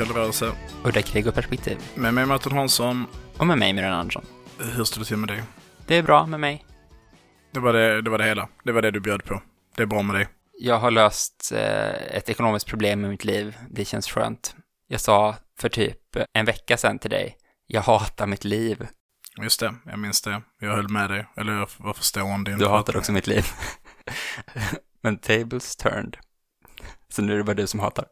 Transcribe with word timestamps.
Hej 0.00 0.06
välkommen 0.06 0.32
till 0.32 0.44
Rörelse. 0.44 0.82
Udda 0.84 1.02
krig 1.02 1.26
och 1.26 1.34
perspektiv. 1.34 1.78
Med 1.94 2.14
mig 2.14 2.26
Martin 2.26 2.52
Hansson. 2.52 3.06
Och 3.38 3.46
med 3.46 3.58
mig 3.58 3.72
Miriam 3.72 3.92
Andersson. 3.92 4.24
Hur 4.58 4.84
står 4.84 5.00
det 5.00 5.06
till 5.06 5.16
med 5.16 5.28
dig? 5.28 5.42
Det 5.86 5.96
är 5.96 6.02
bra 6.02 6.26
med 6.26 6.40
mig. 6.40 6.64
Det 7.52 7.60
var 7.60 7.72
det, 7.72 8.02
det 8.02 8.10
var 8.10 8.18
det 8.18 8.24
hela. 8.24 8.48
Det 8.64 8.72
var 8.72 8.82
det 8.82 8.90
du 8.90 9.00
bjöd 9.00 9.24
på. 9.24 9.42
Det 9.76 9.82
är 9.82 9.86
bra 9.86 10.02
med 10.02 10.16
dig. 10.16 10.28
Jag 10.58 10.78
har 10.78 10.90
löst 10.90 11.52
eh, 11.54 12.16
ett 12.16 12.28
ekonomiskt 12.28 12.66
problem 12.66 13.04
i 13.04 13.08
mitt 13.08 13.24
liv. 13.24 13.56
Det 13.70 13.84
känns 13.84 14.08
skönt. 14.08 14.54
Jag 14.88 15.00
sa 15.00 15.36
för 15.58 15.68
typ 15.68 16.16
en 16.32 16.44
vecka 16.44 16.76
sedan 16.76 16.98
till 16.98 17.10
dig, 17.10 17.36
jag 17.66 17.80
hatar 17.80 18.26
mitt 18.26 18.44
liv. 18.44 18.86
Just 19.42 19.60
det, 19.60 19.74
jag 19.84 19.98
minns 19.98 20.22
det. 20.22 20.42
Jag 20.60 20.76
höll 20.76 20.88
med 20.88 21.10
dig. 21.10 21.26
Eller 21.36 21.52
jag 21.52 21.68
var 21.76 21.92
förstående. 21.92 22.56
Du 22.56 22.68
hatar 22.68 22.96
också 22.96 23.12
mitt 23.12 23.26
liv. 23.26 23.44
Men 25.02 25.18
tables 25.18 25.76
turned. 25.76 26.16
Så 27.08 27.22
nu 27.22 27.32
är 27.32 27.36
det 27.36 27.44
bara 27.44 27.54
du 27.54 27.66
som 27.66 27.80
hatar. 27.80 28.04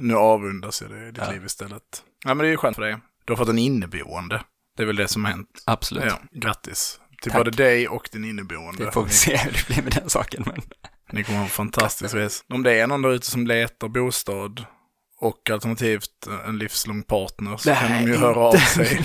Nu 0.00 0.14
avundas 0.14 0.82
jag 0.82 0.90
dig 0.90 1.06
ditt 1.12 1.18
Ja. 1.26 1.30
liv 1.30 1.44
istället. 1.44 1.82
Ja, 2.24 2.34
men 2.34 2.38
det 2.38 2.46
är 2.46 2.50
ju 2.50 2.56
skönt 2.56 2.76
för 2.76 2.82
dig. 2.82 2.96
Du 3.24 3.32
har 3.32 3.36
fått 3.36 3.48
en 3.48 3.58
inneboende. 3.58 4.42
Det 4.76 4.82
är 4.82 4.86
väl 4.86 4.96
det 4.96 5.08
som 5.08 5.24
har 5.24 5.32
hänt. 5.32 5.62
Absolut. 5.66 6.04
Ja, 6.06 6.18
grattis. 6.32 7.00
Till 7.22 7.32
Tack. 7.32 7.40
både 7.40 7.50
dig 7.50 7.88
och 7.88 8.08
din 8.12 8.24
inneboende. 8.24 8.84
Vi 8.84 8.90
får 8.90 9.02
väl 9.02 9.10
se 9.10 9.36
hur 9.36 9.52
det 9.52 9.66
blir 9.74 9.82
med 9.82 9.92
den 9.92 10.10
saken. 10.10 10.42
Men... 10.46 10.62
Ni 11.12 11.24
kommer 11.24 11.38
ha 11.38 11.44
en 11.44 11.50
fantastisk 11.50 12.14
resa. 12.14 12.44
Om 12.48 12.62
det 12.62 12.80
är 12.80 12.86
någon 12.86 13.02
där 13.02 13.10
ute 13.12 13.26
som 13.26 13.46
letar 13.46 13.88
bostad 13.88 14.64
och 15.20 15.50
alternativt 15.50 16.26
en 16.46 16.58
livslång 16.58 17.02
partner 17.02 17.56
så 17.56 17.74
kan 17.74 17.92
de 17.92 18.10
ju 18.12 18.16
höra 18.16 18.38
av 18.40 18.52
sig. 18.56 19.00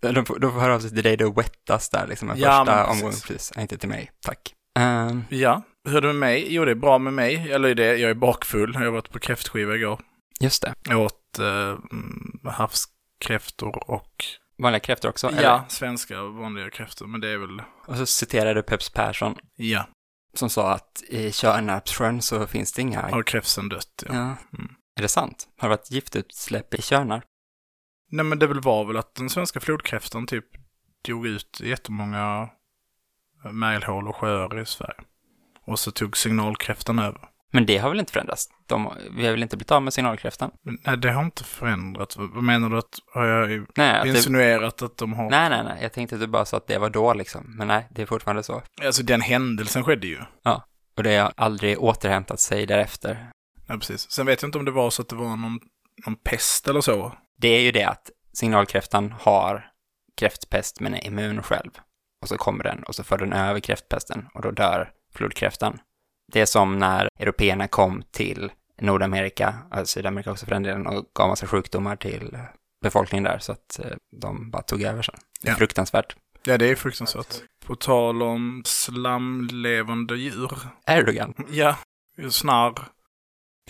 de, 0.00 0.24
får, 0.26 0.38
de 0.38 0.52
får 0.52 0.60
höra 0.60 0.74
av 0.74 0.80
sig 0.80 0.90
till 0.90 1.02
dig, 1.02 1.16
då 1.16 1.32
wettas 1.32 1.88
där 1.90 2.06
liksom 2.06 2.30
en 2.30 2.38
Ja, 2.38 2.58
första 2.64 2.84
precis. 2.84 3.02
omgång. 3.02 3.12
Precis. 3.28 3.52
Inte 3.58 3.78
till 3.78 3.88
mig, 3.88 4.10
tack. 4.26 4.54
Ehm, 4.78 5.24
Ja, 5.28 5.62
hur 5.84 5.96
är 5.96 6.00
det 6.00 6.06
med 6.06 6.16
mig? 6.16 6.54
Jo, 6.54 6.64
det 6.64 6.70
är 6.70 6.74
bra 6.74 6.98
med 6.98 7.12
mig. 7.12 7.52
Eller 7.52 7.74
det, 7.74 7.96
jag 7.96 8.10
är 8.10 8.14
bakfull. 8.14 8.74
Jag 8.74 8.80
har 8.80 8.90
varit 8.90 9.10
på 9.10 9.18
kräftskiva 9.18 9.74
igår. 9.74 10.00
just 10.40 10.62
det. 10.62 10.74
Jag 10.88 11.00
åt 11.00 11.38
eh, 11.38 11.46
mm, 11.92 12.40
havskräftor 12.44 13.90
och... 13.90 14.24
Vanliga 14.58 14.80
kräftor 14.80 15.08
också? 15.08 15.28
eller? 15.28 15.42
Ja, 15.42 15.64
svenska 15.68 16.22
vanliga 16.22 16.70
kräftor. 16.70 17.06
Men 17.06 17.20
det 17.20 17.28
är 17.28 17.38
väl... 17.38 17.62
Och 17.86 17.96
så 17.96 18.06
citerade 18.06 18.54
du 18.54 18.62
Peps 18.62 18.90
Persson 18.90 19.36
Ja, 19.56 19.86
som 20.34 20.50
sa 20.50 20.72
att 20.72 21.02
i 21.08 21.32
Tjörnarpssjön 21.32 22.22
så 22.22 22.46
finns 22.46 22.72
det 22.72 22.82
inga... 22.82 23.02
har 23.02 23.22
kräftsen 23.22 23.68
dött? 23.68 24.04
Ja. 24.08 24.14
Ja. 24.14 24.36
Mm. 24.58 24.74
Är 24.98 25.02
det 25.02 25.08
sant? 25.08 25.48
Har 25.58 25.68
det 25.68 25.76
varit 25.76 25.90
giftutsläpp 25.90 26.74
i 26.74 26.82
Tjörnar? 26.82 27.22
Nej, 28.10 28.24
men 28.24 28.38
det 28.38 28.46
väl 28.46 28.60
var 28.60 28.84
väl 28.84 28.96
att 28.96 29.14
den 29.14 29.30
svenska 29.30 29.60
flodkräftan 29.60 30.26
typ 30.26 30.44
dog 31.04 31.26
ut 31.26 31.60
jättemånga 31.60 32.48
märgelhål 33.52 34.08
och 34.08 34.16
sjöar 34.16 34.60
i 34.60 34.66
Sverige. 34.66 35.00
Och 35.66 35.78
så 35.78 35.90
tog 35.90 36.16
signalkräftan 36.16 36.98
över. 36.98 37.20
Men 37.52 37.66
det 37.66 37.78
har 37.78 37.88
väl 37.88 38.00
inte 38.00 38.12
förändrats? 38.12 38.48
De, 38.66 38.92
vi 39.16 39.24
har 39.24 39.30
väl 39.32 39.42
inte 39.42 39.56
blivit 39.56 39.70
av 39.70 39.82
med 39.82 39.92
signalkräftan? 39.92 40.50
Men, 40.62 40.78
nej, 40.86 40.96
det 40.96 41.12
har 41.12 41.24
inte 41.24 41.44
förändrats. 41.44 42.16
Vad 42.16 42.42
menar 42.42 42.70
du? 42.70 42.78
att 42.78 42.98
Har 43.14 43.24
jag 43.24 43.66
Nej, 43.76 43.98
att 43.98 44.02
det, 44.02 44.08
insinuerat 44.08 44.82
att 44.82 44.96
de 44.96 45.12
har... 45.12 45.30
nej, 45.30 45.50
nej, 45.50 45.64
nej. 45.64 45.82
Jag 45.82 45.92
tänkte 45.92 46.14
att 46.16 46.20
du 46.20 46.26
bara 46.26 46.44
sa 46.44 46.56
att 46.56 46.66
det 46.66 46.78
var 46.78 46.90
då 46.90 47.14
liksom. 47.14 47.56
Men 47.56 47.68
nej, 47.68 47.88
det 47.90 48.02
är 48.02 48.06
fortfarande 48.06 48.42
så. 48.42 48.62
Alltså 48.84 49.02
den 49.02 49.20
händelsen 49.20 49.84
skedde 49.84 50.06
ju. 50.06 50.18
Och 50.96 51.02
det 51.02 51.16
har 51.16 51.32
aldrig 51.36 51.82
återhämtat 51.82 52.40
sig 52.40 52.66
därefter. 52.66 53.30
Ja, 53.68 53.74
precis. 53.74 54.10
Sen 54.10 54.26
vet 54.26 54.42
jag 54.42 54.48
inte 54.48 54.58
om 54.58 54.64
det 54.64 54.70
var 54.70 54.90
så 54.90 55.02
att 55.02 55.08
det 55.08 55.16
var 55.16 55.36
någon, 55.36 55.60
någon 56.06 56.16
pest 56.16 56.68
eller 56.68 56.80
så. 56.80 57.12
Det 57.38 57.48
är 57.48 57.60
ju 57.60 57.72
det 57.72 57.84
att 57.84 58.10
signalkräftan 58.32 59.14
har 59.20 59.66
kräftpest 60.16 60.80
men 60.80 60.94
är 60.94 61.06
immun 61.06 61.42
själv. 61.42 61.70
Och 62.22 62.28
så 62.28 62.36
kommer 62.36 62.64
den 62.64 62.82
och 62.82 62.94
så 62.94 63.04
för 63.04 63.18
den 63.18 63.32
över 63.32 63.60
kräftpesten 63.60 64.28
och 64.34 64.42
då 64.42 64.50
dör 64.50 64.90
flodkräftan. 65.14 65.78
Det 66.32 66.40
är 66.40 66.46
som 66.46 66.78
när 66.78 67.08
européerna 67.18 67.68
kom 67.68 68.02
till 68.10 68.52
Nordamerika, 68.80 69.54
och 69.70 69.88
Sydamerika 69.88 70.30
också 70.32 70.46
för 70.46 70.52
den 70.54 70.62
delen, 70.62 70.86
och 70.86 71.04
gav 71.14 71.28
massa 71.28 71.46
sjukdomar 71.46 71.96
till 71.96 72.38
befolkningen 72.82 73.24
där 73.24 73.38
så 73.38 73.52
att 73.52 73.78
eh, 73.78 73.96
de 74.20 74.50
bara 74.50 74.62
tog 74.62 74.82
över 74.82 75.02
sen. 75.02 75.14
Det 75.42 75.48
är 75.48 75.52
Ja. 75.52 75.56
fruktansvärt. 75.58 76.16
Ja, 76.44 76.58
det 76.58 76.66
är 76.70 76.74
fruktansvärt. 76.74 77.34
På 77.66 77.74
tal 77.76 78.22
om 78.22 78.62
slamlevande 78.66 80.16
djur. 80.16 80.52
Erdogan, 80.86 81.34
Ja, 81.50 81.76
snarr 82.30 82.88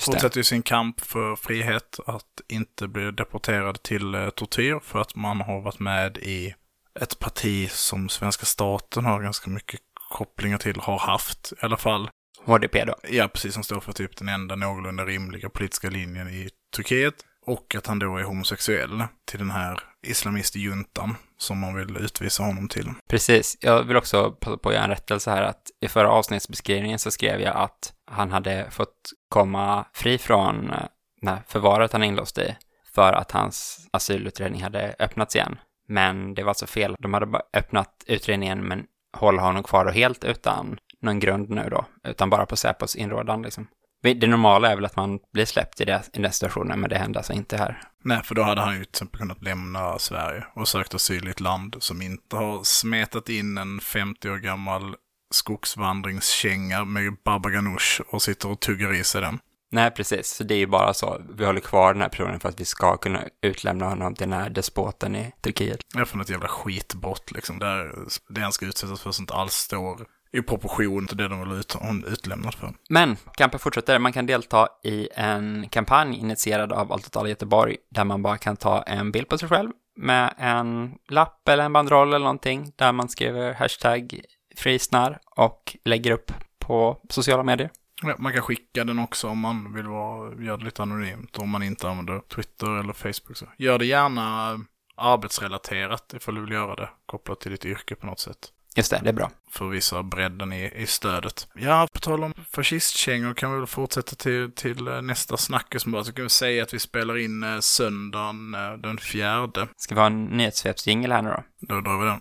fortsätter 0.00 0.36
ju 0.38 0.44
sin 0.44 0.62
kamp 0.62 1.00
för 1.00 1.36
frihet 1.36 1.98
att 2.06 2.40
inte 2.48 2.88
bli 2.88 3.10
deporterad 3.10 3.82
till 3.82 4.14
eh, 4.14 4.28
tortyr 4.30 4.80
för 4.82 4.98
att 5.00 5.14
man 5.14 5.40
har 5.40 5.60
varit 5.60 5.78
med 5.78 6.16
i 6.18 6.54
ett 7.00 7.18
parti 7.18 7.70
som 7.70 8.08
svenska 8.08 8.46
staten 8.46 9.04
har 9.04 9.22
ganska 9.22 9.50
mycket 9.50 9.80
kopplingar 10.12 10.58
till, 10.58 10.80
har 10.80 10.98
haft 10.98 11.52
i 11.52 11.64
alla 11.64 11.76
fall. 11.76 12.10
HDP 12.44 12.84
då. 12.84 12.94
Ja, 13.10 13.28
precis, 13.28 13.54
som 13.54 13.62
står 13.62 13.80
för 13.80 13.92
typ 13.92 14.16
den 14.16 14.28
enda 14.28 14.56
någorlunda 14.56 15.04
rimliga 15.04 15.48
politiska 15.48 15.90
linjen 15.90 16.28
i 16.28 16.48
Turkiet. 16.76 17.14
Och 17.46 17.74
att 17.74 17.86
han 17.86 17.98
då 17.98 18.16
är 18.16 18.22
homosexuell 18.22 19.04
till 19.24 19.38
den 19.38 19.50
här 19.50 19.80
islamistjuntan 20.06 21.16
som 21.38 21.58
man 21.58 21.74
vill 21.74 21.96
utvisa 21.96 22.42
honom 22.42 22.68
till. 22.68 22.90
Precis. 23.08 23.56
Jag 23.60 23.82
vill 23.82 23.96
också 23.96 24.30
passa 24.30 24.56
på 24.56 24.68
att 24.68 24.74
göra 24.74 24.84
en 24.84 24.90
rättelse 24.90 25.30
här 25.30 25.42
att 25.42 25.62
i 25.80 25.88
förra 25.88 26.10
avsnittsbeskrivningen 26.10 26.98
så 26.98 27.10
skrev 27.10 27.40
jag 27.40 27.56
att 27.56 27.92
han 28.10 28.30
hade 28.32 28.70
fått 28.70 29.10
komma 29.28 29.86
fri 29.94 30.18
från 30.18 30.70
eh, 30.70 30.76
det 31.20 31.30
här 31.30 31.42
förvaret 31.48 31.92
han 31.92 32.02
är 32.02 32.06
inlåst 32.06 32.38
i 32.38 32.56
för 32.94 33.12
att 33.12 33.30
hans 33.30 33.88
asylutredning 33.90 34.62
hade 34.62 34.94
öppnats 34.98 35.36
igen. 35.36 35.58
Men 35.88 36.34
det 36.34 36.42
var 36.42 36.50
alltså 36.50 36.66
fel. 36.66 36.96
De 36.98 37.14
hade 37.14 37.26
bara 37.26 37.42
öppnat 37.52 38.04
utredningen 38.06 38.60
men 38.60 38.86
hålla 39.12 39.42
honom 39.42 39.62
kvar 39.62 39.86
och 39.86 39.92
helt 39.92 40.24
utan 40.24 40.78
någon 41.02 41.20
grund 41.20 41.50
nu 41.50 41.68
då, 41.70 41.84
utan 42.08 42.30
bara 42.30 42.46
på 42.46 42.56
Säpos 42.56 42.96
inrådan 42.96 43.42
liksom. 43.42 43.66
Det 44.02 44.26
normala 44.26 44.70
är 44.70 44.74
väl 44.74 44.84
att 44.84 44.96
man 44.96 45.18
blir 45.32 45.44
släppt 45.44 45.80
i, 45.80 45.84
det, 45.84 46.02
i 46.12 46.22
den 46.22 46.32
situationen, 46.32 46.80
men 46.80 46.90
det 46.90 46.98
hände 46.98 47.18
alltså 47.18 47.32
inte 47.32 47.56
här. 47.56 47.82
Nej, 48.04 48.22
för 48.24 48.34
då 48.34 48.42
hade 48.42 48.60
han 48.60 48.74
ju 48.74 48.84
till 48.84 48.90
exempel 48.90 49.20
kunnat 49.20 49.42
lämna 49.42 49.98
Sverige 49.98 50.44
och 50.54 50.68
sökt 50.68 50.94
asyl 50.94 51.28
i 51.28 51.30
ett 51.30 51.40
land 51.40 51.76
som 51.78 52.02
inte 52.02 52.36
har 52.36 52.62
smetat 52.64 53.28
in 53.28 53.58
en 53.58 53.80
50 53.80 54.30
år 54.30 54.36
gammal 54.36 54.94
skogsvandringskänga 55.30 56.84
med 56.84 57.16
Baba 57.24 57.50
Ganoush 57.50 58.00
och 58.00 58.22
sitter 58.22 58.50
och 58.50 58.60
tuggar 58.60 58.94
i 58.94 59.04
sig 59.04 59.20
den. 59.20 59.38
Nej, 59.72 59.90
precis. 59.90 60.28
Så 60.28 60.44
det 60.44 60.54
är 60.54 60.58
ju 60.58 60.66
bara 60.66 60.94
så. 60.94 61.20
Vi 61.36 61.44
håller 61.44 61.60
kvar 61.60 61.92
den 61.92 62.02
här 62.02 62.08
personen 62.08 62.40
för 62.40 62.48
att 62.48 62.60
vi 62.60 62.64
ska 62.64 62.96
kunna 62.96 63.20
utlämna 63.42 63.88
honom 63.88 64.14
till 64.14 64.30
den 64.30 64.40
här 64.40 64.50
despoten 64.50 65.16
i 65.16 65.32
Turkiet. 65.40 65.80
Är 65.96 66.04
för 66.04 66.18
något 66.18 66.30
jävla 66.30 66.48
skitbrott 66.48 67.32
liksom. 67.32 67.58
Där 67.58 67.94
det 68.28 68.40
han 68.40 68.52
ska 68.52 68.66
utsättas 68.66 69.00
för 69.00 69.10
sånt 69.10 69.30
alls 69.30 69.54
står 69.54 70.06
i 70.32 70.42
proportion 70.42 71.06
till 71.06 71.16
det 71.16 71.28
de 71.28 71.40
vill 71.40 71.58
ut, 71.58 71.76
utlämnad 72.06 72.54
för. 72.54 72.72
Men 72.88 73.16
kampen 73.34 73.60
fortsätter. 73.60 73.98
Man 73.98 74.12
kan 74.12 74.26
delta 74.26 74.68
i 74.84 75.08
en 75.14 75.68
kampanj 75.68 76.16
initierad 76.16 76.72
av 76.72 76.92
alla 76.92 77.28
Göteborg 77.28 77.76
där 77.90 78.04
man 78.04 78.22
bara 78.22 78.38
kan 78.38 78.56
ta 78.56 78.82
en 78.82 79.12
bild 79.12 79.28
på 79.28 79.38
sig 79.38 79.48
själv 79.48 79.70
med 79.96 80.34
en 80.38 80.94
lapp 81.08 81.48
eller 81.48 81.64
en 81.64 81.72
banderoll 81.72 82.08
eller 82.08 82.18
någonting 82.18 82.72
där 82.76 82.92
man 82.92 83.08
skriver 83.08 83.54
hashtag 83.54 84.20
frisnar 84.56 85.18
och 85.36 85.76
lägger 85.84 86.10
upp 86.10 86.32
på 86.58 86.98
sociala 87.08 87.42
medier. 87.42 87.70
Ja, 88.02 88.14
man 88.18 88.32
kan 88.32 88.42
skicka 88.42 88.84
den 88.84 88.98
också 88.98 89.28
om 89.28 89.38
man 89.38 89.74
vill 89.74 89.86
vara, 89.86 90.42
göra 90.42 90.56
det 90.56 90.64
lite 90.64 90.82
anonymt. 90.82 91.38
Om 91.38 91.50
man 91.50 91.62
inte 91.62 91.88
använder 91.88 92.20
Twitter 92.20 92.80
eller 92.80 92.92
Facebook. 92.92 93.36
Så. 93.36 93.46
Gör 93.58 93.78
det 93.78 93.86
gärna 93.86 94.58
arbetsrelaterat 94.96 96.14
ifall 96.14 96.34
du 96.34 96.40
vill 96.40 96.52
göra 96.52 96.74
det. 96.74 96.90
Kopplat 97.06 97.40
till 97.40 97.50
ditt 97.50 97.64
yrke 97.64 97.94
på 97.94 98.06
något 98.06 98.20
sätt. 98.20 98.52
Just 98.76 98.90
det, 98.90 99.00
det 99.02 99.08
är 99.08 99.12
bra. 99.12 99.30
för 99.50 99.68
att 99.68 99.74
visa 99.74 100.02
bredden 100.02 100.52
i, 100.52 100.72
i 100.76 100.86
stödet. 100.86 101.48
Ja, 101.54 101.88
på 101.92 102.00
tal 102.00 102.24
om 102.24 102.34
fascistkängor 102.50 103.34
kan 103.34 103.52
vi 103.52 103.58
väl 103.58 103.66
fortsätta 103.66 104.16
till, 104.16 104.52
till 104.54 104.88
eh, 104.88 105.02
nästa 105.02 105.36
snackis 105.36 105.86
bara. 105.86 106.04
Så 106.04 106.12
kan 106.12 106.22
vi 106.22 106.28
säga 106.28 106.62
att 106.62 106.74
vi 106.74 106.78
spelar 106.78 107.18
in 107.18 107.42
eh, 107.42 107.58
söndagen 107.58 108.54
eh, 108.54 108.72
den 108.72 108.98
fjärde. 108.98 109.68
Ska 109.76 109.94
vi 109.94 110.00
ha 110.00 110.06
en 110.06 110.24
nyhetssvepsjingel 110.24 111.12
här 111.12 111.22
nu 111.22 111.30
då? 111.30 111.42
Då 111.74 111.80
drar 111.80 111.98
vi 111.98 112.06
den. 112.06 112.20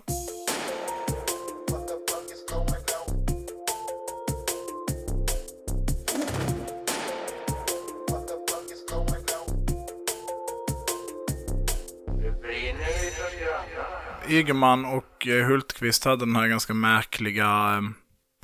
Ygeman 14.29 14.85
och 14.85 15.27
eh, 15.27 15.45
Hultqvist 15.45 16.05
hade 16.05 16.25
den 16.25 16.35
här 16.35 16.47
ganska 16.47 16.73
märkliga 16.73 17.45
eh, 17.45 17.81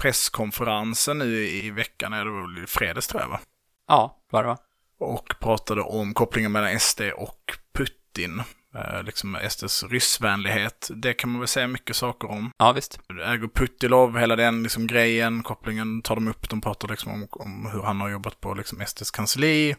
presskonferensen 0.01 1.18
nu 1.18 1.47
i 1.47 1.71
veckan, 1.71 2.13
eller 2.13 2.25
det 2.25 2.31
var 2.31 2.53
väl 2.53 2.63
i 2.63 2.68
fredags 2.68 3.07
tror 3.07 3.21
jag 3.21 3.29
va? 3.29 3.39
Ja, 3.88 4.24
var 4.31 4.44
det 4.44 4.47
va? 4.47 4.57
Och 5.00 5.35
pratade 5.39 5.81
om 5.81 6.13
kopplingen 6.13 6.51
mellan 6.51 6.79
SD 6.79 7.01
och 7.15 7.57
Putin. 7.74 8.41
Eh, 8.75 9.03
liksom 9.03 9.38
SDs 9.50 9.83
ryssvänlighet. 9.83 10.89
Det 10.95 11.13
kan 11.13 11.29
man 11.29 11.39
väl 11.39 11.47
säga 11.47 11.68
mycket 11.68 11.95
saker 11.95 12.31
om. 12.31 12.51
Ja, 12.57 12.71
visst. 12.71 13.00
Äger 13.09 13.47
Putilov, 13.47 14.18
hela 14.18 14.35
den 14.35 14.63
liksom 14.63 14.88
grejen, 14.88 15.44
kopplingen 15.44 16.01
tar 16.01 16.15
de 16.15 16.27
upp. 16.27 16.50
De 16.50 16.62
pratar 16.62 16.88
liksom 16.88 17.12
om, 17.12 17.27
om 17.31 17.69
hur 17.73 17.81
han 17.81 18.01
har 18.01 18.09
jobbat 18.09 18.41
på 18.41 18.53
liksom 18.53 18.85
SDs 18.88 19.12
kansli. 19.12 19.75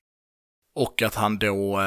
Och 0.74 1.02
att 1.02 1.14
han 1.14 1.38
då 1.38 1.80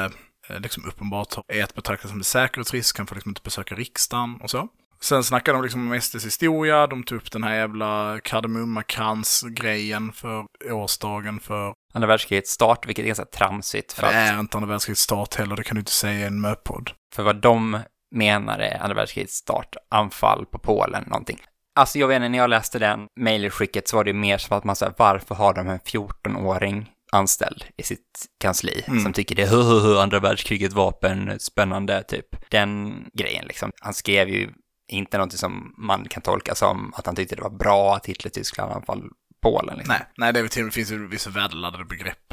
liksom 0.48 0.84
uppenbart 0.86 1.34
är 1.48 1.64
att 1.64 1.74
betrakta 1.74 2.08
som 2.08 2.16
en 2.16 2.24
säkerhetsrisk, 2.24 2.98
han 2.98 3.06
får 3.06 3.14
liksom 3.14 3.30
inte 3.30 3.42
besöka 3.44 3.74
riksdagen 3.74 4.38
och 4.42 4.50
så. 4.50 4.68
Sen 5.00 5.24
snackade 5.24 5.58
de 5.58 5.62
liksom 5.62 5.92
om 5.92 6.00
SDs 6.00 6.26
historia, 6.26 6.86
de 6.86 7.02
tog 7.02 7.18
upp 7.18 7.32
den 7.32 7.44
här 7.44 7.54
jävla 7.54 8.20
kardemummakrans-grejen 8.24 10.12
för 10.12 10.44
årsdagen 10.70 11.40
för... 11.40 11.74
Andra 11.94 12.08
världskrigets 12.08 12.50
start, 12.50 12.86
vilket 12.86 13.02
är 13.02 13.06
ganska 13.06 13.24
tramsigt. 13.24 13.92
För 13.92 14.02
det 14.02 14.12
är 14.12 14.40
inte 14.40 14.56
andra 14.56 14.70
världskrigets 14.70 15.02
start 15.02 15.34
heller, 15.34 15.56
det 15.56 15.64
kan 15.64 15.74
du 15.74 15.80
inte 15.80 15.92
säga 15.92 16.20
i 16.20 16.22
en 16.22 16.40
möpodd. 16.40 16.90
För 17.14 17.22
vad 17.22 17.36
de 17.36 17.80
menar 18.14 18.58
är 18.58 18.82
andra 18.82 18.94
världskrigets 18.94 19.34
start, 19.34 19.76
anfall 19.90 20.46
på 20.46 20.58
Polen, 20.58 21.04
någonting. 21.06 21.38
Alltså 21.74 21.98
jag 21.98 22.08
vet 22.08 22.16
inte, 22.16 22.28
när 22.28 22.38
jag 22.38 22.50
läste 22.50 22.78
den 22.78 23.06
mejlskicket 23.20 23.88
så 23.88 23.96
var 23.96 24.04
det 24.04 24.12
mer 24.12 24.38
som 24.38 24.58
att 24.58 24.64
man 24.64 24.76
sa, 24.76 24.92
varför 24.96 25.34
har 25.34 25.54
de 25.54 25.68
en 25.68 25.78
14-åring 25.78 26.90
anställd 27.12 27.64
i 27.76 27.82
sitt 27.82 28.26
kansli 28.40 28.84
mm. 28.86 29.02
som 29.02 29.12
tycker 29.12 29.34
det 29.34 29.42
är 29.42 30.02
andra 30.02 30.20
världskriget 30.20 30.72
vapen, 30.72 31.40
spännande 31.40 32.02
typ. 32.02 32.26
Den 32.50 32.94
grejen 33.14 33.44
liksom. 33.46 33.72
Han 33.80 33.94
skrev 33.94 34.28
ju 34.28 34.50
inte 34.88 35.16
någonting 35.16 35.38
som 35.38 35.74
man 35.78 36.08
kan 36.08 36.22
tolka 36.22 36.54
som 36.54 36.92
att 36.96 37.06
han 37.06 37.16
tyckte 37.16 37.36
det 37.36 37.42
var 37.42 37.50
bra 37.50 37.96
att 37.96 38.06
Hitler-Tyskland 38.06 38.72
anfall 38.72 39.02
Polen. 39.42 39.76
Liksom. 39.76 39.94
Nej, 39.98 40.06
nej, 40.16 40.32
det, 40.32 40.40
är 40.40 40.48
till, 40.48 40.70
finns 40.70 40.92
ju 40.92 41.08
vissa 41.08 41.30
värdeladdade 41.30 41.84
begrepp. 41.84 42.28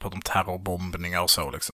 Pratar 0.00 0.16
om 0.16 0.22
terrorbombningar 0.22 1.22
och 1.22 1.30
så 1.30 1.50
liksom. 1.50 1.72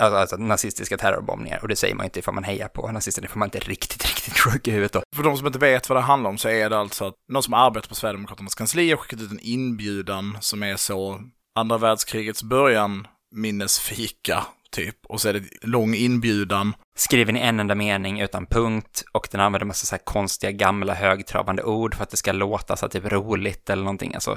Alltså, 0.00 0.16
alltså 0.16 0.36
nazistiska 0.36 0.96
terrorbombningar, 0.96 1.58
och 1.62 1.68
det 1.68 1.76
säger 1.76 1.94
man 1.94 2.04
inte 2.04 2.18
ifall 2.18 2.34
man 2.34 2.44
hejar 2.44 2.68
på 2.68 2.92
nazister, 2.92 3.22
det 3.22 3.28
får 3.28 3.38
man 3.38 3.46
inte 3.46 3.58
riktigt, 3.58 4.04
riktigt 4.06 4.38
sjuk 4.38 4.68
i 4.68 4.70
huvudet 4.70 4.92
då. 4.92 5.02
För 5.16 5.22
de 5.22 5.36
som 5.36 5.46
inte 5.46 5.58
vet 5.58 5.88
vad 5.88 5.98
det 5.98 6.02
handlar 6.02 6.30
om 6.30 6.38
så 6.38 6.48
är 6.48 6.70
det 6.70 6.78
alltså 6.78 7.06
att 7.06 7.14
någon 7.32 7.42
som 7.42 7.54
arbetar 7.54 7.88
på 7.88 7.94
Sverigedemokraternas 7.94 8.54
kansli 8.54 8.90
har 8.90 8.96
skickat 8.96 9.20
ut 9.20 9.30
en 9.30 9.40
inbjudan 9.40 10.38
som 10.40 10.62
är 10.62 10.76
så 10.76 11.20
andra 11.56 11.78
världskrigets 11.78 12.42
början 12.42 13.06
minnesfika 13.30 14.46
typ. 14.70 15.06
Och 15.06 15.20
så 15.20 15.28
är 15.28 15.32
det 15.32 15.42
lång 15.62 15.94
inbjudan. 15.94 16.74
Skriven 16.96 17.36
i 17.36 17.40
en 17.40 17.60
enda 17.60 17.74
mening 17.74 18.20
utan 18.20 18.46
punkt 18.46 19.04
och 19.12 19.28
den 19.30 19.40
använder 19.40 19.66
massa 19.66 19.86
så 19.86 19.94
här 19.94 20.04
konstiga 20.04 20.52
gamla 20.52 20.94
högtravande 20.94 21.62
ord 21.62 21.94
för 21.94 22.02
att 22.02 22.10
det 22.10 22.16
ska 22.16 22.32
låta 22.32 22.76
så 22.76 22.86
här 22.86 22.90
typ 22.90 23.12
roligt 23.12 23.70
eller 23.70 23.82
någonting 23.82 24.14
alltså. 24.14 24.32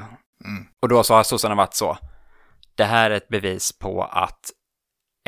Mm. 0.45 0.65
Och 0.81 0.89
då 0.89 1.03
så 1.03 1.13
har 1.13 1.23
sossarna 1.23 1.55
varit 1.55 1.73
så. 1.73 1.97
Det 2.75 2.83
här 2.83 3.11
är 3.11 3.15
ett 3.15 3.27
bevis 3.27 3.79
på 3.79 4.03
att 4.03 4.51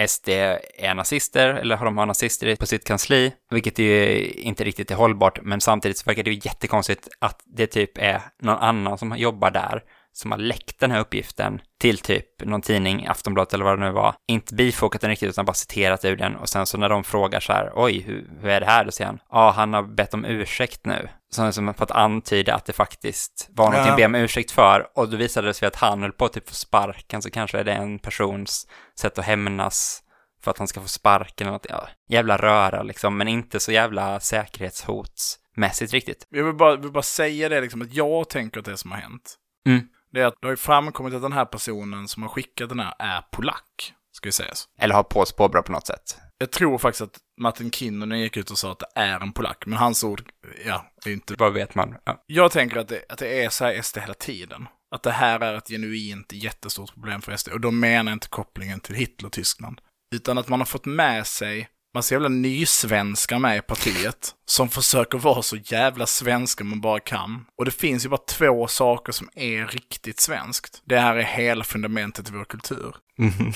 SD 0.07 0.29
är 0.29 0.95
nazister, 0.95 1.49
eller 1.49 1.75
har 1.75 1.85
de 1.85 1.97
har 1.97 2.05
nazister 2.05 2.55
på 2.55 2.65
sitt 2.65 2.87
kansli, 2.87 3.33
vilket 3.49 3.79
ju 3.79 4.23
inte 4.31 4.63
riktigt 4.63 4.91
är 4.91 4.95
hållbart, 4.95 5.39
men 5.41 5.61
samtidigt 5.61 5.97
så 5.97 6.03
verkar 6.05 6.23
det 6.23 6.31
ju 6.31 6.41
jättekonstigt 6.43 7.07
att 7.21 7.41
det 7.45 7.67
typ 7.67 7.97
är 7.97 8.21
någon 8.41 8.57
annan 8.57 8.97
som 8.97 9.17
jobbar 9.17 9.51
där 9.51 9.83
som 10.13 10.31
har 10.31 10.37
läckt 10.37 10.79
den 10.79 10.91
här 10.91 10.99
uppgiften 10.99 11.61
till 11.79 11.97
typ 11.97 12.25
någon 12.43 12.61
tidning, 12.61 13.07
Aftonbladet 13.07 13.53
eller 13.53 13.65
vad 13.65 13.79
det 13.79 13.85
nu 13.85 13.91
var, 13.91 14.15
inte 14.27 14.55
bifogat 14.55 15.01
den 15.01 15.09
riktigt 15.09 15.29
utan 15.29 15.45
bara 15.45 15.53
citerat 15.53 16.05
ur 16.05 16.15
den 16.15 16.35
och 16.35 16.49
sen 16.49 16.65
så 16.65 16.77
när 16.77 16.89
de 16.89 17.03
frågar 17.03 17.39
så 17.39 17.53
här, 17.53 17.71
oj, 17.75 17.99
hur, 17.99 18.29
hur 18.41 18.49
är 18.49 18.59
det 18.59 18.65
här? 18.65 18.85
Då 18.85 18.91
säger 18.91 19.07
han, 19.07 19.19
ja, 19.29 19.51
han 19.51 19.73
har 19.73 19.83
bett 19.83 20.13
om 20.13 20.25
ursäkt 20.25 20.85
nu. 20.85 21.09
Så 21.33 21.45
liksom 21.45 21.73
för 21.73 21.83
att 21.83 21.91
antyda 21.91 22.55
att 22.55 22.65
det 22.65 22.73
faktiskt 22.73 23.49
var 23.51 23.65
någonting 23.65 23.87
ja. 23.87 23.91
att 23.91 23.97
be 23.97 24.05
om 24.05 24.15
ursäkt 24.15 24.51
för 24.51 24.87
och 24.95 25.09
då 25.09 25.17
visade 25.17 25.47
det 25.47 25.53
sig 25.53 25.67
att 25.67 25.75
han 25.75 26.01
höll 26.01 26.11
på 26.11 26.25
att 26.25 26.33
typ 26.33 26.49
få 26.49 26.55
sparken 26.55 27.21
så 27.21 27.29
kanske 27.29 27.59
är 27.59 27.63
det 27.63 27.73
en 27.73 27.99
persons 27.99 28.67
sätt 28.99 29.17
att 29.17 29.25
hämnas 29.25 30.03
för 30.43 30.51
att 30.51 30.57
han 30.57 30.67
ska 30.67 30.81
få 30.81 30.87
sparken 30.87 31.47
eller 31.47 31.53
något, 31.53 31.65
ja, 31.69 31.89
jävla 32.09 32.37
röra 32.37 32.83
liksom, 32.83 33.17
men 33.17 33.27
inte 33.27 33.59
så 33.59 33.71
jävla 33.71 34.19
säkerhetshotsmässigt 34.19 35.93
riktigt. 35.93 36.27
Jag 36.29 36.43
vill 36.43 36.55
bara, 36.55 36.75
vill 36.75 36.91
bara 36.91 37.03
säga 37.03 37.49
det 37.49 37.61
liksom, 37.61 37.81
att 37.81 37.93
jag 37.93 38.29
tänker 38.29 38.59
att 38.59 38.65
det 38.65 38.77
som 38.77 38.91
har 38.91 38.97
hänt. 38.97 39.37
Mm 39.67 39.87
det 40.11 40.21
är 40.21 40.25
att 40.25 40.35
det 40.41 40.47
har 40.47 40.51
ju 40.51 40.57
framkommit 40.57 41.13
att 41.13 41.21
den 41.21 41.33
här 41.33 41.45
personen 41.45 42.07
som 42.07 42.23
har 42.23 42.29
skickat 42.29 42.69
den 42.69 42.79
här 42.79 42.93
är 42.99 43.21
polack, 43.31 43.93
ska 44.17 44.27
vi 44.27 44.31
säga. 44.31 44.53
Eller 44.79 44.95
har 44.95 45.03
på 45.03 45.25
påbrå 45.37 45.63
på 45.63 45.71
något 45.71 45.87
sätt. 45.87 46.17
Jag 46.37 46.51
tror 46.51 46.77
faktiskt 46.77 47.01
att 47.01 47.17
Martin 47.41 47.71
Kinnunen 47.71 48.19
gick 48.19 48.37
ut 48.37 48.51
och 48.51 48.57
sa 48.57 48.71
att 48.71 48.79
det 48.79 48.91
är 48.95 49.19
en 49.19 49.33
polack, 49.33 49.65
men 49.65 49.77
hans 49.77 50.03
ord, 50.03 50.23
ja, 50.65 50.91
är 51.05 51.11
inte... 51.11 51.35
Vad 51.37 51.53
vet 51.53 51.75
man? 51.75 51.95
Ja. 52.03 52.23
Jag 52.25 52.51
tänker 52.51 52.77
att 52.77 52.87
det, 52.87 53.05
att 53.09 53.17
det 53.17 53.43
är 53.43 53.49
så 53.49 53.65
här 53.65 53.81
SD 53.81 53.97
hela 53.97 54.13
tiden. 54.13 54.67
Att 54.95 55.03
det 55.03 55.11
här 55.11 55.39
är 55.39 55.53
ett 55.53 55.67
genuint 55.67 56.33
jättestort 56.33 56.93
problem 56.93 57.21
för 57.21 57.37
SD. 57.37 57.49
Och 57.49 57.61
då 57.61 57.71
menar 57.71 58.11
jag 58.11 58.15
inte 58.15 58.27
kopplingen 58.27 58.79
till 58.79 58.95
Hitler-Tyskland. 58.95 59.81
Utan 60.15 60.37
att 60.37 60.47
man 60.47 60.59
har 60.59 60.65
fått 60.65 60.85
med 60.85 61.27
sig 61.27 61.69
massa 61.93 62.15
jävla 62.15 62.29
nysvenskar 62.29 63.39
med 63.39 63.57
i 63.57 63.61
partiet 63.61 64.35
som 64.45 64.69
försöker 64.69 65.17
vara 65.17 65.41
så 65.41 65.55
jävla 65.55 66.05
svenska 66.05 66.63
man 66.63 66.81
bara 66.81 66.99
kan. 66.99 67.45
Och 67.57 67.65
det 67.65 67.71
finns 67.71 68.05
ju 68.05 68.09
bara 68.09 68.21
två 68.27 68.67
saker 68.67 69.11
som 69.11 69.29
är 69.35 69.67
riktigt 69.67 70.19
svenskt. 70.19 70.81
Det 70.85 70.99
här 70.99 71.15
är 71.15 71.23
hela 71.23 71.63
fundamentet 71.63 72.29
i 72.29 72.31
vår 72.33 72.45
kultur. 72.45 72.95
Mm. 73.19 73.53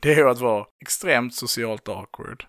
Det 0.00 0.14
är 0.14 0.26
att 0.26 0.38
vara 0.38 0.64
extremt 0.80 1.34
socialt 1.34 1.88
awkward. 1.88 2.44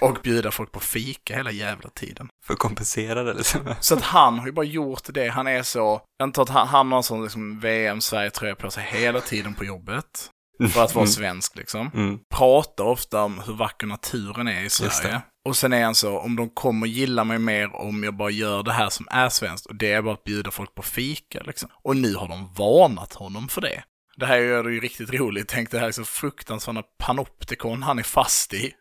Och 0.00 0.18
bjuda 0.22 0.50
folk 0.50 0.72
på 0.72 0.80
fika 0.80 1.36
hela 1.36 1.50
jävla 1.50 1.90
tiden. 1.90 2.28
För 2.44 2.54
att 2.54 2.60
kompensera 2.60 3.22
det 3.22 3.34
liksom. 3.34 3.74
Så 3.80 3.94
att 3.94 4.02
han 4.02 4.38
har 4.38 4.46
ju 4.46 4.52
bara 4.52 4.66
gjort 4.66 5.02
det. 5.14 5.28
Han 5.28 5.46
är 5.46 5.62
så, 5.62 6.00
jag 6.18 6.26
antar 6.26 6.42
att 6.42 6.48
han, 6.48 6.68
han 6.68 6.90
har 6.90 6.96
en 6.96 7.02
sån 7.02 7.22
liksom 7.22 7.60
VM-Sverige-tröja 7.60 8.54
på 8.54 8.70
sig 8.70 8.84
hela 8.84 9.20
tiden 9.20 9.54
på 9.54 9.64
jobbet. 9.64 10.30
För 10.58 10.84
att 10.84 10.94
vara 10.94 11.04
mm. 11.04 11.12
svensk 11.12 11.56
liksom. 11.56 11.90
Mm. 11.94 12.18
Pratar 12.30 12.84
ofta 12.84 13.22
om 13.22 13.42
hur 13.46 13.52
vacker 13.52 13.86
naturen 13.86 14.48
är 14.48 14.64
i 14.64 14.70
Sverige. 14.70 15.22
Och 15.44 15.56
sen 15.56 15.72
är 15.72 15.84
han 15.84 15.94
så, 15.94 16.18
om 16.18 16.36
de 16.36 16.50
kommer 16.50 16.86
gilla 16.86 17.24
mig 17.24 17.38
mer 17.38 17.76
om 17.76 18.04
jag 18.04 18.16
bara 18.16 18.30
gör 18.30 18.62
det 18.62 18.72
här 18.72 18.88
som 18.88 19.06
är 19.10 19.28
svenskt. 19.28 19.66
Och 19.66 19.74
det 19.74 19.92
är 19.92 20.02
bara 20.02 20.14
att 20.14 20.24
bjuda 20.24 20.50
folk 20.50 20.74
på 20.74 20.82
fika 20.82 21.42
liksom. 21.46 21.68
Och 21.82 21.96
nu 21.96 22.14
har 22.14 22.28
de 22.28 22.52
varnat 22.52 23.14
honom 23.14 23.48
för 23.48 23.60
det. 23.60 23.82
Det 24.16 24.26
här 24.26 24.38
gör 24.38 24.64
det 24.64 24.72
ju 24.72 24.80
riktigt 24.80 25.12
roligt. 25.12 25.48
Tänk 25.48 25.70
det 25.70 25.78
här 25.78 25.88
är 25.88 25.92
så 25.92 26.04
fruktansvärda 26.04 26.82
panoptikon 26.98 27.82
han 27.82 27.98
är 27.98 28.02
fast 28.02 28.54
i. 28.54 28.72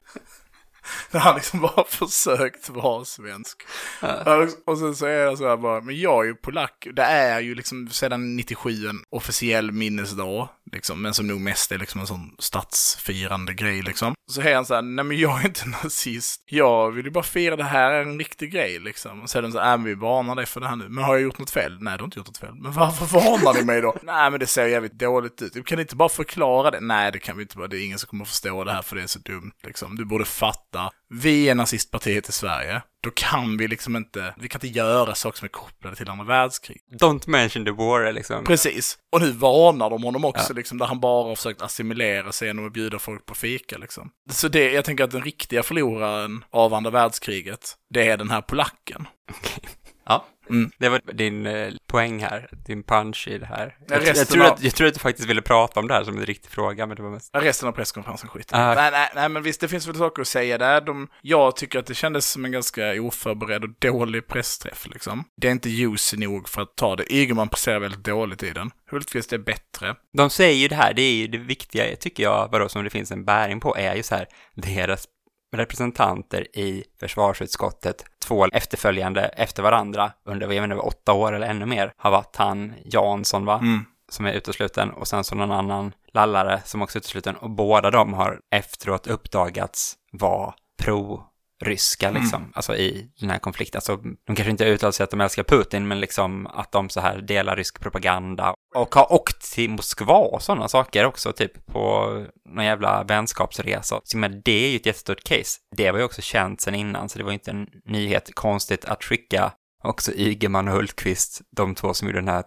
När 1.11 1.19
han 1.19 1.35
liksom 1.35 1.61
bara 1.61 1.83
försökt 1.83 2.69
vara 2.69 3.05
svensk. 3.05 3.63
Ja. 4.01 4.47
Och 4.65 4.77
sen 4.77 4.95
så 4.95 5.05
är 5.05 5.09
jag 5.09 5.37
så 5.37 5.47
här 5.47 5.57
bara, 5.57 5.81
men 5.81 5.99
jag 5.99 6.23
är 6.23 6.27
ju 6.27 6.35
polack. 6.35 6.87
Det 6.93 7.03
är 7.03 7.39
ju 7.39 7.55
liksom 7.55 7.89
sedan 7.89 8.35
97 8.35 8.69
en 8.69 8.99
officiell 9.09 9.71
minnesdag. 9.71 10.49
Liksom, 10.71 11.01
men 11.01 11.13
som 11.13 11.27
nog 11.27 11.41
mest 11.41 11.71
är 11.71 11.77
liksom 11.77 12.01
en 12.01 12.07
sån 12.07 12.35
statsfirande 12.39 13.53
grej 13.53 13.81
liksom. 13.81 14.13
Så 14.31 14.41
är 14.41 14.55
han 14.55 14.65
så 14.65 14.75
här, 14.75 14.81
nej 14.81 15.05
men 15.05 15.17
jag 15.17 15.41
är 15.41 15.45
inte 15.45 15.67
nazist. 15.83 16.43
Jag 16.45 16.91
vill 16.91 17.05
ju 17.05 17.11
bara 17.11 17.23
fira 17.23 17.55
det 17.55 17.63
här 17.63 17.91
är 17.91 18.01
en 18.01 18.19
riktig 18.19 18.51
grej 18.51 18.79
liksom. 18.79 19.21
Och 19.21 19.29
så 19.29 19.37
är 19.37 19.41
den 19.41 19.51
så 19.51 19.59
här, 19.59 19.77
äh, 19.77 19.83
vi 19.83 19.93
varnar 19.93 20.35
dig 20.35 20.45
för 20.45 20.59
det 20.59 20.67
här 20.67 20.75
nu. 20.75 20.89
Men 20.89 21.03
har 21.03 21.13
jag 21.13 21.21
gjort 21.21 21.39
något 21.39 21.49
fel? 21.49 21.77
Nej, 21.81 21.97
du 21.97 22.01
har 22.01 22.05
inte 22.05 22.19
gjort 22.19 22.27
något 22.27 22.37
fel. 22.37 22.55
Men 22.55 22.71
varför 22.71 23.05
varnar 23.19 23.53
ni 23.53 23.63
mig 23.63 23.81
då? 23.81 23.95
nej, 24.03 24.31
men 24.31 24.39
det 24.39 24.47
ser 24.47 24.65
jävligt 24.65 24.93
dåligt 24.99 25.41
ut. 25.41 25.65
Kan 25.65 25.75
ni 25.75 25.81
inte 25.81 25.95
bara 25.95 26.09
förklara 26.09 26.71
det? 26.71 26.79
Nej, 26.79 27.11
det 27.11 27.19
kan 27.19 27.37
vi 27.37 27.41
inte 27.43 27.57
bara. 27.57 27.67
Det 27.67 27.77
är 27.77 27.85
ingen 27.85 27.99
som 27.99 28.07
kommer 28.07 28.25
förstå 28.25 28.63
det 28.63 28.71
här 28.71 28.81
för 28.81 28.95
det 28.95 29.01
är 29.03 29.07
så 29.07 29.19
dumt 29.19 29.51
liksom. 29.63 29.95
Du 29.95 30.05
borde 30.05 30.25
fatta. 30.25 30.76
Vi 31.09 31.49
är 31.49 31.55
nazistpartiet 31.55 32.29
i 32.29 32.31
Sverige 32.31 32.81
då 33.07 33.11
kan 33.15 33.57
vi 33.57 33.67
liksom 33.67 33.95
inte, 33.95 34.33
vi 34.37 34.47
kan 34.47 34.59
inte 34.65 34.77
göra 34.77 35.15
saker 35.15 35.37
som 35.37 35.45
är 35.45 35.49
kopplade 35.49 35.95
till 35.95 36.09
andra 36.09 36.25
världskrig. 36.25 36.81
Don't 37.01 37.29
mention 37.29 37.65
the 37.65 37.71
war 37.71 38.13
liksom. 38.13 38.43
Precis. 38.43 38.97
Och 39.11 39.21
nu 39.21 39.31
varnar 39.31 39.89
de 39.89 40.03
honom 40.03 40.25
också, 40.25 40.53
ja. 40.53 40.55
liksom, 40.55 40.77
där 40.77 40.85
han 40.85 40.99
bara 40.99 41.27
har 41.27 41.35
försökt 41.35 41.61
assimilera 41.61 42.31
sig 42.31 42.47
genom 42.47 42.67
att 42.67 42.73
bjuda 42.73 42.99
folk 42.99 43.25
på 43.25 43.35
fika 43.35 43.77
liksom. 43.77 44.09
Så 44.31 44.47
det, 44.47 44.71
jag 44.71 44.85
tänker 44.85 45.03
att 45.03 45.11
den 45.11 45.23
riktiga 45.23 45.63
förloraren 45.63 46.43
av 46.51 46.73
andra 46.73 46.91
världskriget, 46.91 47.75
det 47.89 48.07
är 48.07 48.17
den 48.17 48.29
här 48.29 48.41
polacken. 48.41 49.07
Okay. 49.29 49.69
Ja. 50.05 50.25
Mm. 50.49 50.71
Det 50.77 50.89
var 50.89 51.01
din 51.13 51.45
eh, 51.45 51.73
poäng 51.87 52.23
här, 52.23 52.49
din 52.65 52.83
punch 52.83 53.27
i 53.27 53.37
det 53.37 53.45
här. 53.45 53.77
Jag, 53.87 54.03
jag, 54.03 54.27
tror 54.27 54.45
av... 54.45 54.53
att, 54.53 54.63
jag 54.63 54.75
tror 54.75 54.87
att 54.87 54.93
du 54.93 54.99
faktiskt 54.99 55.29
ville 55.29 55.41
prata 55.41 55.79
om 55.79 55.87
det 55.87 55.93
här 55.93 56.03
som 56.03 56.17
en 56.17 56.25
riktig 56.25 56.51
fråga, 56.51 56.85
men 56.85 56.97
det 56.97 57.03
var 57.03 57.09
mest... 57.09 57.29
Resten 57.33 57.69
av 57.69 57.73
presskonferensen 57.73 58.29
skit. 58.29 58.53
Uh. 58.53 58.59
Nej, 58.59 58.91
nej, 58.91 59.09
nej, 59.15 59.29
men 59.29 59.43
visst, 59.43 59.61
det 59.61 59.67
finns 59.67 59.87
väl 59.87 59.95
saker 59.95 60.21
att 60.21 60.27
säga 60.27 60.57
där. 60.57 60.81
De, 60.81 61.07
jag 61.21 61.55
tycker 61.55 61.79
att 61.79 61.85
det 61.85 61.95
kändes 61.95 62.29
som 62.31 62.45
en 62.45 62.51
ganska 62.51 63.01
oförberedd 63.01 63.63
och 63.63 63.69
dålig 63.79 64.27
pressträff, 64.27 64.87
liksom. 64.87 65.23
Det 65.41 65.47
är 65.47 65.51
inte 65.51 65.69
juicy 65.69 66.17
nog 66.17 66.49
för 66.49 66.61
att 66.61 66.75
ta 66.75 66.95
det. 66.95 67.13
Ygeman 67.13 67.49
presterar 67.49 67.79
väldigt 67.79 68.03
dåligt 68.03 68.43
i 68.43 68.51
den. 68.51 68.71
Hultqvist 68.91 69.33
är 69.33 69.37
bättre. 69.37 69.95
De 70.17 70.29
säger 70.29 70.55
ju 70.55 70.67
det 70.67 70.75
här, 70.75 70.93
det 70.93 71.01
är 71.01 71.13
ju 71.13 71.27
det 71.27 71.37
viktiga, 71.37 71.95
tycker 71.95 72.23
jag, 72.23 72.49
vadå, 72.51 72.69
som 72.69 72.83
det 72.83 72.89
finns 72.89 73.11
en 73.11 73.25
bäring 73.25 73.59
på, 73.59 73.77
är 73.77 73.95
ju 73.95 74.03
så 74.03 74.15
här, 74.15 74.27
deras 74.55 75.07
representanter 75.55 76.57
i 76.57 76.83
försvarsutskottet, 76.99 78.05
två 78.19 78.45
efterföljande 78.45 79.21
efter 79.21 79.63
varandra 79.63 80.11
under, 80.25 80.53
jag 80.53 80.63
inte, 80.63 80.75
åtta 80.75 81.13
år 81.13 81.33
eller 81.33 81.47
ännu 81.47 81.65
mer, 81.65 81.91
har 81.97 82.11
varit 82.11 82.35
han 82.35 82.73
Jansson, 82.85 83.45
va? 83.45 83.59
Mm. 83.63 83.85
Som 84.09 84.25
är 84.25 84.33
utesluten 84.33 84.91
och 84.91 85.07
sen 85.07 85.23
så 85.23 85.35
någon 85.35 85.51
annan 85.51 85.91
lallare 86.13 86.61
som 86.65 86.81
också 86.81 86.97
är 86.97 86.99
utesluten 86.99 87.35
och 87.35 87.49
båda 87.49 87.91
de 87.91 88.13
har 88.13 88.39
efteråt 88.51 89.07
uppdagats 89.07 89.95
vara 90.11 90.53
pro 90.83 91.23
ryska 91.63 92.11
liksom, 92.11 92.51
alltså 92.55 92.75
i 92.75 93.09
den 93.19 93.29
här 93.29 93.39
konflikten. 93.39 93.77
Alltså, 93.77 93.95
de 93.97 94.35
kanske 94.35 94.51
inte 94.51 94.65
uttalar 94.65 94.91
sig 94.91 95.03
att 95.03 95.11
de 95.11 95.21
älskar 95.21 95.43
Putin, 95.43 95.87
men 95.87 95.99
liksom 95.99 96.47
att 96.47 96.71
de 96.71 96.89
så 96.89 96.99
här 96.99 97.17
delar 97.17 97.55
rysk 97.55 97.79
propaganda 97.79 98.53
och 98.75 98.95
har 98.95 99.13
åkt 99.13 99.53
till 99.53 99.69
Moskva 99.69 100.17
och 100.17 100.41
sådana 100.41 100.67
saker 100.67 101.05
också, 101.05 101.33
typ 101.33 101.65
på 101.65 102.13
någon 102.49 102.65
jävla 102.65 103.03
vänskapsresa. 103.03 104.01
Så, 104.03 104.17
men 104.17 104.41
det 104.45 104.65
är 104.65 104.69
ju 104.69 104.75
ett 104.75 104.85
jättestort 104.85 105.23
case. 105.23 105.59
Det 105.77 105.91
var 105.91 105.99
ju 105.99 106.05
också 106.05 106.21
känt 106.21 106.61
sedan 106.61 106.75
innan, 106.75 107.09
så 107.09 107.17
det 107.17 107.23
var 107.23 107.31
inte 107.31 107.51
en 107.51 107.67
nyhet 107.85 108.35
konstigt 108.35 108.85
att 108.85 109.03
skicka 109.03 109.51
också 109.83 110.11
Ygeman 110.15 110.67
och 110.67 110.73
Hultqvist, 110.73 111.41
de 111.55 111.75
två 111.75 111.93
som 111.93 112.07
gjorde 112.07 112.19
den 112.19 112.27
här 112.27 112.41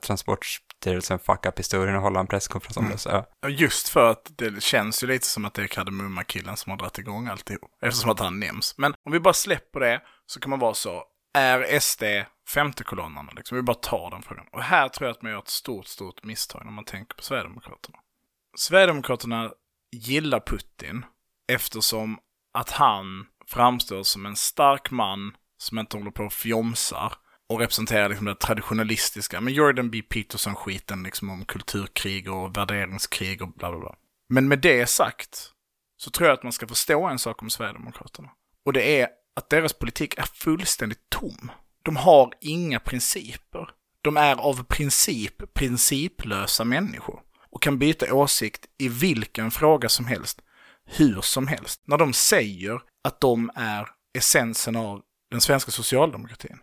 Transportstyrelsen 0.80 1.18
fuck 1.18 1.46
up-historien 1.46 1.96
och 1.96 2.02
hålla 2.02 2.20
en 2.20 2.26
presskonferens 2.26 2.76
om 2.76 2.84
Mm. 2.84 2.92
det. 2.92 2.98
Så, 2.98 3.24
Ja, 3.40 3.48
Just 3.48 3.88
för 3.88 4.10
att 4.10 4.32
det 4.38 4.62
känns 4.62 5.02
ju 5.02 5.06
lite 5.06 5.26
som 5.26 5.44
att 5.44 5.54
det 5.54 5.62
är 5.62 5.66
Kardemumma-killen 5.66 6.56
som 6.56 6.70
har 6.70 6.76
dragit 6.78 6.98
igång 6.98 7.26
alltihop. 7.28 7.70
Eftersom 7.82 8.10
att 8.10 8.20
han 8.20 8.40
nämns. 8.40 8.74
Men 8.78 8.94
om 9.04 9.12
vi 9.12 9.20
bara 9.20 9.34
släpper 9.34 9.80
det 9.80 10.02
så 10.26 10.40
kan 10.40 10.50
man 10.50 10.58
vara 10.58 10.74
så. 10.74 11.04
Är 11.34 11.80
SD 11.80 12.02
femtekolonnarna? 12.48 13.32
Liksom, 13.36 13.56
vi 13.56 13.62
bara 13.62 13.74
tar 13.74 14.10
den 14.10 14.22
frågan. 14.22 14.46
Och 14.52 14.62
här 14.62 14.88
tror 14.88 15.08
jag 15.08 15.16
att 15.16 15.22
man 15.22 15.32
gör 15.32 15.38
ett 15.38 15.48
stort, 15.48 15.86
stort 15.86 16.24
misstag 16.24 16.64
när 16.64 16.72
man 16.72 16.84
tänker 16.84 17.14
på 17.16 17.22
Sverigedemokraterna. 17.22 17.98
Sverigedemokraterna 18.56 19.50
gillar 19.96 20.40
Putin 20.40 21.04
eftersom 21.52 22.18
att 22.54 22.70
han 22.70 23.26
framstår 23.46 24.02
som 24.02 24.26
en 24.26 24.36
stark 24.36 24.90
man 24.90 25.36
som 25.58 25.78
inte 25.78 25.96
håller 25.96 26.10
på 26.10 26.24
och 26.24 26.32
fjomsar 26.32 27.12
och 27.50 27.60
representerar 27.60 28.08
liksom 28.08 28.26
det 28.26 28.34
traditionalistiska, 28.34 29.40
men 29.40 29.52
Jordan 29.52 29.90
B. 29.90 30.02
Peterson-skiten 30.02 31.02
liksom 31.02 31.30
om 31.30 31.44
kulturkrig 31.44 32.30
och 32.30 32.56
värderingskrig 32.56 33.42
och 33.42 33.48
bla 33.48 33.70
bla 33.70 33.80
bla. 33.80 33.94
Men 34.28 34.48
med 34.48 34.58
det 34.58 34.86
sagt 34.86 35.50
så 35.96 36.10
tror 36.10 36.28
jag 36.28 36.34
att 36.34 36.42
man 36.42 36.52
ska 36.52 36.66
förstå 36.66 37.06
en 37.06 37.18
sak 37.18 37.42
om 37.42 37.50
Sverigedemokraterna. 37.50 38.28
Och 38.64 38.72
det 38.72 39.00
är 39.00 39.08
att 39.36 39.50
deras 39.50 39.72
politik 39.72 40.18
är 40.18 40.22
fullständigt 40.22 41.10
tom. 41.10 41.50
De 41.82 41.96
har 41.96 42.32
inga 42.40 42.80
principer. 42.80 43.70
De 44.02 44.16
är 44.16 44.36
av 44.36 44.64
princip 44.64 45.54
principlösa 45.54 46.64
människor 46.64 47.20
och 47.50 47.62
kan 47.62 47.78
byta 47.78 48.14
åsikt 48.14 48.66
i 48.78 48.88
vilken 48.88 49.50
fråga 49.50 49.88
som 49.88 50.04
helst, 50.04 50.40
hur 50.84 51.20
som 51.20 51.46
helst. 51.46 51.82
När 51.84 51.98
de 51.98 52.12
säger 52.12 52.80
att 53.04 53.20
de 53.20 53.50
är 53.54 53.88
essensen 54.18 54.76
av 54.76 55.02
den 55.30 55.40
svenska 55.40 55.70
socialdemokratin 55.70 56.58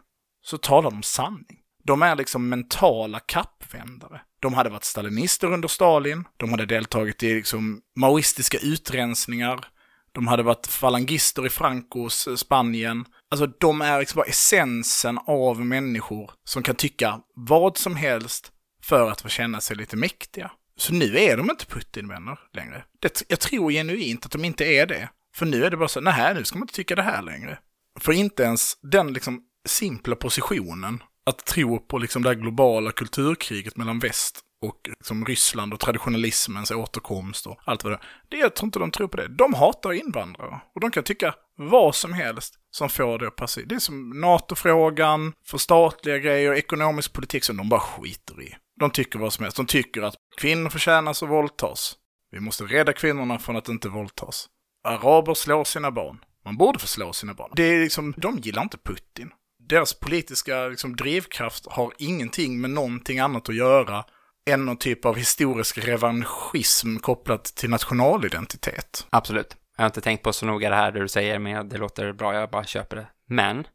så 0.50 0.58
talar 0.58 0.92
de 0.92 1.04
sanning. 1.04 1.60
De 1.84 2.02
är 2.02 2.16
liksom 2.16 2.50
mentala 2.50 3.20
kappvändare. 3.20 4.22
De 4.40 4.54
hade 4.54 4.70
varit 4.70 4.84
stalinister 4.84 5.54
under 5.54 5.68
Stalin, 5.68 6.24
de 6.38 6.52
hade 6.52 6.66
deltagit 6.66 7.24
i 7.24 7.34
liksom 7.34 7.82
maoistiska 7.96 8.58
utrensningar, 8.58 9.68
de 10.12 10.28
hade 10.28 10.44
varit 10.44 10.68
falangister 10.68 11.46
i 11.46 11.50
Francos 11.50 12.40
Spanien. 12.40 13.06
Alltså 13.32 13.48
de 13.48 13.82
är 13.82 14.00
liksom 14.00 14.18
bara 14.18 14.26
essensen 14.26 15.20
av 15.28 15.66
människor 15.66 16.32
som 16.44 16.64
kan 16.64 16.76
tycka 16.76 17.20
vad 17.36 17.78
som 17.78 17.96
helst 17.96 18.52
för 18.84 19.12
att 19.12 19.22
få 19.22 19.30
känna 19.30 19.62
sig 19.62 19.76
lite 19.76 19.96
mäktiga. 19.96 20.52
Så 20.78 20.94
nu 20.94 21.18
är 21.18 21.38
de 21.38 21.50
inte 21.50 21.66
Putin-vänner 21.66 22.40
längre. 22.54 22.84
Det, 23.00 23.24
jag 23.28 23.40
tror 23.40 23.72
genuint 23.72 24.26
att 24.26 24.32
de 24.32 24.46
inte 24.46 24.66
är 24.66 24.86
det. 24.86 25.10
För 25.36 25.46
nu 25.46 25.66
är 25.66 25.72
det 25.72 25.78
bara 25.78 25.88
så, 25.88 26.02
nej, 26.02 26.34
nu 26.34 26.44
ska 26.44 26.58
man 26.58 26.64
inte 26.64 26.74
tycka 26.74 26.96
det 26.96 27.02
här 27.02 27.22
längre. 27.22 27.60
För 28.00 28.12
inte 28.12 28.44
ens 28.44 28.78
den 28.82 29.14
liksom 29.14 29.42
simpla 29.68 30.16
positionen 30.16 31.04
att 31.26 31.46
tro 31.46 31.80
på 31.80 31.98
liksom 31.98 32.24
det 32.24 32.30
här 32.30 32.36
globala 32.36 32.92
kulturkriget 32.92 33.78
mellan 33.78 34.00
väst 34.00 34.40
och 34.62 34.90
liksom 34.90 35.26
Ryssland 35.26 35.74
och 35.74 35.80
traditionalismens 35.80 36.72
återkomst 36.72 37.48
och 37.48 37.60
allt 37.64 37.84
vad 37.84 37.94
det 37.94 37.96
är. 37.96 38.02
Det 38.30 38.38
jag 38.38 38.56
tror 38.56 38.68
inte 38.68 38.80
de 38.80 38.92
tror 38.92 39.08
på 39.08 39.18
det. 39.18 39.28
De 39.28 39.54
hatar 39.54 39.94
invandrare 39.94 40.60
och 40.76 40.82
de 40.82 40.92
kan 40.92 41.04
tycka 41.04 41.36
vad 41.58 41.96
som 41.96 42.14
helst 42.14 42.54
som 42.72 42.90
får 42.90 43.20
det 43.20 43.28
att 43.28 43.36
passa. 43.36 43.62
Det 43.66 43.76
är 43.76 43.80
som 43.80 44.10
NATO-frågan, 44.10 45.34
förstatliga 45.46 46.18
grejer, 46.18 46.54
ekonomisk 46.54 47.14
politik 47.14 47.44
som 47.44 47.58
de 47.58 47.70
bara 47.70 47.80
skiter 47.80 48.42
i. 48.42 48.56
De 48.80 48.92
tycker 48.92 49.20
vad 49.20 49.34
som 49.34 49.44
helst. 49.44 49.58
De 49.58 49.66
tycker 49.66 50.02
att 50.02 50.16
kvinnor 50.38 50.70
förtjänas 50.70 51.24
att 51.24 51.30
våldtas. 51.30 51.96
Vi 52.32 52.40
måste 52.40 52.64
rädda 52.64 52.94
kvinnorna 52.94 53.40
från 53.40 53.56
att 53.56 53.70
inte 53.70 53.90
våldtas. 53.90 54.48
Araber 54.84 55.34
slår 55.34 55.64
sina 55.64 55.92
barn. 55.92 56.24
Man 56.46 56.58
borde 56.58 56.80
få 56.80 56.88
slå 56.88 57.14
sina 57.14 57.34
barn. 57.34 57.52
Det 57.56 57.64
är 57.64 57.80
liksom, 57.80 58.14
de 58.18 58.38
gillar 58.38 58.62
inte 58.62 58.78
Putin. 58.78 59.32
Deras 59.70 59.94
politiska 59.94 60.68
liksom, 60.68 60.96
drivkraft 60.96 61.66
har 61.70 61.94
ingenting 61.98 62.62
med 62.62 62.70
någonting 62.70 63.20
annat 63.20 63.50
att 63.50 63.56
göra 63.56 64.06
än 64.50 64.66
någon 64.66 64.78
typ 64.78 65.06
av 65.06 65.16
historisk 65.16 65.78
revanschism 65.78 66.98
kopplat 66.98 67.44
till 67.44 67.70
nationalidentitet. 67.70 69.08
absolut. 69.10 69.56
Jag 69.78 69.84
har 69.84 69.86
inte 69.88 70.02
tänkt 70.02 70.24
på 70.24 70.34
så 70.34 70.46
noga 70.46 70.70
det 70.70 70.76
här 70.76 70.92
du 70.92 71.08
säger, 71.08 71.40
men 71.40 71.70
det 71.70 71.78
låter 71.78 72.14
bra, 72.14 72.34
jag 72.34 72.50
bara 72.50 72.64
köper 72.64 72.96
det. 72.96 73.08
Men, 73.30 73.68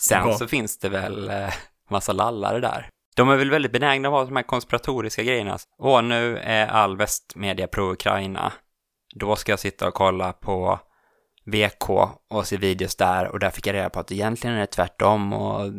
sen 0.00 0.22
Bra. 0.22 0.34
så 0.34 0.48
finns 0.48 0.78
det 0.78 0.88
väl 0.88 1.28
eh, 1.30 1.54
massa 1.90 2.12
lallare 2.12 2.60
där. 2.60 2.88
De 3.16 3.28
är 3.28 3.36
väl 3.36 3.50
väldigt 3.50 3.72
benägna 3.72 4.08
att 4.08 4.14
ha 4.14 4.24
de 4.24 4.36
här 4.36 4.42
konspiratoriska 4.42 5.22
grejerna. 5.22 5.58
Åh, 5.78 6.02
nu 6.02 6.38
är 6.38 6.66
all 6.66 6.96
västmedia 6.96 7.66
pro-Ukraina. 7.66 8.52
Då 9.14 9.36
ska 9.36 9.52
jag 9.52 9.58
sitta 9.58 9.88
och 9.88 9.94
kolla 9.94 10.32
på 10.32 10.80
VK 11.50 11.90
och 12.30 12.46
se 12.46 12.56
videos 12.56 12.96
där 12.96 13.28
och 13.28 13.38
där 13.38 13.50
fick 13.50 13.66
jag 13.66 13.74
reda 13.74 13.90
på 13.90 14.00
att 14.00 14.12
egentligen 14.12 14.56
är 14.56 14.60
det 14.60 14.66
tvärtom 14.66 15.32
och 15.32 15.72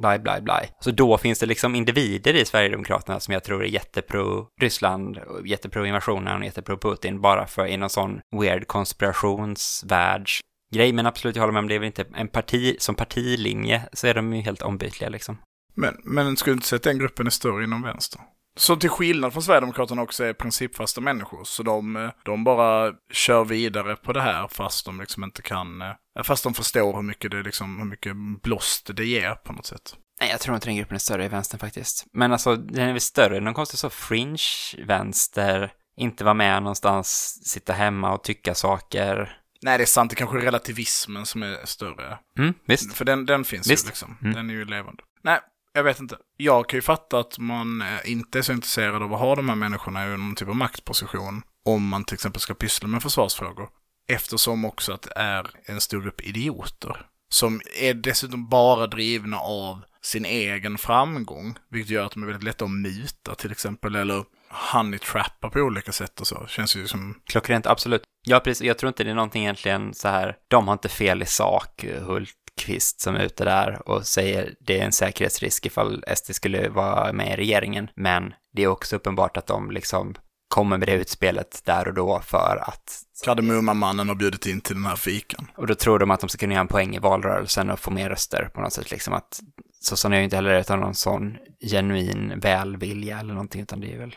bla 0.00 0.18
bla 0.18 0.40
bla. 0.40 0.60
Så 0.80 0.90
då 0.90 1.18
finns 1.18 1.38
det 1.38 1.46
liksom 1.46 1.74
individer 1.74 2.34
i 2.34 2.44
Sverigedemokraterna 2.44 3.20
som 3.20 3.34
jag 3.34 3.44
tror 3.44 3.64
är 3.64 3.68
jättepro 3.68 4.48
Ryssland, 4.60 5.20
jättepro 5.44 5.84
invasionen 5.86 6.38
och 6.38 6.44
jättepro 6.44 6.76
Putin 6.76 7.20
bara 7.20 7.46
för 7.46 7.66
i 7.66 7.76
någon 7.76 7.90
sån 7.90 8.20
weird 8.40 8.66
konspirationsvärlds 8.66 10.40
grej. 10.74 10.92
Men 10.92 11.06
absolut, 11.06 11.36
jag 11.36 11.42
håller 11.42 11.52
med 11.52 11.60
om 11.60 11.68
det 11.68 11.74
är 11.74 11.78
väl 11.78 11.86
inte 11.86 12.04
en 12.14 12.28
parti, 12.28 12.76
som 12.78 12.94
partilinje 12.94 13.82
så 13.92 14.06
är 14.06 14.14
de 14.14 14.34
ju 14.34 14.42
helt 14.42 14.62
ombytliga 14.62 15.10
liksom. 15.10 15.38
Men, 15.74 15.96
men 16.04 16.36
skulle 16.36 16.54
du 16.54 16.56
inte 16.56 16.66
säga 16.66 16.76
att 16.76 16.82
den 16.82 16.98
gruppen 16.98 17.26
är 17.26 17.30
större 17.30 17.64
inom 17.64 17.82
vänster? 17.82 18.20
Så 18.60 18.76
till 18.76 18.90
skillnad 18.90 19.32
från 19.32 19.42
Sverigedemokraterna 19.42 20.02
också 20.02 20.24
är 20.24 20.32
principfasta 20.32 21.00
människor. 21.00 21.44
Så 21.44 21.62
de, 21.62 22.10
de 22.24 22.44
bara 22.44 22.92
kör 23.12 23.44
vidare 23.44 23.96
på 23.96 24.12
det 24.12 24.20
här 24.20 24.48
fast 24.48 24.86
de 24.86 25.00
liksom 25.00 25.24
inte 25.24 25.42
kan, 25.42 25.82
eh, 25.82 26.22
fast 26.24 26.44
de 26.44 26.54
förstår 26.54 26.96
hur 26.96 27.02
mycket 27.02 27.30
det 27.30 27.42
liksom, 27.42 27.78
hur 27.78 27.84
mycket 27.84 28.16
blåst 28.42 28.90
det 28.96 29.04
ger 29.04 29.34
på 29.34 29.52
något 29.52 29.66
sätt. 29.66 29.94
Nej, 30.20 30.30
jag 30.30 30.40
tror 30.40 30.54
inte 30.54 30.66
den 30.66 30.76
gruppen 30.76 30.94
är 30.94 30.98
större 30.98 31.24
i 31.24 31.28
vänstern 31.28 31.58
faktiskt. 31.58 32.06
Men 32.12 32.32
alltså, 32.32 32.56
den 32.56 32.88
är 32.88 32.92
väl 32.92 33.00
större, 33.00 33.40
någon 33.40 33.54
konstig 33.54 33.78
så 33.78 33.90
fringe-vänster, 33.90 35.72
inte 35.96 36.24
vara 36.24 36.34
med 36.34 36.62
någonstans, 36.62 37.38
sitta 37.44 37.72
hemma 37.72 38.14
och 38.14 38.24
tycka 38.24 38.54
saker. 38.54 39.36
Nej, 39.62 39.78
det 39.78 39.84
är 39.84 39.86
sant, 39.86 40.10
det 40.10 40.16
kanske 40.16 40.38
är 40.38 40.42
relativismen 40.42 41.26
som 41.26 41.42
är 41.42 41.66
större. 41.66 42.18
Mm, 42.38 42.54
visst. 42.66 42.94
För 42.94 43.04
den, 43.04 43.26
den 43.26 43.44
finns 43.44 43.70
Visst. 43.70 43.84
ju 43.84 43.88
liksom. 43.88 44.16
Mm. 44.22 44.34
Den 44.34 44.50
är 44.50 44.54
ju 44.54 44.64
levande. 44.64 45.02
Nej, 45.22 45.40
jag 45.72 45.84
vet 45.84 46.00
inte. 46.00 46.16
Jag 46.36 46.68
kan 46.68 46.76
ju 46.76 46.82
fatta 46.82 47.18
att 47.18 47.38
man 47.38 47.82
eh, 47.82 48.10
inte 48.10 48.38
är 48.38 48.42
så 48.42 48.52
intresserad 48.52 49.02
av 49.02 49.14
att 49.14 49.20
ha 49.20 49.36
de 49.36 49.48
här 49.48 49.56
människorna 49.56 50.06
i 50.06 50.10
någon 50.10 50.34
typ 50.34 50.48
av 50.48 50.56
maktposition. 50.56 51.42
Om 51.64 51.88
man 51.88 52.04
till 52.04 52.14
exempel 52.14 52.40
ska 52.40 52.54
pyssla 52.54 52.88
med 52.88 53.02
försvarsfrågor. 53.02 53.68
Eftersom 54.12 54.64
också 54.64 54.92
att 54.92 55.02
det 55.02 55.12
är 55.16 55.50
en 55.64 55.80
stor 55.80 56.02
grupp 56.02 56.20
idioter. 56.20 57.06
Som 57.32 57.60
är 57.80 57.94
dessutom 57.94 58.48
bara 58.48 58.86
drivna 58.86 59.38
av 59.38 59.82
sin 60.02 60.24
egen 60.24 60.78
framgång. 60.78 61.58
Vilket 61.70 61.90
gör 61.90 62.06
att 62.06 62.12
de 62.12 62.22
är 62.22 62.26
väldigt 62.26 62.44
lätta 62.44 62.64
att 62.64 62.70
muta 62.70 63.34
till 63.34 63.52
exempel. 63.52 63.96
Eller 63.96 64.24
honey-trappa 64.72 65.50
på 65.50 65.60
olika 65.60 65.92
sätt 65.92 66.20
och 66.20 66.26
så. 66.26 66.46
Känns 66.48 66.76
ju 66.76 66.86
som... 66.86 67.20
Klockrent, 67.26 67.66
absolut. 67.66 68.02
Ja, 68.22 68.40
precis. 68.40 68.66
Jag 68.66 68.78
tror 68.78 68.88
inte 68.88 69.04
det 69.04 69.10
är 69.10 69.14
någonting 69.14 69.42
egentligen 69.42 69.94
så 69.94 70.08
här, 70.08 70.36
de 70.48 70.68
har 70.68 70.72
inte 70.72 70.88
fel 70.88 71.22
i 71.22 71.26
sak, 71.26 71.84
eh, 71.84 72.02
Hult. 72.02 72.36
Hultqvist 72.60 73.00
som 73.00 73.14
är 73.14 73.24
ute 73.24 73.44
där 73.44 73.88
och 73.88 74.06
säger 74.06 74.54
det 74.60 74.80
är 74.80 74.84
en 74.84 74.92
säkerhetsrisk 74.92 75.66
ifall 75.66 76.04
SD 76.16 76.34
skulle 76.34 76.68
vara 76.68 77.12
med 77.12 77.32
i 77.32 77.36
regeringen. 77.36 77.90
Men 77.94 78.34
det 78.52 78.62
är 78.62 78.66
också 78.66 78.96
uppenbart 78.96 79.36
att 79.36 79.46
de 79.46 79.70
liksom 79.70 80.14
kommer 80.48 80.78
med 80.78 80.88
det 80.88 80.94
utspelet 80.94 81.62
där 81.64 81.88
och 81.88 81.94
då 81.94 82.20
för 82.20 82.64
att 82.66 83.02
Kardemumma-mannen 83.24 84.08
har 84.08 84.14
bjudit 84.14 84.46
in 84.46 84.60
till 84.60 84.74
den 84.74 84.84
här 84.84 84.96
fikan. 84.96 85.50
Och 85.56 85.66
då 85.66 85.74
tror 85.74 85.98
de 85.98 86.10
att 86.10 86.20
de 86.20 86.28
ska 86.28 86.38
kunna 86.38 86.52
göra 86.52 86.60
en 86.60 86.68
poäng 86.68 86.96
i 86.96 86.98
valrörelsen 86.98 87.70
och 87.70 87.80
få 87.80 87.90
mer 87.90 88.08
röster 88.08 88.50
på 88.54 88.60
något 88.60 88.72
sätt. 88.72 88.90
Liksom 88.90 89.14
att, 89.14 89.40
så 89.80 89.96
som 89.96 90.12
är 90.12 90.18
ju 90.18 90.24
inte 90.24 90.36
heller 90.36 90.60
utan 90.60 90.80
någon 90.80 90.94
sån 90.94 91.36
genuin 91.70 92.40
välvilja 92.40 93.20
eller 93.20 93.34
någonting, 93.34 93.62
utan 93.62 93.80
det 93.80 93.94
är 93.94 93.98
väl 93.98 94.16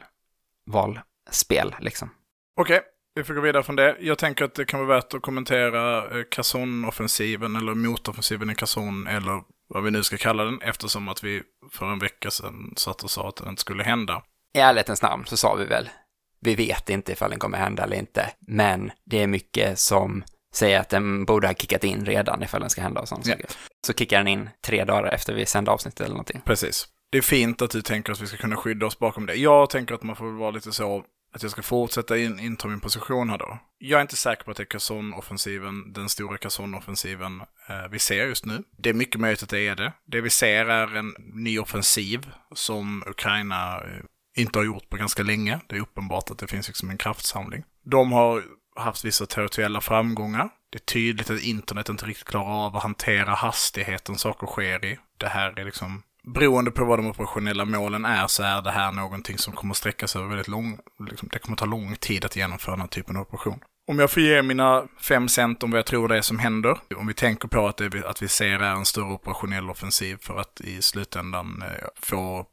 valspel 0.66 1.76
liksom. 1.80 2.10
Okej, 2.62 2.82
vi 3.16 3.24
får 3.24 3.34
gå 3.34 3.42
vidare 3.42 3.64
från 3.64 3.76
det. 3.76 3.98
Jag 4.00 4.18
tänker 4.18 4.46
att 4.46 4.56
det 4.56 4.66
kan 4.66 4.80
vara 4.80 4.96
värt 4.96 5.14
att 5.14 5.22
kommentera 5.22 5.98
eh, 5.98 6.24
Kazon-offensiven 6.32 7.56
eller 7.56 7.74
motoffensiven 7.74 8.50
i 8.50 8.56
Kazon 8.56 9.08
eller 9.08 9.42
vad 9.68 9.84
vi 9.84 9.92
nu 9.92 10.04
ska 10.04 10.18
kalla 10.18 10.44
den 10.44 10.62
eftersom 10.62 11.08
att 11.08 11.24
vi 11.24 11.42
för 11.72 11.86
en 11.86 12.00
vecka 12.00 12.32
sedan 12.32 12.74
satt 12.78 13.04
och 13.04 13.12
sa 13.12 13.30
att 13.30 13.36
den 13.36 13.50
inte 13.50 13.62
skulle 13.62 13.84
hända. 13.84 14.24
I 14.54 14.60
ärlighetens 14.60 15.02
namn 15.02 15.26
så 15.26 15.38
sa 15.38 15.56
vi 15.56 15.66
väl, 15.66 15.90
vi 16.40 16.56
vet 16.56 16.90
inte 16.90 17.12
ifall 17.12 17.30
den 17.30 17.40
kommer 17.40 17.58
hända 17.58 17.84
eller 17.84 17.98
inte, 17.98 18.30
men 18.40 18.92
det 19.06 19.24
är 19.24 19.28
mycket 19.28 19.80
som 19.80 20.24
säger 20.54 20.80
att 20.80 20.90
den 20.90 21.26
borde 21.26 21.48
ha 21.48 21.54
kickat 21.54 21.84
in 21.84 22.06
redan 22.06 22.44
ifall 22.44 22.62
den 22.62 22.70
ska 22.70 22.82
hända 22.82 23.02
och 23.02 23.08
sånt. 23.08 23.28
Ja. 23.28 23.36
Så 23.88 23.94
kickar 23.94 24.18
den 24.18 24.28
in 24.28 24.50
tre 24.66 24.84
dagar 24.84 25.14
efter 25.14 25.34
vi 25.34 25.46
sände 25.46 25.72
avsnittet 25.72 26.00
eller 26.02 26.14
någonting. 26.14 26.42
Precis. 26.46 26.88
Det 27.12 27.18
är 27.18 27.22
fint 27.22 27.62
att 27.62 27.72
du 27.72 27.82
tänker 27.82 28.12
att 28.12 28.22
vi 28.22 28.28
ska 28.28 28.38
kunna 28.38 28.56
skydda 28.56 28.86
oss 28.86 29.00
bakom 29.00 29.26
det. 29.26 29.36
Jag 29.36 29.70
tänker 29.70 29.96
att 29.96 30.04
man 30.04 30.16
får 30.16 30.32
vara 30.32 30.52
lite 30.52 30.72
så 30.72 31.06
att 31.34 31.42
jag 31.42 31.52
ska 31.52 31.62
fortsätta 31.62 32.18
in, 32.18 32.40
inta 32.40 32.68
min 32.68 32.80
position 32.80 33.30
här 33.30 33.38
då. 33.38 33.60
Jag 33.78 33.98
är 33.98 34.02
inte 34.02 34.16
säker 34.16 34.44
på 34.44 34.52
att 34.52 34.58
det 34.58 34.64
är 34.64 34.66
Kazon-offensiven, 34.66 35.94
den 35.94 36.10
stora 36.10 36.38
Kazon-offensiven 36.38 37.42
eh, 37.70 37.88
vi 37.92 38.00
ser 38.00 38.28
just 38.28 38.46
nu. 38.46 38.64
Det 38.78 38.90
är 38.90 38.94
mycket 38.94 39.22
möjligt 39.22 39.44
att 39.44 39.50
det 39.50 39.68
är 39.68 39.76
det. 39.76 39.94
Det 40.06 40.22
vi 40.22 40.30
ser 40.30 40.66
är 40.66 40.96
en 40.96 41.16
ny 41.18 41.60
offensiv 41.60 42.32
som 42.56 43.04
Ukraina 43.08 43.76
eh, 43.76 44.04
inte 44.36 44.60
har 44.60 44.66
gjort 44.66 44.90
på 44.90 44.98
ganska 44.98 45.24
länge. 45.24 45.60
Det 45.68 45.76
är 45.76 45.80
uppenbart 45.80 46.32
att 46.32 46.38
det 46.38 46.48
finns 46.48 46.68
liksom 46.68 46.90
en 46.90 46.98
kraftsamling. 46.98 47.64
De 47.86 48.12
har 48.12 48.44
haft 48.76 49.06
vissa 49.06 49.26
territoriella 49.26 49.82
framgångar. 49.82 50.50
Det 50.70 50.78
är 50.78 50.86
tydligt 50.86 51.30
att 51.30 51.42
internet 51.42 51.90
inte 51.90 52.06
riktigt 52.06 52.28
klarar 52.28 52.66
av 52.66 52.76
att 52.76 52.84
hantera 52.84 53.34
hastigheten 53.34 54.16
saker 54.16 54.48
sker 54.48 54.86
i. 54.86 55.00
Det 55.18 55.28
här 55.28 55.60
är 55.60 55.66
liksom 55.66 56.04
beroende 56.28 56.72
på 56.72 56.86
vad 56.86 57.00
de 57.00 57.08
operationella 57.08 57.66
målen 57.66 58.06
är 58.06 58.28
så 58.28 58.44
är 58.44 58.62
det 58.62 58.72
här 58.72 58.92
någonting 58.92 59.38
som 59.38 59.54
kommer 59.54 59.74
sträcka 59.74 60.08
sig 60.08 60.20
över 60.20 60.30
väldigt 60.30 60.48
lång, 60.48 60.80
liksom, 61.10 61.30
det 61.32 61.40
kommer 61.40 61.58
ta 61.58 61.66
lång 61.66 61.96
tid 61.96 62.26
att 62.26 62.36
genomföra 62.36 62.76
den 62.76 62.82
här 62.82 62.88
typen 62.88 63.16
av 63.16 63.22
operation. 63.22 63.60
Om 63.88 64.00
jag 64.00 64.12
får 64.12 64.24
ge 64.24 64.42
mina 64.42 64.88
fem 65.02 65.30
cent 65.30 65.64
om 65.64 65.72
vad 65.72 65.78
jag 65.78 65.86
tror 65.86 66.08
det 66.08 66.18
är 66.18 66.22
som 66.22 66.40
händer, 66.40 66.78
om 66.98 67.08
vi 67.08 67.14
tänker 67.14 67.48
på 67.48 67.68
att, 67.68 67.78
det, 67.78 68.06
att 68.06 68.22
vi 68.22 68.28
ser 68.28 68.60
är 68.60 68.76
en 68.76 68.86
större 68.86 69.14
operationell 69.14 69.70
offensiv 69.70 70.18
för 70.22 70.40
att 70.40 70.62
i 70.62 70.82
slutändan 70.82 71.62
eh, 71.62 71.88
få 71.96 72.46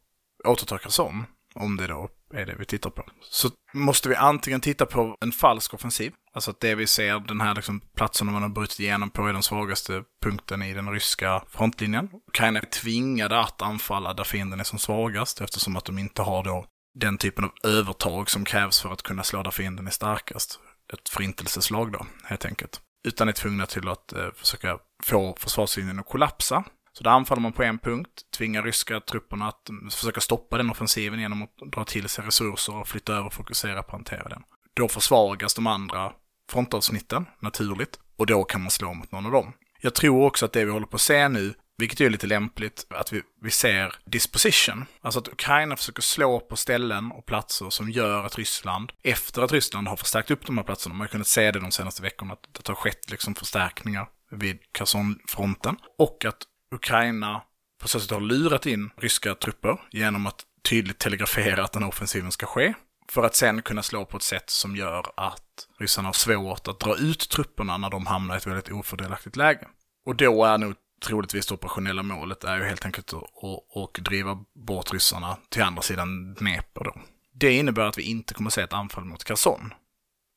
återta 0.44 0.78
Kherson, 0.78 1.24
om 1.54 1.76
det 1.76 1.87
då 1.87 2.09
är 2.35 2.47
det 2.47 2.54
vi 2.59 2.64
tittar 2.64 2.90
på. 2.90 3.04
Så 3.23 3.50
måste 3.73 4.09
vi 4.09 4.14
antingen 4.14 4.61
titta 4.61 4.87
på 4.87 5.16
en 5.21 5.33
falsk 5.33 5.75
offensiv, 5.75 6.12
alltså 6.33 6.50
att 6.50 6.61
det 6.61 6.75
vi 6.75 6.87
ser, 6.87 7.19
den 7.19 7.40
här 7.40 7.54
liksom 7.54 7.80
platsen 7.97 8.33
man 8.33 8.42
har 8.42 8.49
brutit 8.49 8.80
igenom 8.80 9.11
på 9.11 9.26
är 9.26 9.33
den 9.33 9.42
svagaste 9.42 10.02
punkten 10.23 10.62
i 10.62 10.75
den 10.75 10.92
ryska 10.92 11.42
frontlinjen. 11.49 12.09
Ukraina 12.28 12.59
är 12.59 12.66
tvingade 12.66 13.40
att 13.40 13.62
anfalla 13.62 14.14
där 14.14 14.25
fienden 14.25 14.61
är 14.61 14.64
som 14.64 14.78
svagast 14.78 15.40
eftersom 15.40 15.76
att 15.76 15.85
de 15.85 15.99
inte 15.99 16.23
har 16.23 16.45
då 16.45 16.66
den 16.95 17.19
typen 17.19 17.45
av 17.45 17.50
övertag 17.64 18.30
som 18.30 18.45
krävs 18.45 18.80
för 18.80 18.92
att 18.92 19.02
kunna 19.02 19.23
slå 19.23 19.42
där 19.42 19.50
fienden 19.50 19.87
är 19.87 19.90
starkast. 19.90 20.59
Ett 20.92 21.09
förintelseslag 21.09 21.92
då, 21.92 22.07
helt 22.25 22.45
enkelt. 22.45 22.80
Utan 23.09 23.28
är 23.28 23.33
tvungna 23.33 23.66
till 23.66 23.88
att 23.88 24.12
eh, 24.12 24.30
försöka 24.35 24.78
få 25.02 25.37
försvarslinjen 25.38 25.99
att 25.99 26.09
kollapsa 26.09 26.64
så 27.00 27.04
där 27.04 27.11
anfaller 27.11 27.42
man 27.42 27.52
på 27.52 27.62
en 27.62 27.78
punkt, 27.78 28.11
tvingar 28.37 28.62
ryska 28.62 29.00
trupperna 29.00 29.49
att 29.49 29.69
mm, 29.69 29.90
försöka 29.90 30.21
stoppa 30.21 30.57
den 30.57 30.71
offensiven 30.71 31.21
genom 31.21 31.42
att 31.42 31.57
dra 31.73 31.85
till 31.85 32.09
sig 32.09 32.25
resurser 32.25 32.76
och 32.76 32.88
flytta 32.88 33.12
över 33.12 33.26
och 33.26 33.33
fokusera 33.33 33.83
på 33.83 33.88
att 33.88 33.92
hantera 33.92 34.28
den. 34.28 34.42
Då 34.75 34.88
försvagas 34.88 35.54
de 35.54 35.66
andra 35.66 36.12
frontavsnitten, 36.50 37.26
naturligt, 37.38 37.99
och 38.16 38.26
då 38.26 38.45
kan 38.45 38.61
man 38.61 38.71
slå 38.71 38.95
mot 38.95 39.12
någon 39.12 39.26
av 39.26 39.33
dem. 39.33 39.52
Jag 39.80 39.95
tror 39.95 40.25
också 40.25 40.45
att 40.45 40.52
det 40.52 40.64
vi 40.64 40.71
håller 40.71 40.87
på 40.87 40.97
att 40.97 41.00
se 41.00 41.28
nu, 41.28 41.54
vilket 41.78 42.00
är 42.00 42.11
lite 42.11 42.26
lämpligt, 42.26 42.87
att 42.90 43.12
vi, 43.12 43.23
vi 43.42 43.50
ser 43.50 43.95
disposition. 44.04 44.85
Alltså 45.00 45.21
att 45.21 45.28
Ukraina 45.28 45.76
försöker 45.76 46.02
slå 46.02 46.40
på 46.40 46.57
ställen 46.57 47.12
och 47.12 47.26
platser 47.26 47.71
som 47.71 47.90
gör 47.90 48.25
att 48.25 48.38
Ryssland, 48.38 48.92
efter 49.02 49.42
att 49.42 49.52
Ryssland 49.52 49.88
har 49.88 49.97
förstärkt 49.97 50.30
upp 50.30 50.47
de 50.47 50.59
här 50.59 50.64
platserna, 50.64 50.95
man 50.95 51.00
har 51.00 51.09
kunnat 51.09 51.26
se 51.26 51.50
det 51.50 51.61
de 51.61 51.71
senaste 51.71 52.02
veckorna, 52.02 52.33
att 52.33 52.54
det 52.54 52.69
har 52.69 52.75
skett 52.75 53.11
liksom 53.11 53.35
förstärkningar 53.35 54.09
vid 54.30 54.59
Kherson-fronten. 54.73 55.76
Och 55.99 56.25
att 56.25 56.47
Ukraina 56.74 57.42
på 57.80 57.88
så 57.88 58.00
sätt 58.00 58.10
har 58.10 58.20
lurat 58.20 58.66
in 58.66 58.90
ryska 58.96 59.34
trupper 59.34 59.80
genom 59.90 60.26
att 60.26 60.44
tydligt 60.62 60.98
telegrafera 60.98 61.64
att 61.64 61.72
den 61.72 61.82
här 61.82 61.88
offensiven 61.88 62.32
ska 62.32 62.46
ske. 62.46 62.74
För 63.08 63.22
att 63.22 63.34
sen 63.34 63.62
kunna 63.62 63.82
slå 63.82 64.04
på 64.04 64.16
ett 64.16 64.22
sätt 64.22 64.50
som 64.50 64.76
gör 64.76 65.06
att 65.16 65.68
ryssarna 65.78 66.08
har 66.08 66.12
svårt 66.12 66.68
att 66.68 66.80
dra 66.80 66.96
ut 66.96 67.28
trupperna 67.28 67.76
när 67.76 67.90
de 67.90 68.06
hamnar 68.06 68.34
i 68.34 68.36
ett 68.36 68.46
väldigt 68.46 68.70
ofördelaktigt 68.70 69.36
läge. 69.36 69.68
Och 70.06 70.16
då 70.16 70.44
är 70.44 70.58
nog 70.58 70.74
troligtvis 71.06 71.46
det 71.46 71.54
operationella 71.54 72.02
målet 72.02 72.44
är 72.44 72.56
ju 72.56 72.64
helt 72.64 72.84
enkelt 72.84 73.12
att 73.14 74.04
driva 74.04 74.44
bort 74.54 74.92
ryssarna 74.92 75.36
till 75.48 75.62
andra 75.62 75.82
sidan 75.82 76.34
Dnepr 76.34 76.84
då. 76.84 76.94
Det 77.32 77.52
innebär 77.52 77.82
att 77.82 77.98
vi 77.98 78.02
inte 78.02 78.34
kommer 78.34 78.48
att 78.48 78.54
se 78.54 78.62
ett 78.62 78.72
anfall 78.72 79.04
mot 79.04 79.24
Kherson 79.24 79.74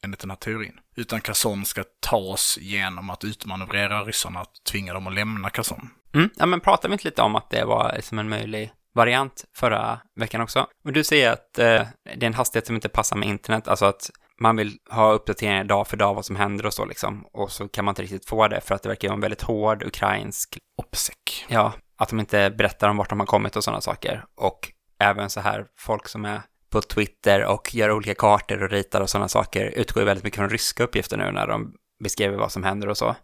enligt 0.04 0.20
den 0.20 0.30
här 0.30 0.38
teorin. 0.38 0.80
Utan 0.96 1.22
Kazan 1.22 1.66
ska 1.66 1.84
tas 2.00 2.58
genom 2.62 3.10
att 3.10 3.24
utmanövrera 3.24 4.04
ryssarna, 4.04 4.40
att 4.40 4.64
tvinga 4.72 4.94
dem 4.94 5.08
att 5.08 5.14
lämna 5.14 5.50
Kazan. 5.50 5.90
Mm, 6.14 6.30
ja, 6.36 6.46
men 6.46 6.60
pratade 6.60 6.88
vi 6.88 6.94
inte 6.94 7.08
lite 7.08 7.22
om 7.22 7.36
att 7.36 7.50
det 7.50 7.66
var 7.66 7.98
som 8.02 8.20
en 8.20 8.30
möjlig 8.30 8.72
variant 8.96 9.46
förra 9.56 10.00
veckan 10.16 10.42
också? 10.42 10.68
Men 10.84 10.94
du 10.94 11.04
säger 11.04 11.32
att 11.32 11.60
eh, 11.60 11.88
det 12.16 12.26
är 12.26 12.28
en 12.28 12.34
hastighet 12.34 12.68
som 12.68 12.76
inte 12.76 12.90
passar 12.90 13.16
med 13.16 13.30
internet, 13.30 13.68
alltså 13.68 13.86
att 13.86 14.10
man 14.40 14.56
vill 14.56 14.78
ha 14.90 15.12
uppdateringar 15.12 15.64
dag 15.64 15.88
för 15.88 15.98
dag 15.98 16.14
vad 16.14 16.26
som 16.26 16.36
händer 16.36 16.66
och 16.66 16.74
så 16.74 16.86
liksom. 16.86 17.26
Och 17.34 17.52
så 17.52 17.68
kan 17.68 17.86
man 17.86 17.92
inte 17.92 18.02
riktigt 18.02 18.26
få 18.26 18.48
det 18.48 18.62
för 18.62 18.76
att 18.76 18.84
det 18.84 18.90
verkar 18.90 19.08
vara 19.08 19.16
en 19.16 19.22
väldigt 19.22 19.42
hård 19.42 19.84
ukrainsk... 19.84 20.58
Opsek. 20.78 21.46
Ja, 21.48 21.74
att 21.98 22.10
de 22.10 22.20
inte 22.20 22.50
berättar 22.50 22.90
om 22.90 22.98
vart 22.98 23.10
de 23.10 23.20
har 23.20 23.28
kommit 23.28 23.56
och 23.56 23.64
sådana 23.64 23.82
saker. 23.82 24.26
Och 24.36 24.72
även 25.00 25.30
så 25.30 25.40
här 25.40 25.66
folk 25.80 26.08
som 26.08 26.26
är 26.26 26.42
på 26.74 26.82
Twitter 26.82 27.46
och 27.46 27.76
gör 27.76 27.92
olika 27.92 28.16
kartor 28.16 28.64
och 28.64 28.70
ritar 28.70 29.02
och 29.02 29.10
sådana 29.10 29.28
saker 29.28 29.66
utgår 29.66 30.02
ju 30.02 30.06
väldigt 30.06 30.24
mycket 30.24 30.38
från 30.38 30.50
ryska 30.50 30.84
uppgifter 30.84 31.18
nu 31.18 31.32
när 31.32 31.48
de 31.48 31.74
beskriver 32.04 32.38
vad 32.38 32.52
som 32.52 32.64
händer 32.64 32.90
och 32.90 32.98
så. 32.98 33.16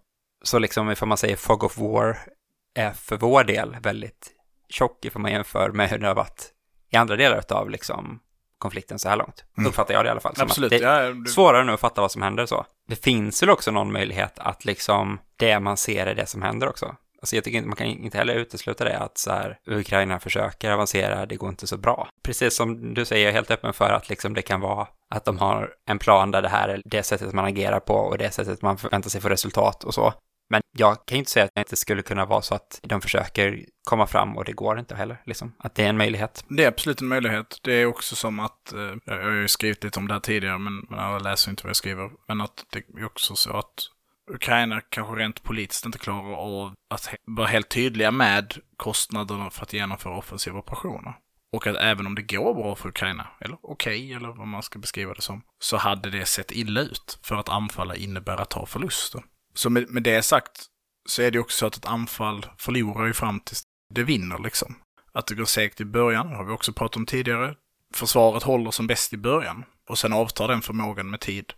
Så 0.43 0.59
liksom 0.59 0.91
ifall 0.91 1.07
man 1.07 1.17
säger 1.17 1.35
Fog 1.35 1.63
of 1.63 1.77
War 1.77 2.17
är 2.75 2.91
för 2.91 3.17
vår 3.17 3.43
del 3.43 3.77
väldigt 3.81 4.31
tjock 4.69 5.05
ifall 5.05 5.21
man 5.21 5.31
jämför 5.31 5.71
med 5.71 5.89
hur 5.89 5.97
det 5.97 6.07
har 6.07 6.15
varit 6.15 6.49
i 6.91 6.95
andra 6.95 7.15
delar 7.15 7.43
av 7.49 7.69
liksom 7.69 8.19
konflikten 8.57 8.99
så 8.99 9.09
här 9.09 9.17
långt. 9.17 9.43
Mm. 9.57 9.69
Uppfattar 9.69 9.93
jag 9.93 10.05
det 10.05 10.07
i 10.07 10.11
alla 10.11 10.19
fall. 10.19 10.35
Absolut. 10.37 10.69
det 10.69 10.83
är 10.83 11.03
ja, 11.03 11.25
svårare 11.25 11.63
nu 11.63 11.71
att 11.71 11.79
fatta 11.79 12.01
vad 12.01 12.11
som 12.11 12.21
händer 12.21 12.45
så. 12.45 12.65
Det 12.87 12.95
finns 12.95 13.43
väl 13.43 13.49
också 13.49 13.71
någon 13.71 13.91
möjlighet 13.91 14.39
att 14.39 14.65
liksom 14.65 15.19
det 15.37 15.59
man 15.59 15.77
ser 15.77 16.05
är 16.05 16.15
det 16.15 16.25
som 16.25 16.41
händer 16.41 16.69
också. 16.69 16.95
Alltså 17.21 17.35
jag 17.35 17.43
tycker 17.43 17.57
inte, 17.57 17.67
man 17.67 17.75
kan 17.75 17.87
inte 17.87 18.17
heller 18.17 18.35
utesluta 18.35 18.83
det 18.83 18.97
att 18.97 19.17
så 19.17 19.31
här, 19.31 19.57
Ukraina 19.67 20.19
försöker 20.19 20.71
avancera, 20.71 21.25
det 21.25 21.35
går 21.35 21.49
inte 21.49 21.67
så 21.67 21.77
bra. 21.77 22.09
Precis 22.23 22.55
som 22.55 22.93
du 22.93 23.05
säger, 23.05 23.23
jag 23.23 23.29
är 23.29 23.33
helt 23.33 23.51
öppen 23.51 23.73
för 23.73 23.89
att 23.89 24.09
liksom 24.09 24.33
det 24.33 24.41
kan 24.41 24.61
vara 24.61 24.87
att 25.15 25.25
de 25.25 25.37
har 25.37 25.73
en 25.85 25.99
plan 25.99 26.31
där 26.31 26.41
det 26.41 26.49
här 26.49 26.69
är 26.69 26.81
det 26.85 27.03
sättet 27.03 27.33
man 27.33 27.45
agerar 27.45 27.79
på 27.79 27.93
och 27.93 28.17
det 28.17 28.31
sättet 28.31 28.61
man 28.61 28.77
förväntar 28.77 29.09
sig 29.09 29.21
få 29.21 29.29
resultat 29.29 29.83
och 29.83 29.93
så. 29.93 30.13
Men 30.49 30.61
jag 30.77 31.05
kan 31.05 31.17
inte 31.17 31.31
säga 31.31 31.45
att 31.45 31.51
det 31.55 31.59
inte 31.59 31.75
skulle 31.75 32.01
kunna 32.01 32.25
vara 32.25 32.41
så 32.41 32.55
att 32.55 32.79
de 32.83 33.01
försöker 33.01 33.65
komma 33.83 34.07
fram 34.07 34.37
och 34.37 34.45
det 34.45 34.51
går 34.51 34.79
inte 34.79 34.95
heller, 34.95 35.21
liksom. 35.25 35.53
Att 35.59 35.75
det 35.75 35.83
är 35.83 35.89
en 35.89 35.97
möjlighet. 35.97 36.45
Det 36.47 36.63
är 36.63 36.67
absolut 36.67 37.01
en 37.01 37.07
möjlighet. 37.07 37.57
Det 37.63 37.73
är 37.73 37.85
också 37.85 38.15
som 38.15 38.39
att, 38.39 38.73
eh, 38.73 38.95
jag 39.05 39.23
har 39.23 39.31
ju 39.31 39.47
skrivit 39.47 39.83
lite 39.83 39.99
om 39.99 40.07
det 40.07 40.13
här 40.13 40.21
tidigare, 40.21 40.57
men, 40.57 40.85
men 40.89 40.99
jag 40.99 41.21
läser 41.21 41.49
inte 41.49 41.63
vad 41.63 41.69
jag 41.69 41.75
skriver, 41.75 42.09
men 42.27 42.41
att 42.41 42.65
det 42.71 42.83
är 42.99 43.05
också 43.05 43.35
så 43.35 43.57
att 43.57 43.73
Ukraina 44.29 44.81
kanske 44.81 45.15
rent 45.15 45.43
politiskt 45.43 45.85
inte 45.85 45.99
klarar 45.99 46.33
av 46.33 46.73
att 46.89 47.09
vara 47.25 47.47
helt 47.47 47.69
tydliga 47.69 48.11
med 48.11 48.57
kostnaderna 48.77 49.49
för 49.49 49.63
att 49.63 49.73
genomföra 49.73 50.17
offensiva 50.17 50.59
operationer. 50.59 51.13
Och 51.51 51.67
att 51.67 51.75
även 51.75 52.07
om 52.07 52.15
det 52.15 52.21
går 52.21 52.53
bra 52.53 52.75
för 52.75 52.89
Ukraina, 52.89 53.27
eller 53.39 53.57
okej, 53.61 54.05
okay, 54.05 54.13
eller 54.13 54.29
vad 54.29 54.47
man 54.47 54.63
ska 54.63 54.79
beskriva 54.79 55.13
det 55.13 55.21
som, 55.21 55.41
så 55.59 55.77
hade 55.77 56.09
det 56.09 56.25
sett 56.25 56.51
illa 56.51 56.81
ut. 56.81 57.19
För 57.23 57.35
att 57.35 57.49
anfalla 57.49 57.95
innebär 57.95 58.37
att 58.37 58.49
ta 58.49 58.65
förluster. 58.65 59.23
Så 59.53 59.69
med, 59.69 59.89
med 59.89 60.03
det 60.03 60.21
sagt 60.21 60.65
så 61.09 61.21
är 61.21 61.31
det 61.31 61.39
också 61.39 61.57
så 61.57 61.65
att 61.65 61.77
ett 61.77 61.85
anfall 61.85 62.45
förlorar 62.57 63.05
ju 63.05 63.13
fram 63.13 63.39
tills 63.39 63.63
det 63.93 64.03
vinner 64.03 64.39
liksom. 64.39 64.75
Att 65.13 65.27
det 65.27 65.35
går 65.35 65.45
segt 65.45 65.81
i 65.81 65.85
början, 65.85 66.29
det 66.29 66.35
har 66.35 66.43
vi 66.43 66.51
också 66.51 66.73
pratat 66.73 66.97
om 66.97 67.05
tidigare. 67.05 67.55
Försvaret 67.93 68.43
håller 68.43 68.71
som 68.71 68.87
bäst 68.87 69.13
i 69.13 69.17
början 69.17 69.65
och 69.89 69.99
sen 69.99 70.13
avtar 70.13 70.47
den 70.47 70.61
förmågan 70.61 71.09
med 71.09 71.19
tid. 71.19 71.53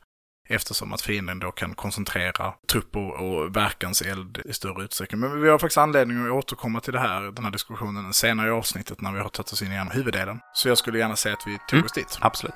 Eftersom 0.49 0.93
att 0.93 1.01
fienden 1.01 1.39
då 1.39 1.51
kan 1.51 1.75
koncentrera 1.75 2.53
trupper 2.71 3.21
och 3.21 3.55
verkanseld 3.55 4.41
i 4.45 4.53
större 4.53 4.83
utsträckning. 4.83 5.21
Men 5.21 5.41
vi 5.41 5.49
har 5.49 5.59
faktiskt 5.59 5.77
anledning 5.77 6.25
att 6.25 6.31
återkomma 6.31 6.79
till 6.79 6.93
det 6.93 6.99
här, 6.99 7.21
den 7.21 7.43
här 7.43 7.51
diskussionen 7.51 8.13
senare 8.13 8.47
i 8.47 8.51
avsnittet 8.51 9.01
när 9.01 9.11
vi 9.11 9.19
har 9.19 9.29
tagit 9.29 9.53
oss 9.53 9.61
in 9.61 9.71
igenom 9.71 9.91
huvuddelen. 9.91 10.39
Så 10.53 10.69
jag 10.69 10.77
skulle 10.77 10.99
gärna 10.99 11.15
säga 11.15 11.33
att 11.33 11.47
vi 11.47 11.57
tog 11.57 11.77
mm, 11.77 11.85
oss 11.85 11.91
dit. 11.91 12.17
Absolut. 12.21 12.55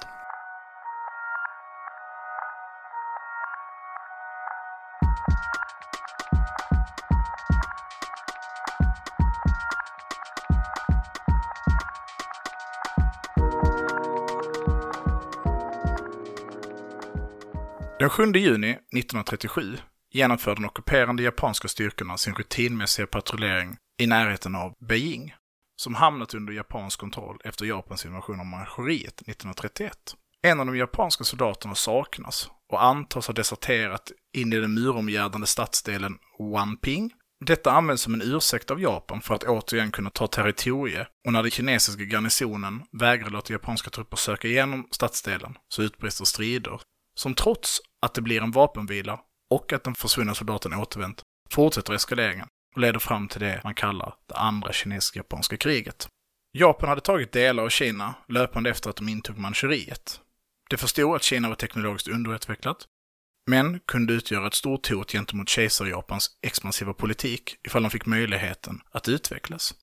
Den 18.06 18.10
7 18.10 18.34
juni 18.34 18.70
1937 18.70 19.78
genomförde 20.14 20.62
de 20.62 20.66
ockuperande 20.66 21.24
japanska 21.24 21.68
styrkorna 21.68 22.18
sin 22.18 22.36
rutinmässiga 22.36 23.08
patrullering 23.08 23.78
i 24.02 24.08
närheten 24.08 24.56
av 24.56 24.74
Beijing, 24.88 25.34
som 25.76 25.96
hamnat 25.96 26.34
under 26.34 26.54
japansk 26.54 27.00
kontroll 27.00 27.38
efter 27.44 27.66
Japans 27.66 28.06
invasion 28.06 28.40
av 28.40 28.46
Manchuriet 28.46 29.22
1931. 29.22 29.92
En 30.42 30.60
av 30.60 30.66
de 30.66 30.78
japanska 30.78 31.24
soldaterna 31.24 31.76
saknas 31.76 32.50
och 32.72 32.84
antas 32.84 33.28
ha 33.28 33.34
deserterat 33.34 34.12
in 34.38 34.54
i 34.54 34.60
den 34.60 34.74
muromgärdande 34.74 35.48
stadsdelen 35.48 36.18
Wanping. 36.40 37.12
Detta 37.46 37.72
används 37.72 38.04
som 38.04 38.14
en 38.14 38.22
ursäkt 38.22 38.72
av 38.72 38.82
Japan 38.82 39.22
för 39.22 39.36
att 39.36 39.44
återigen 39.44 39.92
kunna 39.92 40.10
ta 40.10 40.28
territorie 40.28 41.08
och 41.28 41.34
när 41.34 41.42
den 41.42 41.52
kinesiska 41.52 42.04
garnisonen 42.04 42.84
vägrar 43.00 43.30
låta 43.30 43.54
japanska 43.54 43.90
trupper 43.90 44.18
söka 44.18 44.48
igenom 44.48 44.88
stadsdelen 44.92 45.58
så 45.68 45.82
utbrister 45.82 46.26
strider 46.26 46.80
som 47.16 47.36
trots 47.36 47.82
att 48.06 48.14
det 48.14 48.22
blir 48.22 48.42
en 48.42 48.52
vapenvila 48.52 49.20
och 49.50 49.74
att 49.74 49.84
den 49.84 49.96
försvunna 49.96 50.36
soldaten 50.36 50.74
återvänt, 50.74 51.22
fortsätter 51.50 51.94
eskaleringen 51.94 52.48
och 52.76 52.82
leder 52.82 53.00
fram 53.00 53.28
till 53.28 53.42
det 53.42 53.62
man 53.64 53.74
kallar 53.74 54.16
det 54.28 54.36
andra 54.36 54.74
kinesisk-japanska 54.74 55.58
kriget. 55.58 56.08
Japan 56.54 56.90
hade 56.90 57.02
tagit 57.02 57.32
delar 57.32 57.64
av 57.64 57.70
Kina 57.70 58.14
löpande 58.28 58.70
efter 58.70 58.90
att 58.90 58.96
de 58.96 59.10
intog 59.10 59.38
Manchuriet. 59.38 60.22
Det 60.70 60.78
förstod 60.78 61.16
att 61.16 61.24
Kina 61.24 61.50
var 61.50 61.56
teknologiskt 61.56 62.08
underutvecklat, 62.08 62.78
men 63.48 63.80
kunde 63.80 64.14
utgöra 64.14 64.48
ett 64.48 64.54
stort 64.54 64.90
hot 64.90 65.12
gentemot 65.12 65.50
kejsar-Japans 65.50 66.30
expansiva 66.42 66.94
politik 66.94 67.56
ifall 67.64 67.84
de 67.84 67.92
fick 67.92 68.06
möjligheten 68.06 68.82
att 68.92 69.08
utvecklas. 69.08 69.76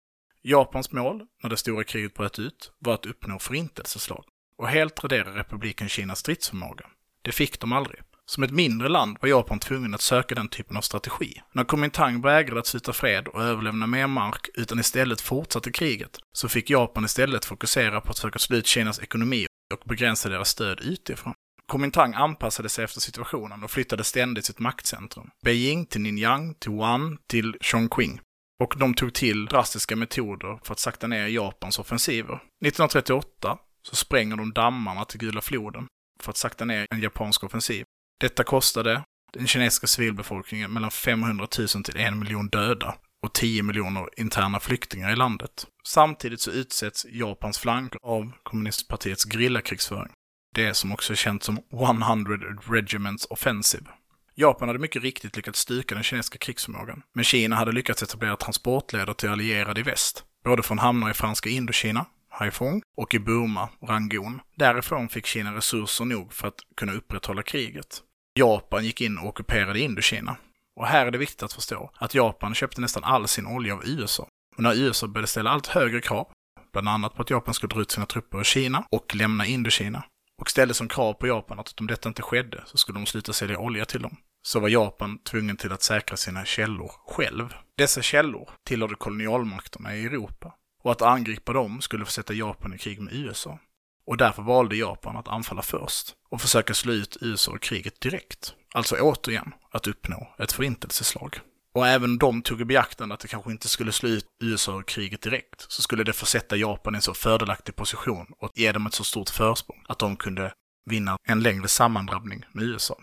Japans 0.42 0.92
mål, 0.92 1.26
när 1.42 1.50
det 1.50 1.56
stora 1.56 1.84
kriget 1.84 2.14
bröt 2.14 2.38
ut, 2.38 2.72
var 2.78 2.94
att 2.94 3.06
uppnå 3.06 3.38
förintelseslag 3.38 4.24
och 4.58 4.68
helt 4.68 5.04
radera 5.04 5.34
republiken 5.36 5.88
Kinas 5.88 6.18
stridsförmåga. 6.18 6.86
Det 7.22 7.32
fick 7.32 7.60
de 7.60 7.72
aldrig. 7.72 8.00
Som 8.32 8.42
ett 8.42 8.50
mindre 8.50 8.88
land 8.88 9.16
var 9.20 9.28
Japan 9.28 9.58
tvungen 9.58 9.94
att 9.94 10.00
söka 10.00 10.34
den 10.34 10.48
typen 10.48 10.76
av 10.76 10.80
strategi. 10.80 11.42
När 11.52 11.64
Kuomintang 11.64 12.20
vägrade 12.20 12.60
att 12.60 12.66
sluta 12.66 12.92
fred 12.92 13.28
och 13.28 13.42
överlämna 13.42 13.86
mer 13.86 14.06
mark, 14.06 14.48
utan 14.54 14.78
istället 14.78 15.20
fortsatte 15.20 15.70
kriget, 15.72 16.18
så 16.32 16.48
fick 16.48 16.70
Japan 16.70 17.04
istället 17.04 17.44
fokusera 17.44 18.00
på 18.00 18.10
att 18.10 18.16
söka 18.16 18.38
slå 18.38 18.56
ut 18.56 18.66
Kinas 18.66 19.00
ekonomi 19.00 19.46
och 19.74 19.88
begränsa 19.88 20.28
deras 20.28 20.48
stöd 20.48 20.80
utifrån. 20.80 21.34
Kuomintang 21.68 22.14
anpassade 22.14 22.68
sig 22.68 22.84
efter 22.84 23.00
situationen 23.00 23.64
och 23.64 23.70
flyttade 23.70 24.04
ständigt 24.04 24.44
sitt 24.44 24.58
maktcentrum. 24.58 25.30
Beijing 25.44 25.86
till 25.86 26.00
Ninjang, 26.00 26.54
till 26.54 26.72
Wuhan, 26.72 27.18
till 27.26 27.56
Chongqing. 27.60 28.20
Och 28.62 28.74
de 28.78 28.94
tog 28.94 29.14
till 29.14 29.46
drastiska 29.46 29.96
metoder 29.96 30.58
för 30.64 30.72
att 30.72 30.80
sakta 30.80 31.06
ner 31.06 31.26
Japans 31.26 31.78
offensiver. 31.78 32.34
1938 32.34 33.58
så 33.88 33.96
spränger 33.96 34.36
de 34.36 34.52
dammarna 34.52 35.04
till 35.04 35.20
Gula 35.20 35.40
floden 35.40 35.86
för 36.22 36.30
att 36.30 36.36
sakta 36.36 36.64
ner 36.64 36.86
en 36.90 37.00
japansk 37.00 37.44
offensiv. 37.44 37.84
Detta 38.22 38.44
kostade 38.44 39.04
den 39.32 39.46
kinesiska 39.46 39.86
civilbefolkningen 39.86 40.72
mellan 40.72 40.90
500 40.90 41.46
000 41.58 41.68
till 41.68 41.96
en 41.96 42.18
miljon 42.18 42.48
döda 42.48 42.94
och 43.22 43.32
10 43.32 43.62
miljoner 43.62 44.08
interna 44.16 44.60
flyktingar 44.60 45.12
i 45.12 45.16
landet. 45.16 45.66
Samtidigt 45.86 46.40
så 46.40 46.50
utsätts 46.50 47.06
Japans 47.10 47.58
flank 47.58 47.92
av 48.02 48.32
kommunistpartiets 48.42 49.24
grillakrigsföring. 49.24 50.12
Det 50.54 50.74
som 50.74 50.92
också 50.92 51.12
är 51.12 51.16
känt 51.16 51.42
som 51.42 51.58
100 51.72 52.36
Regiments 52.66 53.26
Offensive. 53.30 53.86
Japan 54.34 54.68
hade 54.68 54.78
mycket 54.78 55.02
riktigt 55.02 55.36
lyckats 55.36 55.60
styrka 55.60 55.94
den 55.94 56.04
kinesiska 56.04 56.38
krigsförmågan, 56.38 57.02
men 57.14 57.24
Kina 57.24 57.56
hade 57.56 57.72
lyckats 57.72 58.02
etablera 58.02 58.36
transportleder 58.36 59.14
till 59.14 59.28
allierade 59.28 59.80
i 59.80 59.82
väst, 59.82 60.24
både 60.44 60.62
från 60.62 60.78
hamnar 60.78 61.10
i 61.10 61.14
franska 61.14 61.50
Indokina, 61.50 62.06
Haiphong, 62.30 62.82
och 62.96 63.14
i 63.14 63.18
Burma, 63.18 63.68
Rangoon. 63.88 64.40
Därifrån 64.56 65.08
fick 65.08 65.26
Kina 65.26 65.56
resurser 65.56 66.04
nog 66.04 66.32
för 66.32 66.48
att 66.48 66.60
kunna 66.76 66.92
upprätthålla 66.92 67.42
kriget. 67.42 68.02
Japan 68.34 68.84
gick 68.84 69.00
in 69.00 69.18
och 69.18 69.28
ockuperade 69.28 69.80
Indokina. 69.80 70.36
Och 70.76 70.86
här 70.86 71.06
är 71.06 71.10
det 71.10 71.18
viktigt 71.18 71.42
att 71.42 71.52
förstå 71.52 71.90
att 71.94 72.14
Japan 72.14 72.54
köpte 72.54 72.80
nästan 72.80 73.04
all 73.04 73.28
sin 73.28 73.46
olja 73.46 73.74
av 73.74 73.86
USA. 73.86 74.28
Och 74.56 74.62
när 74.62 74.74
USA 74.74 75.06
började 75.06 75.26
ställa 75.26 75.50
allt 75.50 75.66
högre 75.66 76.00
krav, 76.00 76.28
bland 76.72 76.88
annat 76.88 77.14
på 77.14 77.22
att 77.22 77.30
Japan 77.30 77.54
skulle 77.54 77.74
dra 77.74 77.80
ut 77.80 77.90
sina 77.90 78.06
trupper 78.06 78.38
ur 78.38 78.44
Kina 78.44 78.84
och 78.90 79.14
lämna 79.14 79.46
Indokina, 79.46 80.04
och 80.40 80.50
ställde 80.50 80.74
som 80.74 80.88
krav 80.88 81.12
på 81.12 81.26
Japan 81.26 81.58
att 81.58 81.80
om 81.80 81.86
detta 81.86 82.08
inte 82.08 82.22
skedde 82.22 82.62
så 82.66 82.78
skulle 82.78 82.98
de 82.98 83.06
sluta 83.06 83.32
sälja 83.32 83.58
olja 83.58 83.84
till 83.84 84.02
dem. 84.02 84.16
Så 84.42 84.60
var 84.60 84.68
Japan 84.68 85.18
tvungen 85.18 85.56
till 85.56 85.72
att 85.72 85.82
säkra 85.82 86.16
sina 86.16 86.44
källor 86.44 86.90
själv. 87.06 87.54
Dessa 87.78 88.02
källor 88.02 88.50
tillhörde 88.66 88.94
kolonialmakterna 88.94 89.96
i 89.96 90.04
Europa. 90.04 90.54
Och 90.82 90.92
att 90.92 91.02
angripa 91.02 91.52
dem 91.52 91.80
skulle 91.80 92.04
försätta 92.04 92.34
Japan 92.34 92.74
i 92.74 92.78
krig 92.78 93.00
med 93.00 93.14
USA. 93.14 93.58
Och 94.06 94.16
därför 94.16 94.42
valde 94.42 94.76
Japan 94.76 95.16
att 95.16 95.28
anfalla 95.28 95.62
först 95.62 96.14
och 96.30 96.40
försöka 96.40 96.74
slå 96.74 96.92
ut 96.92 97.16
USA 97.20 97.56
i 97.56 97.58
kriget 97.58 98.00
direkt. 98.00 98.54
Alltså 98.74 98.96
återigen, 98.96 99.54
att 99.70 99.86
uppnå 99.86 100.34
ett 100.38 100.52
förintelseslag. 100.52 101.40
Och 101.74 101.86
även 101.86 102.18
de 102.18 102.42
tog 102.42 102.60
i 102.60 102.64
beaktande 102.64 103.14
att 103.14 103.20
det 103.20 103.28
kanske 103.28 103.50
inte 103.50 103.68
skulle 103.68 103.92
slå 103.92 104.08
ut 104.08 104.26
USA 104.42 104.78
ur 104.78 104.82
kriget 104.82 105.22
direkt, 105.22 105.66
så 105.68 105.82
skulle 105.82 106.04
det 106.04 106.12
försätta 106.12 106.56
Japan 106.56 106.94
i 106.94 106.96
en 106.96 107.02
så 107.02 107.14
fördelaktig 107.14 107.76
position 107.76 108.26
och 108.38 108.50
ge 108.54 108.72
dem 108.72 108.86
ett 108.86 108.94
så 108.94 109.04
stort 109.04 109.30
försprång 109.30 109.84
att 109.88 109.98
de 109.98 110.16
kunde 110.16 110.52
vinna 110.90 111.16
en 111.28 111.42
längre 111.42 111.68
sammandrabbning 111.68 112.44
med 112.52 112.64
USA. 112.64 112.96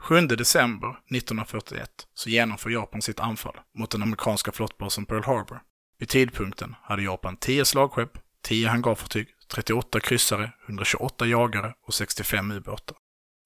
7 0.00 0.20
december 0.20 0.88
1941 0.88 1.90
så 2.14 2.30
genomför 2.30 2.70
Japan 2.70 3.02
sitt 3.02 3.20
anfall 3.20 3.56
mot 3.78 3.90
den 3.90 4.02
amerikanska 4.02 4.52
flottbasen 4.52 5.06
Pearl 5.06 5.24
Harbor. 5.24 5.60
Vid 5.98 6.08
tidpunkten 6.08 6.74
hade 6.82 7.02
Japan 7.02 7.36
10 7.36 7.64
slagskepp, 7.64 8.18
10 8.46 8.66
hangarfartyg, 8.68 9.28
38 9.48 10.00
kryssare, 10.00 10.52
128 10.66 11.26
jagare 11.26 11.74
och 11.86 11.94
65 11.94 12.50
ubåtar. 12.50 12.96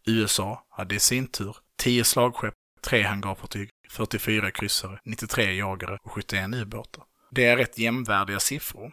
USA 0.07 0.67
hade 0.71 0.95
i 0.95 0.99
sin 1.01 1.27
tur 1.27 1.57
10 1.79 2.05
slagskepp, 2.05 2.55
3 2.83 3.03
hangarfartyg, 3.03 3.71
44 3.91 4.51
kryssare, 4.51 4.99
93 5.05 5.55
jagare 5.55 5.99
och 6.03 6.13
71 6.13 6.55
ubåtar. 6.55 7.05
Det 7.31 7.47
är 7.47 7.57
rätt 7.57 7.79
jämvärdiga 7.79 8.41
siffror. 8.41 8.93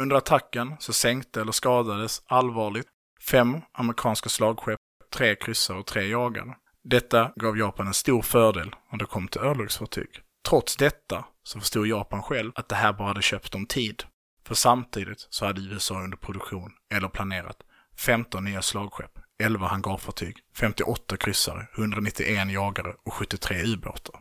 Under 0.00 0.16
attacken 0.16 0.76
så 0.78 0.92
sänkte 0.92 1.40
eller 1.40 1.52
skadades 1.52 2.22
allvarligt 2.26 2.88
fem 3.30 3.60
amerikanska 3.72 4.28
slagskepp, 4.28 4.78
tre 5.14 5.34
kryssare 5.34 5.78
och 5.78 5.86
tre 5.86 6.08
jagare. 6.08 6.54
Detta 6.84 7.32
gav 7.36 7.58
Japan 7.58 7.86
en 7.86 7.94
stor 7.94 8.22
fördel 8.22 8.74
när 8.92 8.98
det 8.98 9.06
kom 9.06 9.28
till 9.28 9.40
örlogsfartyg. 9.40 10.20
Trots 10.48 10.76
detta 10.76 11.24
så 11.42 11.60
förstod 11.60 11.86
Japan 11.86 12.22
själv 12.22 12.52
att 12.54 12.68
det 12.68 12.74
här 12.74 12.92
bara 12.92 13.08
hade 13.08 13.22
köpt 13.22 13.52
dem 13.52 13.66
tid. 13.66 14.04
För 14.46 14.54
samtidigt 14.54 15.26
så 15.30 15.46
hade 15.46 15.60
USA 15.60 16.02
under 16.02 16.16
produktion, 16.16 16.72
eller 16.94 17.08
planerat, 17.08 17.56
15 17.98 18.44
nya 18.44 18.62
slagskepp, 18.62 19.18
11 19.42 19.66
hangarfartyg, 19.66 20.36
58 20.56 21.16
kryssare, 21.16 21.66
191 21.78 22.52
jagare 22.52 22.94
och 23.04 23.12
73 23.12 23.62
ubåtar. 23.62 24.20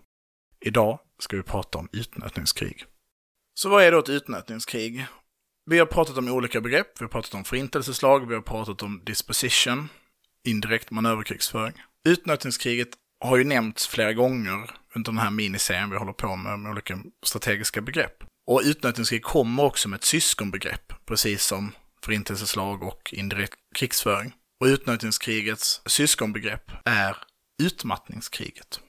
Idag 0.65 0.99
ska 1.19 1.38
vi 1.38 1.43
prata 1.43 1.77
om 1.77 1.89
utnötningskrig. 1.91 2.86
Så 3.53 3.69
vad 3.69 3.84
är 3.84 3.91
då 3.91 3.99
ett 3.99 4.10
utnötningskrig? 4.10 5.05
Vi 5.65 5.79
har 5.79 5.86
pratat 5.86 6.17
om 6.17 6.27
olika 6.27 6.62
begrepp, 6.62 7.01
vi 7.01 7.03
har 7.03 7.10
pratat 7.10 7.34
om 7.34 7.43
förintelseslag, 7.43 8.27
vi 8.27 8.36
har 8.36 8.41
pratat 8.41 8.84
om 8.84 9.01
disposition, 9.05 9.89
indirekt 10.47 10.91
manöverkrigsföring. 10.91 11.73
Utnötningskriget 12.05 12.89
har 13.19 13.38
ju 13.38 13.43
nämnts 13.43 13.88
flera 13.88 14.13
gånger 14.13 14.71
under 14.95 15.12
den 15.12 15.17
här 15.17 15.31
miniserien 15.31 15.89
vi 15.89 15.97
håller 15.97 16.13
på 16.13 16.36
med, 16.36 16.60
med 16.60 16.71
olika 16.71 16.99
strategiska 17.23 17.81
begrepp. 17.81 18.23
Och 18.47 18.62
utnötningskrig 18.63 19.23
kommer 19.23 19.63
också 19.63 19.89
med 19.89 19.97
ett 19.97 20.04
syskonbegrepp, 20.04 20.93
precis 21.06 21.43
som 21.43 21.71
förintelseslag 22.04 22.84
och 22.84 23.13
indirekt 23.13 23.60
krigsföring. 23.75 24.34
Och 24.62 24.65
utnötningskrigets 24.65 25.82
syskonbegrepp 25.86 26.71
är 26.86 27.17
utmattningskriget. 27.63 28.80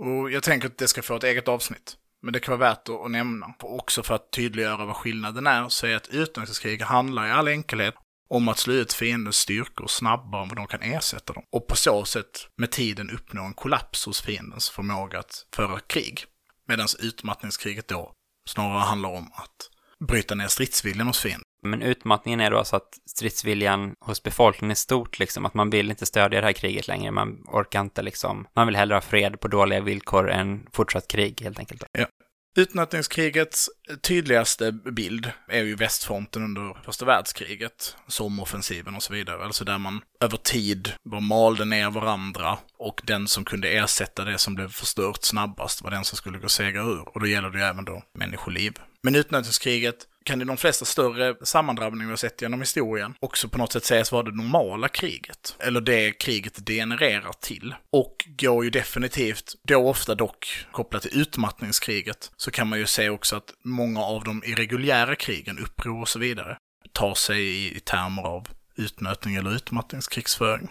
Och 0.00 0.30
jag 0.30 0.42
tänker 0.42 0.68
att 0.68 0.78
det 0.78 0.88
ska 0.88 1.02
få 1.02 1.16
ett 1.16 1.24
eget 1.24 1.48
avsnitt. 1.48 1.96
Men 2.22 2.32
det 2.32 2.40
kan 2.40 2.58
vara 2.58 2.70
värt 2.70 2.88
att 2.88 3.10
nämna. 3.10 3.54
Också 3.60 4.02
för 4.02 4.14
att 4.14 4.32
tydliggöra 4.32 4.84
vad 4.84 4.96
skillnaden 4.96 5.46
är, 5.46 5.68
så 5.68 5.86
är 5.86 5.96
att 5.96 6.08
utnötningskrig 6.08 6.82
handlar 6.82 7.26
i 7.26 7.30
all 7.30 7.48
enkelhet 7.48 7.94
om 8.28 8.48
att 8.48 8.58
slå 8.58 8.74
ut 8.74 8.92
fiendens 8.92 9.36
styrkor 9.36 9.86
snabbare 9.86 10.42
än 10.42 10.48
vad 10.48 10.56
de 10.56 10.66
kan 10.66 10.82
ersätta 10.82 11.32
dem. 11.32 11.42
Och 11.52 11.66
på 11.66 11.76
så 11.76 12.04
sätt 12.04 12.48
med 12.56 12.70
tiden 12.70 13.10
uppnå 13.10 13.44
en 13.44 13.54
kollaps 13.54 14.06
hos 14.06 14.20
fiendens 14.22 14.70
förmåga 14.70 15.18
att 15.18 15.46
föra 15.56 15.80
krig. 15.80 16.24
Medan 16.68 16.86
utmattningskriget 16.98 17.88
då 17.88 18.14
snarare 18.48 18.80
handlar 18.80 19.08
om 19.08 19.30
att 19.32 19.70
bryta 20.08 20.34
ner 20.34 20.48
stridsviljan 20.48 21.06
hos 21.06 21.20
fienden. 21.20 21.44
Men 21.62 21.82
utmattningen 21.82 22.40
är 22.40 22.50
då 22.50 22.58
alltså 22.58 22.76
att 22.76 22.98
stridsviljan 23.06 23.94
hos 24.00 24.22
befolkningen 24.22 24.70
är 24.70 24.74
stort, 24.74 25.18
liksom, 25.18 25.46
att 25.46 25.54
man 25.54 25.70
vill 25.70 25.90
inte 25.90 26.06
stödja 26.06 26.40
det 26.40 26.46
här 26.46 26.52
kriget 26.52 26.88
längre, 26.88 27.10
man 27.10 27.44
orkar 27.46 27.80
inte 27.80 28.02
liksom, 28.02 28.46
man 28.56 28.66
vill 28.66 28.76
hellre 28.76 28.94
ha 28.94 29.00
fred 29.00 29.40
på 29.40 29.48
dåliga 29.48 29.80
villkor 29.80 30.30
än 30.30 30.66
fortsatt 30.72 31.08
krig 31.08 31.40
helt 31.42 31.58
enkelt. 31.58 31.84
Ja. 31.92 32.06
Utnötningskrigets 32.56 33.70
tydligaste 34.02 34.72
bild 34.72 35.32
är 35.48 35.62
ju 35.64 35.74
västfronten 35.74 36.42
under 36.42 36.84
första 36.84 37.04
världskriget, 37.04 37.96
somoffensiven 38.08 38.94
och 38.94 39.02
så 39.02 39.12
vidare, 39.12 39.44
alltså 39.44 39.64
där 39.64 39.78
man 39.78 40.00
över 40.20 40.36
tid 40.36 40.92
bara 41.10 41.20
malde 41.20 41.64
ner 41.64 41.90
varandra 41.90 42.58
och 42.78 43.00
den 43.04 43.28
som 43.28 43.44
kunde 43.44 43.68
ersätta 43.68 44.24
det 44.24 44.38
som 44.38 44.54
blev 44.54 44.68
förstört 44.68 45.24
snabbast 45.24 45.82
var 45.82 45.90
den 45.90 46.04
som 46.04 46.16
skulle 46.16 46.38
gå 46.38 46.48
seger 46.48 46.92
ur. 46.92 47.08
Och 47.08 47.20
då 47.20 47.26
gäller 47.26 47.50
det 47.50 47.58
ju 47.58 47.64
även 47.64 47.84
då 47.84 48.02
människoliv. 48.18 48.72
Men 49.02 49.14
utnötningskriget 49.14 49.96
kan 50.30 50.42
i 50.42 50.44
de 50.44 50.56
flesta 50.56 50.84
större 50.84 51.34
sammandrabbningar 51.42 52.06
vi 52.06 52.12
har 52.12 52.16
sett 52.16 52.42
genom 52.42 52.60
historien 52.60 53.14
också 53.20 53.48
på 53.48 53.58
något 53.58 53.72
sätt 53.72 53.84
sägas 53.84 54.12
vara 54.12 54.22
det 54.22 54.36
normala 54.36 54.88
kriget. 54.88 55.56
Eller 55.58 55.80
det 55.80 56.12
kriget 56.12 56.66
degenererar 56.66 57.32
till. 57.40 57.74
Och 57.92 58.26
går 58.26 58.64
ju 58.64 58.70
definitivt, 58.70 59.54
då 59.62 59.88
ofta 59.88 60.14
dock 60.14 60.66
kopplat 60.72 61.02
till 61.02 61.20
utmattningskriget, 61.20 62.30
så 62.36 62.50
kan 62.50 62.68
man 62.68 62.78
ju 62.78 62.86
se 62.86 63.10
också 63.10 63.36
att 63.36 63.54
många 63.64 64.00
av 64.00 64.24
de 64.24 64.42
irreguljära 64.44 65.14
krigen, 65.14 65.58
uppror 65.58 66.00
och 66.00 66.08
så 66.08 66.18
vidare, 66.18 66.56
tar 66.92 67.14
sig 67.14 67.40
i, 67.40 67.76
i 67.76 67.80
termer 67.80 68.22
av 68.22 68.48
utnötning 68.76 69.34
eller 69.34 69.54
utmattningskrigsföring. 69.54 70.68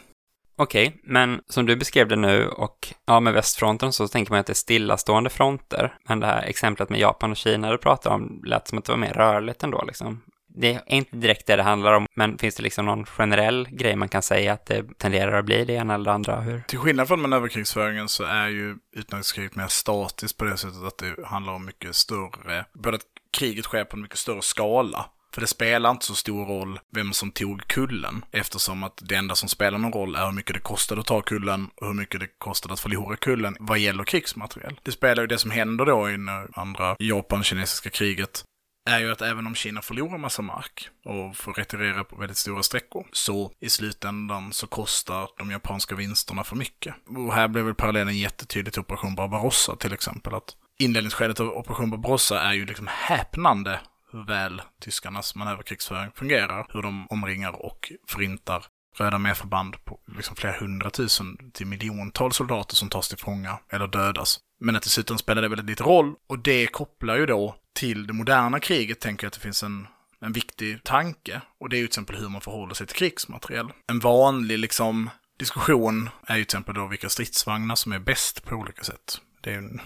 Okej, 0.61 0.87
okay, 0.87 0.99
men 1.03 1.41
som 1.49 1.65
du 1.65 1.75
beskrev 1.75 2.07
det 2.07 2.15
nu 2.15 2.47
och 2.47 2.93
ja, 3.05 3.19
med 3.19 3.33
västfronten 3.33 3.93
så 3.93 4.07
tänker 4.07 4.31
man 4.31 4.39
att 4.39 4.45
det 4.45 4.53
är 4.53 4.55
stillastående 4.55 5.29
fronter. 5.29 5.93
Men 6.07 6.19
det 6.19 6.25
här 6.25 6.43
exemplet 6.43 6.89
med 6.89 6.99
Japan 6.99 7.31
och 7.31 7.37
Kina 7.37 7.71
du 7.71 7.77
pratar 7.77 8.11
om 8.11 8.41
lät 8.45 8.67
som 8.67 8.77
att 8.77 8.85
det 8.85 8.91
var 8.91 8.99
mer 8.99 9.13
rörligt 9.13 9.63
ändå 9.63 9.83
liksom. 9.87 10.21
Det 10.47 10.73
är 10.73 10.81
inte 10.87 11.15
direkt 11.15 11.47
det 11.47 11.55
det 11.55 11.63
handlar 11.63 11.93
om, 11.93 12.07
men 12.15 12.37
finns 12.37 12.55
det 12.55 12.63
liksom 12.63 12.85
någon 12.85 13.05
generell 13.05 13.67
grej 13.71 13.95
man 13.95 14.09
kan 14.09 14.21
säga 14.21 14.53
att 14.53 14.65
det 14.65 14.97
tenderar 14.97 15.39
att 15.39 15.45
bli 15.45 15.65
det 15.65 15.73
ena 15.73 15.93
eller 15.93 16.05
det 16.05 16.13
andra? 16.13 16.41
Hur? 16.41 16.61
Till 16.67 16.79
skillnad 16.79 17.07
från 17.07 17.21
manöverkrigsföringen 17.21 18.09
så 18.09 18.23
är 18.23 18.47
ju 18.47 18.75
utlandskriget 18.95 19.55
mer 19.55 19.67
statiskt 19.67 20.37
på 20.37 20.45
det 20.45 20.57
sättet 20.57 20.83
att 20.83 20.97
det 20.97 21.25
handlar 21.25 21.53
om 21.53 21.65
mycket 21.65 21.95
större, 21.95 22.65
både 22.73 22.95
att 22.97 23.05
kriget 23.37 23.65
sker 23.65 23.83
på 23.83 23.95
en 23.95 24.01
mycket 24.01 24.17
större 24.17 24.41
skala 24.41 25.05
för 25.33 25.41
det 25.41 25.47
spelar 25.47 25.91
inte 25.91 26.05
så 26.05 26.15
stor 26.15 26.45
roll 26.45 26.79
vem 26.91 27.13
som 27.13 27.31
tog 27.31 27.67
kullen, 27.67 28.25
eftersom 28.31 28.83
att 28.83 29.01
det 29.03 29.15
enda 29.15 29.35
som 29.35 29.49
spelar 29.49 29.77
någon 29.77 29.93
roll 29.93 30.15
är 30.15 30.25
hur 30.25 30.31
mycket 30.31 30.53
det 30.53 30.59
kostade 30.59 31.01
att 31.01 31.07
ta 31.07 31.21
kullen 31.21 31.69
och 31.75 31.87
hur 31.87 31.93
mycket 31.93 32.19
det 32.19 32.27
kostade 32.37 32.73
att 32.73 32.79
förlora 32.79 33.15
kullen 33.15 33.57
vad 33.59 33.79
gäller 33.79 34.03
krigsmateriel. 34.03 34.79
Det 34.83 34.91
spelar 34.91 35.23
ju 35.23 35.27
det 35.27 35.37
som 35.37 35.51
händer 35.51 35.85
då 35.85 36.09
i 36.09 36.17
andra 36.53 36.95
Japan-kinesiska 36.99 37.89
kriget 37.89 38.43
är 38.89 38.99
ju 38.99 39.11
att 39.11 39.21
även 39.21 39.47
om 39.47 39.55
Kina 39.55 39.81
förlorar 39.81 40.17
massa 40.17 40.41
mark 40.41 40.89
och 41.05 41.35
får 41.35 41.53
retirera 41.53 42.03
på 42.03 42.15
väldigt 42.15 42.37
stora 42.37 42.63
sträckor, 42.63 43.07
så 43.11 43.51
i 43.59 43.69
slutändan 43.69 44.53
så 44.53 44.67
kostar 44.67 45.27
de 45.37 45.51
japanska 45.51 45.95
vinsterna 45.95 46.43
för 46.43 46.55
mycket. 46.55 46.95
Och 47.07 47.33
här 47.33 47.47
blev 47.47 47.65
väl 47.65 47.75
parallellen 47.75 48.17
jättetydlig 48.17 48.73
till 48.73 48.81
Operation 48.81 49.15
Barbarossa 49.15 49.75
till 49.75 49.93
exempel, 49.93 50.33
att 50.33 50.55
inledningsskedet 50.79 51.39
av 51.39 51.47
Operation 51.47 51.89
Barbarossa 51.89 52.41
är 52.41 52.53
ju 52.53 52.65
liksom 52.65 52.87
häpnande 52.87 53.79
hur 54.11 54.25
väl 54.25 54.61
tyskarnas 54.81 55.35
manöverkrigsföring 55.35 56.11
fungerar, 56.15 56.65
hur 56.69 56.81
de 56.81 57.07
omringar 57.07 57.65
och 57.65 57.91
förintar 58.07 58.65
röda 58.97 59.17
medförband 59.17 59.85
på 59.85 59.99
liksom 60.17 60.35
flera 60.35 60.59
hundratusen 60.59 61.51
till 61.53 61.67
miljontals 61.67 62.35
soldater 62.35 62.75
som 62.75 62.89
tas 62.89 63.09
till 63.09 63.17
fånga 63.17 63.59
eller 63.69 63.87
dödas. 63.87 64.39
Men 64.59 64.75
att 64.75 64.83
dessutom 64.83 65.17
spelar 65.17 65.41
det 65.41 65.47
väldigt 65.47 65.69
lite 65.69 65.83
roll 65.83 66.15
och 66.29 66.39
det 66.39 66.67
kopplar 66.67 67.17
ju 67.17 67.25
då 67.25 67.55
till 67.73 68.07
det 68.07 68.13
moderna 68.13 68.59
kriget 68.59 68.99
tänker 68.99 69.25
jag 69.25 69.29
att 69.29 69.33
det 69.33 69.39
finns 69.39 69.63
en, 69.63 69.87
en 70.21 70.33
viktig 70.33 70.83
tanke. 70.83 71.41
Och 71.59 71.69
det 71.69 71.77
är 71.77 71.79
ju 71.79 71.87
till 71.87 71.91
exempel 71.91 72.15
hur 72.15 72.29
man 72.29 72.41
förhåller 72.41 72.73
sig 72.73 72.87
till 72.87 72.95
krigsmateriel. 72.95 73.67
En 73.87 73.99
vanlig 73.99 74.59
liksom 74.59 75.09
diskussion 75.39 76.09
är 76.27 76.37
ju 76.37 76.43
till 76.43 76.57
exempel 76.57 76.75
då 76.75 76.87
vilka 76.87 77.09
stridsvagnar 77.09 77.75
som 77.75 77.91
är 77.91 77.99
bäst 77.99 78.45
på 78.45 78.55
olika 78.55 78.83
sätt. 78.83 79.21
Det 79.41 79.53
är 79.53 79.57
en... 79.57 79.81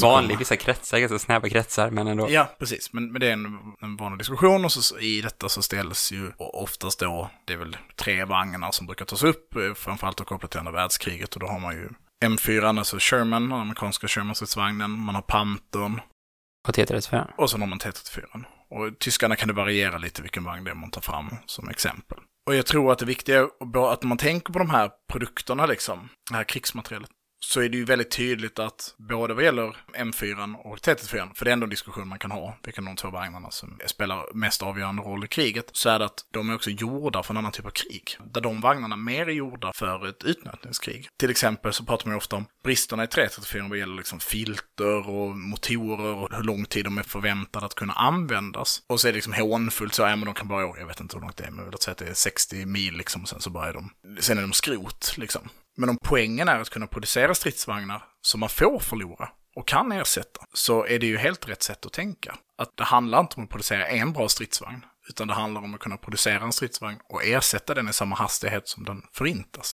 vanlig 0.00 0.38
vissa 0.38 0.56
kretsar, 0.56 0.98
ganska 0.98 1.18
snäva 1.18 1.48
kretsar, 1.48 1.90
men 1.90 2.06
ändå. 2.06 2.30
Ja, 2.30 2.56
precis. 2.58 2.92
Men, 2.92 3.12
men 3.12 3.20
det 3.20 3.26
är 3.26 3.32
en, 3.32 3.58
en 3.80 3.96
vanlig 3.96 4.18
diskussion 4.18 4.64
och 4.64 4.72
så, 4.72 4.98
i 4.98 5.20
detta 5.20 5.48
så 5.48 5.62
ställs 5.62 6.12
ju 6.12 6.32
oftast 6.38 7.00
då, 7.00 7.30
det 7.44 7.52
är 7.52 7.56
väl 7.56 7.76
tre 7.96 8.24
vagnar 8.24 8.70
som 8.70 8.86
brukar 8.86 9.04
tas 9.04 9.22
upp, 9.22 9.56
eh, 9.56 9.74
framförallt 9.74 10.20
och 10.20 10.26
kopplat 10.26 10.50
till 10.50 10.60
andra 10.60 10.72
världskriget 10.72 11.34
och 11.34 11.40
då 11.40 11.46
har 11.46 11.58
man 11.58 11.74
ju 11.74 11.88
M4, 12.24 12.78
alltså 12.78 12.96
Sherman, 13.00 13.48
den 13.48 13.60
amerikanska 13.60 14.08
Sherman-stridsvagnen, 14.08 14.90
man 14.90 15.14
har 15.14 15.22
Panthern. 15.22 16.00
Och 16.68 16.74
T34. 16.74 17.30
Och 17.36 17.50
så 17.50 17.58
har 17.58 17.66
man 17.66 17.78
T34. 17.78 18.44
Och 18.68 18.98
tyskarna 18.98 19.36
kan 19.36 19.48
det 19.48 19.54
variera 19.54 19.98
lite 19.98 20.22
vilken 20.22 20.44
vagn 20.44 20.64
det 20.64 20.70
är 20.70 20.74
man 20.74 20.90
tar 20.90 21.00
fram 21.00 21.36
som 21.46 21.68
exempel. 21.68 22.18
Och 22.46 22.54
jag 22.54 22.66
tror 22.66 22.92
att 22.92 22.98
det 22.98 23.06
viktiga 23.06 23.38
är 23.38 23.92
att 23.92 24.02
man 24.02 24.18
tänker 24.18 24.52
på 24.52 24.58
de 24.58 24.70
här 24.70 24.90
produkterna 25.12 25.66
liksom, 25.66 26.08
det 26.30 26.36
här 26.36 26.44
krigsmaterialet, 26.44 27.10
så 27.46 27.60
är 27.60 27.68
det 27.68 27.76
ju 27.76 27.84
väldigt 27.84 28.10
tydligt 28.10 28.58
att 28.58 28.94
både 28.96 29.34
vad 29.34 29.44
gäller 29.44 29.76
M4 29.98 30.54
och 30.56 30.78
T34, 30.78 31.34
för 31.34 31.44
det 31.44 31.50
är 31.50 31.52
ändå 31.52 31.64
en 31.64 31.70
diskussion 31.70 32.08
man 32.08 32.18
kan 32.18 32.30
ha, 32.30 32.56
vilka 32.64 32.82
de 32.82 32.96
två 32.96 33.10
vagnarna 33.10 33.50
som 33.50 33.78
spelar 33.86 34.34
mest 34.34 34.62
avgörande 34.62 35.02
roll 35.02 35.24
i 35.24 35.28
kriget, 35.28 35.70
så 35.72 35.88
är 35.88 35.98
det 35.98 36.04
att 36.04 36.24
de 36.32 36.50
är 36.50 36.54
också 36.54 36.70
gjorda 36.70 37.22
för 37.22 37.34
en 37.34 37.38
annan 37.38 37.52
typ 37.52 37.66
av 37.66 37.70
krig. 37.70 38.18
Där 38.24 38.40
de 38.40 38.60
vagnarna 38.60 38.96
mer 38.96 39.26
är 39.26 39.32
gjorda 39.32 39.72
för 39.72 40.08
ett 40.08 40.24
utnötningskrig. 40.24 41.08
Till 41.18 41.30
exempel 41.30 41.72
så 41.72 41.84
pratar 41.84 42.06
man 42.06 42.14
ju 42.14 42.16
ofta 42.16 42.36
om 42.36 42.46
bristerna 42.64 43.04
i 43.04 43.06
334 43.06 43.66
vad 43.68 43.78
gäller 43.78 43.96
liksom 43.96 44.20
filter 44.20 45.08
och 45.08 45.36
motorer 45.36 46.14
och 46.14 46.36
hur 46.36 46.42
lång 46.42 46.64
tid 46.64 46.84
de 46.84 46.98
är 46.98 47.02
förväntade 47.02 47.66
att 47.66 47.74
kunna 47.74 47.92
användas. 47.92 48.82
Och 48.86 49.00
så 49.00 49.08
är 49.08 49.12
det 49.12 49.16
liksom 49.16 49.32
hånfullt 49.32 49.94
så, 49.94 50.02
ja 50.02 50.16
men 50.16 50.24
de 50.24 50.34
kan 50.34 50.48
bara, 50.48 50.62
jag 50.62 50.86
vet 50.86 51.00
inte 51.00 51.16
hur 51.16 51.20
långt 51.20 51.36
det 51.36 51.44
är, 51.44 51.50
men 51.50 51.64
låt 51.70 51.82
säga 51.82 51.92
att 51.92 51.98
det 51.98 52.08
är 52.08 52.14
60 52.14 52.66
mil 52.66 52.94
liksom, 52.94 53.22
och 53.22 53.28
sen 53.28 53.40
så 53.40 53.50
börjar 53.50 53.72
de, 53.72 53.90
sen 54.20 54.38
är 54.38 54.42
de 54.42 54.52
skrot 54.52 55.14
liksom. 55.16 55.48
Men 55.76 55.88
om 55.88 55.98
poängen 56.04 56.48
är 56.48 56.60
att 56.60 56.70
kunna 56.70 56.86
producera 56.86 57.34
stridsvagnar 57.34 58.04
som 58.22 58.40
man 58.40 58.48
får 58.48 58.78
förlora 58.78 59.28
och 59.56 59.68
kan 59.68 59.92
ersätta, 59.92 60.40
så 60.52 60.86
är 60.86 60.98
det 60.98 61.06
ju 61.06 61.16
helt 61.16 61.48
rätt 61.48 61.62
sätt 61.62 61.86
att 61.86 61.92
tänka. 61.92 62.36
Att 62.58 62.76
det 62.76 62.84
handlar 62.84 63.20
inte 63.20 63.36
om 63.36 63.44
att 63.44 63.50
producera 63.50 63.86
en 63.86 64.12
bra 64.12 64.28
stridsvagn, 64.28 64.84
utan 65.08 65.28
det 65.28 65.34
handlar 65.34 65.60
om 65.60 65.74
att 65.74 65.80
kunna 65.80 65.96
producera 65.96 66.44
en 66.44 66.52
stridsvagn 66.52 66.98
och 67.08 67.24
ersätta 67.24 67.74
den 67.74 67.88
i 67.88 67.92
samma 67.92 68.16
hastighet 68.16 68.68
som 68.68 68.84
den 68.84 69.02
förintas. 69.12 69.70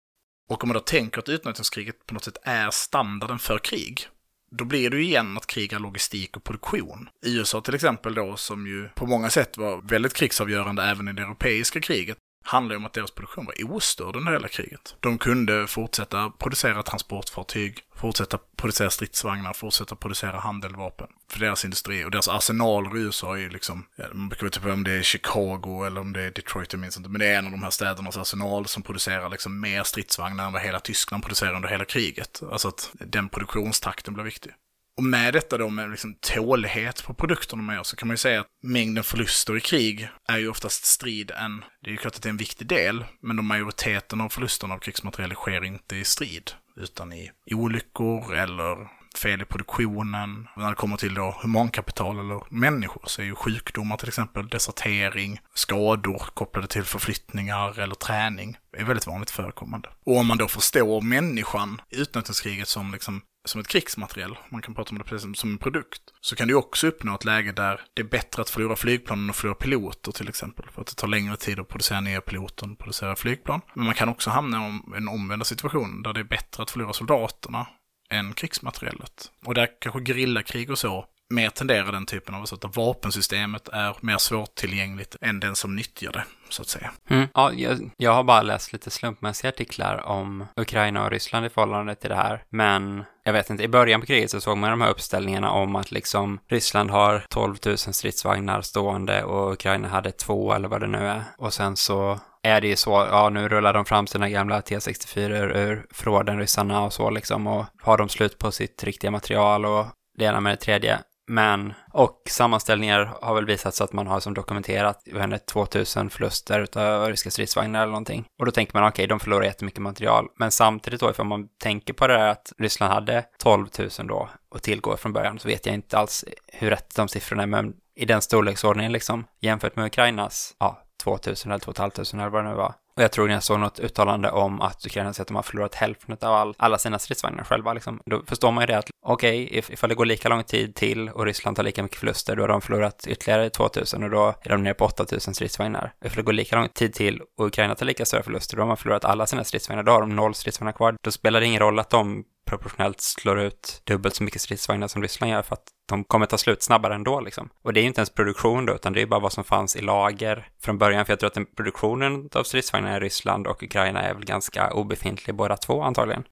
Och 0.49 0.63
om 0.63 0.69
man 0.69 0.73
då 0.73 0.79
tänker 0.79 1.19
att 1.19 1.29
utnötningskriget 1.29 2.05
på 2.05 2.13
något 2.13 2.23
sätt 2.23 2.37
är 2.43 2.71
standarden 2.71 3.39
för 3.39 3.57
krig, 3.57 4.07
då 4.51 4.65
blir 4.65 4.89
det 4.89 4.97
ju 4.97 5.03
igen 5.03 5.37
att 5.37 5.47
kriga 5.47 5.79
logistik 5.79 6.37
och 6.37 6.43
produktion. 6.43 7.09
I 7.25 7.37
USA 7.37 7.61
till 7.61 7.75
exempel 7.75 8.15
då, 8.15 8.35
som 8.35 8.67
ju 8.67 8.89
på 8.89 9.05
många 9.05 9.29
sätt 9.29 9.57
var 9.57 9.81
väldigt 9.81 10.13
krigsavgörande 10.13 10.83
även 10.83 11.07
i 11.07 11.13
det 11.13 11.21
europeiska 11.21 11.81
kriget, 11.81 12.17
handlar 12.47 12.73
ju 12.73 12.77
om 12.77 12.85
att 12.85 12.93
deras 12.93 13.11
produktion 13.11 13.45
var 13.45 13.75
ostörd 13.75 14.15
under 14.15 14.31
hela 14.31 14.47
kriget. 14.47 14.95
De 14.99 15.17
kunde 15.17 15.67
fortsätta 15.67 16.29
producera 16.29 16.83
transportfartyg, 16.83 17.79
fortsätta 17.95 18.39
producera 18.55 18.89
stridsvagnar, 18.89 19.53
fortsätta 19.53 19.95
producera 19.95 20.39
handeldvapen 20.39 21.07
för 21.31 21.39
deras 21.39 21.65
industri. 21.65 22.05
Och 22.05 22.11
deras 22.11 22.27
arsenaler 22.27 22.97
i 22.97 23.01
USA 23.01 23.33
är 23.35 23.39
ju 23.39 23.49
liksom, 23.49 23.85
man 24.13 24.29
brukar 24.29 24.45
veta 24.45 24.59
typ 24.59 24.69
om 24.73 24.83
det 24.83 24.91
är 24.91 25.01
Chicago 25.01 25.83
eller 25.87 26.01
om 26.01 26.13
det 26.13 26.21
är 26.21 26.31
Detroit, 26.31 26.73
jag 26.73 26.79
minns 26.79 26.97
inte, 26.97 27.09
men 27.09 27.19
det 27.19 27.27
är 27.27 27.37
en 27.37 27.45
av 27.45 27.51
de 27.51 27.63
här 27.63 27.69
städernas 27.69 28.17
arsenal 28.17 28.67
som 28.67 28.83
producerar 28.83 29.29
liksom 29.29 29.59
mer 29.59 29.83
stridsvagnar 29.83 30.47
än 30.47 30.53
vad 30.53 30.61
hela 30.61 30.79
Tyskland 30.79 31.23
producerar 31.23 31.55
under 31.55 31.69
hela 31.69 31.85
kriget. 31.85 32.41
Alltså 32.51 32.67
att 32.67 32.91
den 32.93 33.29
produktionstakten 33.29 34.13
blir 34.13 34.23
viktig. 34.23 34.53
Och 34.97 35.03
med 35.03 35.33
detta 35.33 35.57
då 35.57 35.69
med 35.69 35.91
liksom 35.91 36.15
tålighet 36.21 37.03
på 37.03 37.13
produkterna 37.13 37.61
man 37.61 37.75
gör, 37.75 37.83
så 37.83 37.95
kan 37.95 38.07
man 38.07 38.13
ju 38.13 38.17
säga 38.17 38.39
att 38.39 38.47
mängden 38.63 39.03
förluster 39.03 39.57
i 39.57 39.61
krig 39.61 40.09
är 40.27 40.37
ju 40.37 40.49
oftast 40.49 40.85
strid 40.85 41.31
en, 41.31 41.63
det 41.81 41.89
är 41.89 41.91
ju 41.91 41.97
klart 41.97 42.15
att 42.15 42.21
det 42.21 42.29
är 42.29 42.31
en 42.31 42.37
viktig 42.37 42.67
del, 42.67 43.05
men 43.21 43.35
de 43.35 43.45
majoriteten 43.45 44.21
av 44.21 44.29
förlusterna 44.29 44.73
av 44.73 44.79
krigsmateriel 44.79 45.33
sker 45.33 45.63
inte 45.63 45.95
i 45.95 46.03
strid, 46.03 46.51
utan 46.75 47.13
i 47.13 47.31
olyckor 47.51 48.35
eller 48.35 48.87
fel 49.17 49.41
i 49.41 49.45
produktionen. 49.45 50.47
När 50.57 50.69
det 50.69 50.75
kommer 50.75 50.97
till 50.97 51.13
då 51.13 51.37
humankapital 51.41 52.19
eller 52.19 52.41
människor 52.49 53.03
så 53.05 53.21
är 53.21 53.25
ju 53.25 53.35
sjukdomar 53.35 53.97
till 53.97 54.07
exempel, 54.07 54.47
desertering, 54.47 55.39
skador 55.53 56.23
kopplade 56.33 56.67
till 56.67 56.83
förflyttningar 56.83 57.79
eller 57.79 57.95
träning 57.95 58.57
är 58.77 58.83
väldigt 58.83 59.07
vanligt 59.07 59.31
förekommande. 59.31 59.89
Och 60.05 60.17
om 60.17 60.27
man 60.27 60.37
då 60.37 60.47
förstår 60.47 61.01
människan 61.01 61.81
i 61.89 62.01
utnötningskriget 62.01 62.67
som 62.67 62.91
liksom 62.91 63.21
som 63.47 63.61
ett 63.61 63.67
krigsmateriel, 63.67 64.37
man 64.49 64.61
kan 64.61 64.73
prata 64.75 64.91
om 64.91 64.97
det 64.97 65.03
precis 65.03 65.39
som 65.39 65.51
en 65.51 65.57
produkt, 65.57 66.01
så 66.21 66.35
kan 66.35 66.47
du 66.47 66.53
också 66.53 66.87
uppnå 66.87 67.15
ett 67.15 67.25
läge 67.25 67.51
där 67.51 67.81
det 67.93 68.01
är 68.01 68.05
bättre 68.05 68.41
att 68.41 68.49
förlora 68.49 68.75
flygplan 68.75 69.19
än 69.19 69.29
att 69.29 69.35
förlora 69.35 69.55
piloter 69.55 70.11
till 70.11 70.29
exempel. 70.29 70.65
För 70.71 70.81
att 70.81 70.87
det 70.87 70.95
tar 70.95 71.07
längre 71.07 71.37
tid 71.37 71.59
att 71.59 71.67
producera 71.67 72.01
nya 72.01 72.21
piloter 72.21 72.65
än 72.65 72.71
att 72.71 72.77
producera 72.77 73.15
flygplan. 73.15 73.61
Men 73.73 73.85
man 73.85 73.95
kan 73.95 74.09
också 74.09 74.29
hamna 74.29 74.67
i 74.67 74.97
en 74.97 75.07
omvända 75.07 75.45
situation 75.45 76.03
där 76.03 76.13
det 76.13 76.19
är 76.19 76.23
bättre 76.23 76.63
att 76.63 76.71
förlora 76.71 76.93
soldaterna 76.93 77.67
än 78.09 78.33
krigsmaterielet. 78.33 79.31
Och 79.45 79.53
där 79.53 79.69
kanske 79.79 80.01
grillakrig 80.01 80.71
och 80.71 80.79
så 80.79 81.05
mer 81.29 81.49
tenderar 81.49 81.91
den 81.91 82.05
typen 82.05 82.35
av 82.35 82.45
så 82.45 82.55
att 82.55 82.75
vapensystemet 82.75 83.67
är 83.67 83.95
mer 84.01 84.17
svårtillgängligt 84.17 85.15
än 85.21 85.39
den 85.39 85.55
som 85.55 85.75
nyttjar 85.75 86.11
det, 86.11 86.23
så 86.49 86.61
att 86.61 86.67
säga. 86.67 86.91
Mm. 87.09 87.27
Ja, 87.33 87.53
jag, 87.53 87.91
jag, 87.97 88.13
har 88.13 88.23
bara 88.23 88.41
läst 88.41 88.73
lite 88.73 88.89
slumpmässiga 88.89 89.49
artiklar 89.49 90.05
om 90.05 90.45
Ukraina 90.55 91.05
och 91.05 91.11
Ryssland 91.11 91.45
i 91.45 91.49
förhållande 91.49 91.95
till 91.95 92.09
det 92.09 92.15
här, 92.15 92.43
men 92.49 93.03
jag 93.23 93.33
vet 93.33 93.49
inte, 93.49 93.63
i 93.63 93.67
början 93.67 94.01
på 94.01 94.07
kriget 94.07 94.31
så 94.31 94.41
såg 94.41 94.57
man 94.57 94.69
de 94.69 94.81
här 94.81 94.89
uppställningarna 94.89 95.51
om 95.51 95.75
att 95.75 95.91
liksom 95.91 96.39
Ryssland 96.47 96.91
har 96.91 97.25
12 97.29 97.55
000 97.65 97.77
stridsvagnar 97.77 98.61
stående 98.61 99.23
och 99.23 99.53
Ukraina 99.53 99.87
hade 99.87 100.11
två 100.11 100.53
eller 100.53 100.67
vad 100.67 100.81
det 100.81 100.87
nu 100.87 100.97
är. 100.97 101.23
Och 101.37 101.53
sen 101.53 101.75
så 101.75 102.19
är 102.43 102.61
det 102.61 102.67
ju 102.67 102.75
så, 102.75 102.91
ja 102.91 103.29
nu 103.29 103.49
rullar 103.49 103.73
de 103.73 103.85
fram 103.85 104.07
sina 104.07 104.29
gamla 104.29 104.61
T64 104.61 105.29
ur 105.57 105.85
förråden, 105.91 106.39
ryssarna 106.39 106.81
och 106.81 106.93
så 106.93 107.09
liksom, 107.09 107.47
och 107.47 107.65
har 107.81 107.97
de 107.97 108.09
slut 108.09 108.37
på 108.37 108.51
sitt 108.51 108.83
riktiga 108.83 109.11
material 109.11 109.65
och 109.65 109.85
det 110.17 110.25
ena 110.25 110.39
med 110.39 110.53
det 110.53 110.57
tredje. 110.57 110.99
Men, 111.29 111.73
och 111.93 112.21
sammanställningar 112.29 113.13
har 113.21 113.35
väl 113.35 113.45
visat 113.45 113.75
så 113.75 113.83
att 113.83 113.93
man 113.93 114.07
har 114.07 114.19
som 114.19 114.33
dokumenterat, 114.33 115.01
jag 115.05 115.45
2000 115.45 116.09
förluster 116.09 116.77
av 116.77 117.09
ryska 117.09 117.31
stridsvagnar 117.31 117.81
eller 117.81 117.91
någonting. 117.91 118.25
Och 118.39 118.45
då 118.45 118.51
tänker 118.51 118.73
man, 118.73 118.83
okej, 118.83 118.91
okay, 118.91 119.07
de 119.07 119.19
förlorar 119.19 119.43
jättemycket 119.43 119.81
material. 119.81 120.27
Men 120.39 120.51
samtidigt 120.51 120.99
då, 120.99 121.09
ifall 121.09 121.25
man 121.25 121.47
tänker 121.61 121.93
på 121.93 122.07
det 122.07 122.17
här 122.17 122.27
att 122.27 122.53
Ryssland 122.57 122.93
hade 122.93 123.25
12 123.39 123.67
000 123.79 123.89
då 124.07 124.29
och 124.49 124.61
tillgå 124.61 124.97
från 124.97 125.13
början, 125.13 125.39
så 125.39 125.47
vet 125.47 125.65
jag 125.65 125.75
inte 125.75 125.97
alls 125.97 126.25
hur 126.47 126.69
rätt 126.69 126.95
de 126.95 127.07
siffrorna 127.07 127.43
är, 127.43 127.47
men 127.47 127.73
i 127.95 128.05
den 128.05 128.21
storleksordningen 128.21 128.91
liksom, 128.91 129.25
jämfört 129.41 129.75
med 129.75 129.85
Ukrainas, 129.85 130.55
ja, 130.59 130.83
2000 131.03 131.51
eller 131.51 131.59
2500 131.59 132.23
eller 132.23 132.31
vad 132.31 132.43
det 132.43 132.49
nu 132.49 132.55
var, 132.55 132.73
och 132.97 133.03
jag 133.03 133.11
tror 133.11 133.27
när 133.27 133.33
jag 133.33 133.43
såg 133.43 133.59
något 133.59 133.79
uttalande 133.79 134.31
om 134.31 134.61
att 134.61 134.85
Ukraina 134.85 135.13
säger 135.13 135.21
att 135.21 135.27
de 135.27 135.35
har 135.35 135.43
förlorat 135.43 135.75
hälften 135.75 136.17
av 136.21 136.33
all, 136.33 136.53
alla 136.57 136.77
sina 136.77 136.99
stridsvagnar 136.99 137.43
själva. 137.43 137.73
Liksom. 137.73 137.99
Då 138.05 138.23
förstår 138.27 138.51
man 138.51 138.61
ju 138.61 138.67
det 138.67 138.77
att 138.77 138.89
okej, 139.05 139.45
okay, 139.45 139.59
if, 139.59 139.69
ifall 139.69 139.89
det 139.89 139.95
går 139.95 140.05
lika 140.05 140.29
lång 140.29 140.43
tid 140.43 140.75
till 140.75 141.09
och 141.09 141.25
Ryssland 141.25 141.55
tar 141.57 141.63
lika 141.63 141.83
mycket 141.83 141.99
förluster, 141.99 142.35
då 142.35 142.43
har 142.43 142.47
de 142.47 142.61
förlorat 142.61 143.07
ytterligare 143.07 143.49
2000 143.49 144.03
och 144.03 144.09
då 144.09 144.33
är 144.41 144.49
de 144.49 144.63
nere 144.63 144.73
på 144.73 144.85
8000 144.85 145.33
stridsvagnar. 145.33 145.93
Ifall 146.05 146.15
det 146.15 146.21
går 146.21 146.33
lika 146.33 146.55
lång 146.55 146.69
tid 146.69 146.93
till 146.93 147.21
och 147.37 147.45
Ukraina 147.45 147.75
tar 147.75 147.85
lika 147.85 148.05
stora 148.05 148.23
förluster, 148.23 148.57
då 148.57 148.61
har 148.61 148.67
man 148.67 148.77
förlorat 148.77 149.05
alla 149.05 149.25
sina 149.25 149.43
stridsvagnar, 149.43 149.83
då 149.83 149.91
har 149.91 150.01
de 150.01 150.15
noll 150.15 150.33
stridsvagnar 150.33 150.71
kvar. 150.71 150.95
Då 151.03 151.11
spelar 151.11 151.39
det 151.39 151.45
ingen 151.45 151.59
roll 151.59 151.79
att 151.79 151.89
de 151.89 152.23
proportionellt 152.47 153.01
slår 153.01 153.39
ut 153.39 153.81
dubbelt 153.83 154.15
så 154.15 154.23
mycket 154.23 154.41
stridsvagnar 154.41 154.87
som 154.87 155.01
Ryssland 155.01 155.31
gör 155.31 155.41
för 155.41 155.53
att 155.53 155.67
de 155.89 156.03
kommer 156.03 156.25
ta 156.25 156.37
slut 156.37 156.63
snabbare 156.63 156.95
ändå 156.95 157.19
liksom. 157.19 157.49
Och 157.61 157.73
det 157.73 157.79
är 157.79 157.81
ju 157.81 157.87
inte 157.87 158.01
ens 158.01 158.09
produktion 158.09 158.65
då, 158.65 158.75
utan 158.75 158.93
det 158.93 159.01
är 159.01 159.05
bara 159.05 159.19
vad 159.19 159.33
som 159.33 159.43
fanns 159.43 159.75
i 159.75 159.81
lager 159.81 160.49
från 160.61 160.77
början, 160.77 161.05
för 161.05 161.11
jag 161.13 161.19
tror 161.19 161.27
att 161.27 161.33
den 161.33 161.45
produktionen 161.45 162.29
av 162.33 162.43
stridsvagnar 162.43 162.97
i 162.97 162.99
Ryssland 162.99 163.47
och 163.47 163.63
Ukraina 163.63 164.01
är 164.01 164.13
väl 164.13 164.25
ganska 164.25 164.73
obefintlig 164.73 165.35
båda 165.35 165.57
två 165.57 165.81
antagligen. 165.81 166.23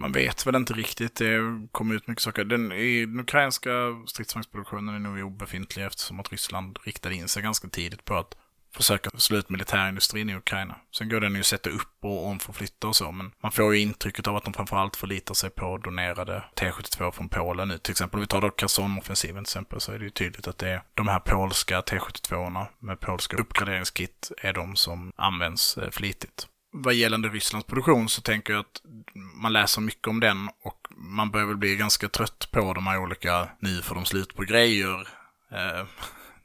Man 0.00 0.12
vet 0.12 0.46
väl 0.46 0.54
inte 0.54 0.72
riktigt, 0.72 1.16
det 1.16 1.38
kommer 1.72 1.94
ut 1.94 2.06
mycket 2.06 2.22
saker. 2.22 2.44
Den, 2.44 2.68
den 2.68 3.20
ukrainska 3.20 3.70
stridsvagnsproduktionen 4.06 4.94
är 4.94 4.98
nog 4.98 5.26
obefintlig 5.26 5.84
eftersom 5.84 6.20
att 6.20 6.32
Ryssland 6.32 6.78
riktade 6.82 7.14
in 7.14 7.28
sig 7.28 7.42
ganska 7.42 7.68
tidigt 7.68 8.04
på 8.04 8.14
att 8.14 8.36
försöka 8.76 9.10
slå 9.10 9.36
ut 9.36 9.50
militärindustrin 9.50 10.30
i 10.30 10.36
Ukraina. 10.36 10.76
Sen 10.98 11.08
går 11.08 11.20
den 11.20 11.34
ju 11.34 11.40
att 11.40 11.46
sätta 11.46 11.70
upp 11.70 11.96
och 12.00 12.26
omförflytta 12.26 12.88
och 12.88 12.96
så, 12.96 13.12
men 13.12 13.32
man 13.42 13.52
får 13.52 13.74
ju 13.74 13.80
intrycket 13.80 14.26
av 14.26 14.36
att 14.36 14.44
de 14.44 14.52
framförallt 14.52 14.96
förlitar 14.96 15.34
sig 15.34 15.50
på 15.50 15.78
donerade 15.78 16.44
T72 16.56 17.10
från 17.10 17.28
Polen 17.28 17.68
nu. 17.68 17.78
Till 17.78 17.90
exempel 17.90 18.16
om 18.16 18.20
vi 18.20 18.26
tar 18.26 18.40
då 18.40 18.50
Kherson-offensiven 18.50 19.44
till 19.44 19.50
exempel 19.50 19.80
så 19.80 19.92
är 19.92 19.98
det 19.98 20.04
ju 20.04 20.10
tydligt 20.10 20.48
att 20.48 20.58
det 20.58 20.68
är 20.68 20.82
de 20.94 21.08
här 21.08 21.20
polska 21.20 21.80
T72 21.80 22.66
med 22.78 23.00
polska 23.00 23.36
uppgraderingskit 23.36 24.32
är 24.38 24.52
de 24.52 24.76
som 24.76 25.12
används 25.16 25.78
eh, 25.78 25.90
flitigt. 25.90 26.46
Vad 26.74 26.94
gällande 26.94 27.28
Rysslands 27.28 27.66
produktion 27.66 28.08
så 28.08 28.22
tänker 28.22 28.52
jag 28.52 28.60
att 28.60 28.82
man 29.14 29.52
läser 29.52 29.80
mycket 29.80 30.08
om 30.08 30.20
den 30.20 30.48
och 30.62 30.88
man 30.96 31.30
börjar 31.30 31.46
väl 31.46 31.56
bli 31.56 31.76
ganska 31.76 32.08
trött 32.08 32.48
på 32.50 32.72
de 32.72 32.86
här 32.86 32.98
olika 32.98 33.48
nu 33.58 33.82
får 33.82 33.94
de 33.94 34.04
slut 34.04 34.34
på 34.34 34.42
grejer 34.42 35.08
eh, 35.52 35.86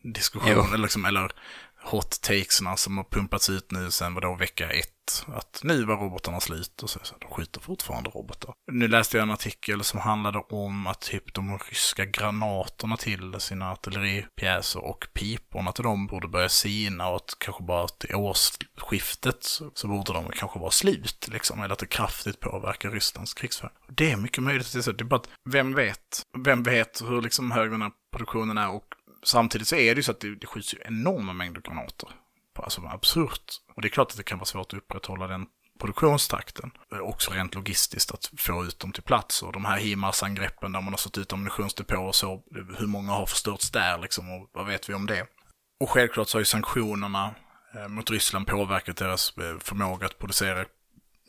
diskussioner, 0.14 0.78
liksom, 0.78 1.06
eller 1.06 1.32
hot 1.84 2.22
takesna 2.22 2.78
som 2.78 2.98
har 2.98 3.04
pumpats 3.04 3.50
ut 3.50 3.72
nu 3.72 3.92
sen 3.92 4.14
vadå 4.14 4.36
vecka 4.36 4.72
ett. 4.72 4.94
Att 5.28 5.62
nu 5.64 5.84
var 5.84 5.98
robotarna 5.98 6.40
slut 6.40 6.84
och 6.84 6.90
så, 6.90 7.00
så 7.04 7.16
de 7.20 7.28
skjuter 7.32 7.62
fortfarande 7.62 8.10
robotar. 8.10 8.54
Nu 8.72 8.88
läste 8.88 9.18
jag 9.18 9.24
en 9.24 9.32
artikel 9.32 9.84
som 9.84 10.00
handlade 10.00 10.40
om 10.40 10.88
att 10.88 11.02
typ 11.02 11.34
de 11.34 11.58
ryska 11.58 12.06
granaterna 12.06 12.98
till 12.98 13.40
sina 13.40 13.72
artilleripjäser 13.72 14.86
och 14.86 15.08
piporna 15.14 15.72
till 15.72 15.84
dem 15.84 16.08
borde 16.08 16.28
börja 16.28 16.50
sina 16.50 17.10
och 17.10 17.16
att 17.16 17.36
kanske 17.40 17.64
bara 17.64 17.88
till 17.88 18.16
årsskiftet 18.16 19.44
så, 19.44 19.72
så 19.74 19.88
borde 19.88 20.14
de 20.14 20.32
kanske 20.32 20.60
vara 20.60 20.72
slut 20.72 21.28
liksom. 21.32 21.62
Eller 21.62 21.74
att 21.74 21.80
det 21.80 21.86
kraftigt 21.86 22.40
påverkar 22.40 22.92
Rysslands 22.92 23.34
krigsföring. 23.34 23.76
Det 23.88 24.12
är 24.12 24.18
mycket 24.18 24.44
möjligt 24.44 24.68
att 24.68 24.74
det 24.74 24.80
är 24.80 24.82
så. 24.82 24.92
Det 24.92 25.04
är 25.04 25.06
bara 25.06 25.16
att 25.16 25.30
vem 25.50 25.74
vet? 25.76 26.22
Vem 26.46 26.64
vet 26.64 27.02
hur 27.02 27.22
liksom 27.22 27.52
hög 27.52 27.72
den 27.72 27.82
här 27.82 27.92
produktionen 28.12 28.58
är 28.58 28.70
och 28.70 28.87
samtidigt 29.28 29.68
så 29.68 29.76
är 29.76 29.96
det 29.96 30.00
ju 30.00 30.04
så 30.04 30.12
att 30.12 30.20
det, 30.20 30.36
det 30.36 30.48
skjuts 30.48 30.74
ju 30.74 30.78
enorma 30.86 31.34
mängder 31.34 31.62
granater. 31.62 32.10
Alltså 32.56 32.82
absurt. 32.82 33.54
Och 33.76 33.82
det 33.82 33.88
är 33.88 33.90
klart 33.90 34.12
att 34.12 34.18
det 34.18 34.24
kan 34.24 34.38
vara 34.38 34.46
svårt 34.46 34.74
att 34.74 34.80
upprätthålla 34.80 35.28
den 35.28 35.46
produktionstakten. 35.80 36.72
Eh, 36.92 37.00
också 37.00 37.32
rent 37.32 37.56
logistiskt 37.56 38.12
att 38.12 38.32
få 38.38 38.66
ut 38.66 38.80
dem 38.80 38.92
till 38.92 39.04
plats. 39.04 39.44
Och 39.44 39.54
de 39.54 39.66
här 39.66 39.78
HIMARS-angreppen 39.78 40.72
där 40.72 40.82
man 40.82 40.94
har 40.94 40.98
satt 40.98 41.18
ut 41.18 41.34
ammunitionsdepåer 41.34 42.08
och 42.08 42.16
så, 42.16 42.34
eh, 42.34 42.78
hur 42.78 42.88
många 42.88 43.12
har 43.12 43.26
förstörts 43.26 43.72
där 43.72 43.98
liksom 43.98 44.32
och 44.32 44.50
vad 44.54 44.66
vet 44.66 44.90
vi 44.90 44.94
om 44.94 45.06
det? 45.06 45.28
Och 45.80 45.90
självklart 45.90 46.28
så 46.28 46.36
har 46.38 46.42
ju 46.42 46.46
sanktionerna 46.46 47.36
eh, 47.76 47.88
mot 47.88 48.12
Ryssland 48.12 48.48
påverkat 48.48 48.98
deras 48.98 49.34
förmåga 49.60 50.06
att 50.06 50.20
producera 50.20 50.66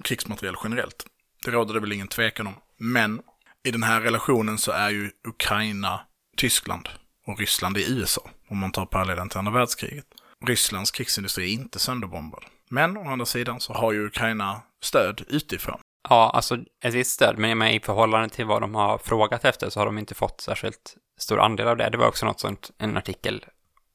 krigsmateriel 0.04 0.56
generellt. 0.64 1.06
Det 1.44 1.50
råder 1.50 1.74
det 1.74 1.80
väl 1.80 1.92
ingen 1.92 2.08
tvekan 2.08 2.46
om. 2.46 2.54
Men 2.78 3.20
i 3.64 3.70
den 3.70 3.82
här 3.82 4.00
relationen 4.00 4.58
så 4.58 4.72
är 4.72 4.90
ju 4.90 5.11
Ukraina 5.28 6.00
Tyskland 6.37 6.88
och 7.29 7.38
Ryssland 7.38 7.79
i 7.79 7.93
USA, 7.93 8.23
om 8.49 8.59
man 8.59 8.73
tar 8.73 8.87
parallellen 8.87 9.29
till 9.29 9.38
andra 9.38 9.53
världskriget. 9.53 10.07
Rysslands 10.47 10.91
krigsindustri 10.91 11.45
är 11.45 11.53
inte 11.53 11.79
sönderbombad. 11.79 12.45
Men 12.71 12.97
å 12.97 13.11
andra 13.11 13.27
sidan 13.27 13.61
så 13.61 13.73
har 13.73 13.93
ju 13.93 14.07
Ukraina 14.07 14.62
stöd 14.83 15.25
utifrån. 15.29 15.81
Ja, 16.09 16.31
alltså 16.35 16.57
ett 16.85 16.95
visst 16.95 17.11
stöd, 17.11 17.38
men 17.38 17.62
i 17.62 17.81
förhållande 17.81 18.29
till 18.29 18.45
vad 18.45 18.61
de 18.61 18.75
har 18.75 18.99
frågat 18.99 19.45
efter 19.45 19.71
så 19.71 19.81
har 19.81 19.87
de 19.87 19.99
inte 19.99 20.14
fått 20.14 20.41
särskilt 20.41 20.97
stor 21.19 21.41
andel 21.41 21.69
av 21.69 21.77
det. 21.77 21.91
Det 21.91 21.99
var 21.99 22.09
också 22.09 22.27
något 22.27 22.41
sånt, 22.41 22.71
en 22.79 22.97
artikel 22.97 23.45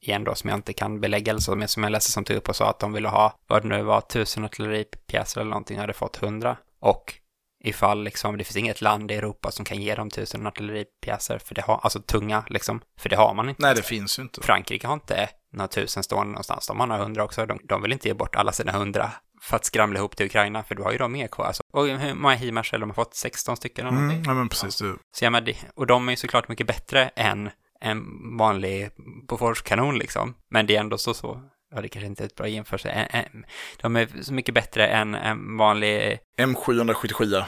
igen 0.01 0.23
då 0.23 0.35
som 0.35 0.49
jag 0.49 0.57
inte 0.57 0.73
kan 0.73 1.01
belägga 1.01 1.29
eller 1.29 1.41
så, 1.41 1.55
men 1.55 1.67
som 1.67 1.83
jag 1.83 1.91
läste 1.91 2.11
som 2.11 2.23
tog 2.23 2.37
upp 2.37 2.49
och 2.49 2.55
sa 2.55 2.69
att 2.69 2.79
de 2.79 2.93
ville 2.93 3.07
ha, 3.07 3.39
vad 3.47 3.61
det 3.61 3.67
nu 3.67 3.83
var, 3.83 4.01
tusen 4.01 4.45
artilleripjäser 4.45 5.41
eller 5.41 5.49
någonting, 5.49 5.79
hade 5.79 5.93
fått 5.93 6.15
hundra. 6.15 6.57
Och 6.79 7.13
ifall 7.63 8.03
liksom, 8.03 8.37
det 8.37 8.43
finns 8.43 8.57
inget 8.57 8.81
land 8.81 9.11
i 9.11 9.15
Europa 9.15 9.51
som 9.51 9.65
kan 9.65 9.81
ge 9.81 9.95
dem 9.95 10.09
tusen 10.09 10.47
artilleripjäser, 10.47 11.37
för 11.37 11.55
det 11.55 11.61
har, 11.61 11.79
alltså 11.83 12.01
tunga 12.01 12.43
liksom, 12.49 12.81
för 12.99 13.09
det 13.09 13.15
har 13.15 13.33
man 13.33 13.49
inte. 13.49 13.61
Nej, 13.61 13.75
det 13.75 13.81
finns 13.81 14.19
ju 14.19 14.23
inte. 14.23 14.41
Frankrike 14.41 14.87
har 14.87 14.93
inte 14.93 15.29
några 15.53 15.67
tusen 15.67 16.03
stående 16.03 16.31
någonstans, 16.31 16.67
de 16.67 16.79
har 16.79 16.87
några 16.87 17.03
hundra 17.03 17.23
också, 17.23 17.45
de, 17.45 17.59
de 17.63 17.81
vill 17.81 17.91
inte 17.91 18.07
ge 18.07 18.13
bort 18.13 18.35
alla 18.35 18.51
sina 18.51 18.71
hundra 18.71 19.11
för 19.41 19.55
att 19.55 19.65
skramla 19.65 19.99
ihop 19.99 20.15
till 20.15 20.25
Ukraina, 20.25 20.63
för 20.63 20.75
då 20.75 20.83
har 20.83 20.91
ju 20.91 20.97
de 20.97 21.11
mer 21.11 21.27
kvar. 21.27 21.45
Alltså. 21.45 21.63
Och 21.73 21.87
hur 21.87 22.13
många 22.13 22.35
HIMARS 22.35 22.71
de 22.71 22.81
har 22.81 22.93
fått? 22.93 23.15
16 23.15 23.57
stycken 23.57 23.87
eller 23.87 23.97
mm, 23.97 24.23
ja, 24.23 24.33
men 24.33 24.49
precis. 24.49 24.77
Du. 24.77 24.97
Så 25.15 25.25
ja, 25.25 25.29
men 25.29 25.45
det, 25.45 25.55
och 25.75 25.87
de 25.87 26.07
är 26.07 26.11
ju 26.11 26.15
såklart 26.15 26.47
mycket 26.47 26.67
bättre 26.67 27.09
än 27.15 27.49
en 27.81 28.03
vanlig 28.37 28.89
Boforskanon 29.27 29.97
liksom. 29.97 30.35
Men 30.49 30.65
det 30.65 30.75
är 30.75 30.79
ändå 30.79 30.97
så, 30.97 31.13
så 31.13 31.41
ja 31.75 31.81
det 31.81 31.89
kanske 31.89 32.07
inte 32.07 32.23
är 32.23 32.25
ett 32.25 32.35
bra 32.35 32.47
jämförelse, 32.47 33.07
de 33.81 33.95
är 33.95 34.09
så 34.21 34.33
mycket 34.33 34.55
bättre 34.55 34.87
än 34.87 35.15
en 35.15 35.57
vanlig 35.57 36.19
M777 36.37 37.43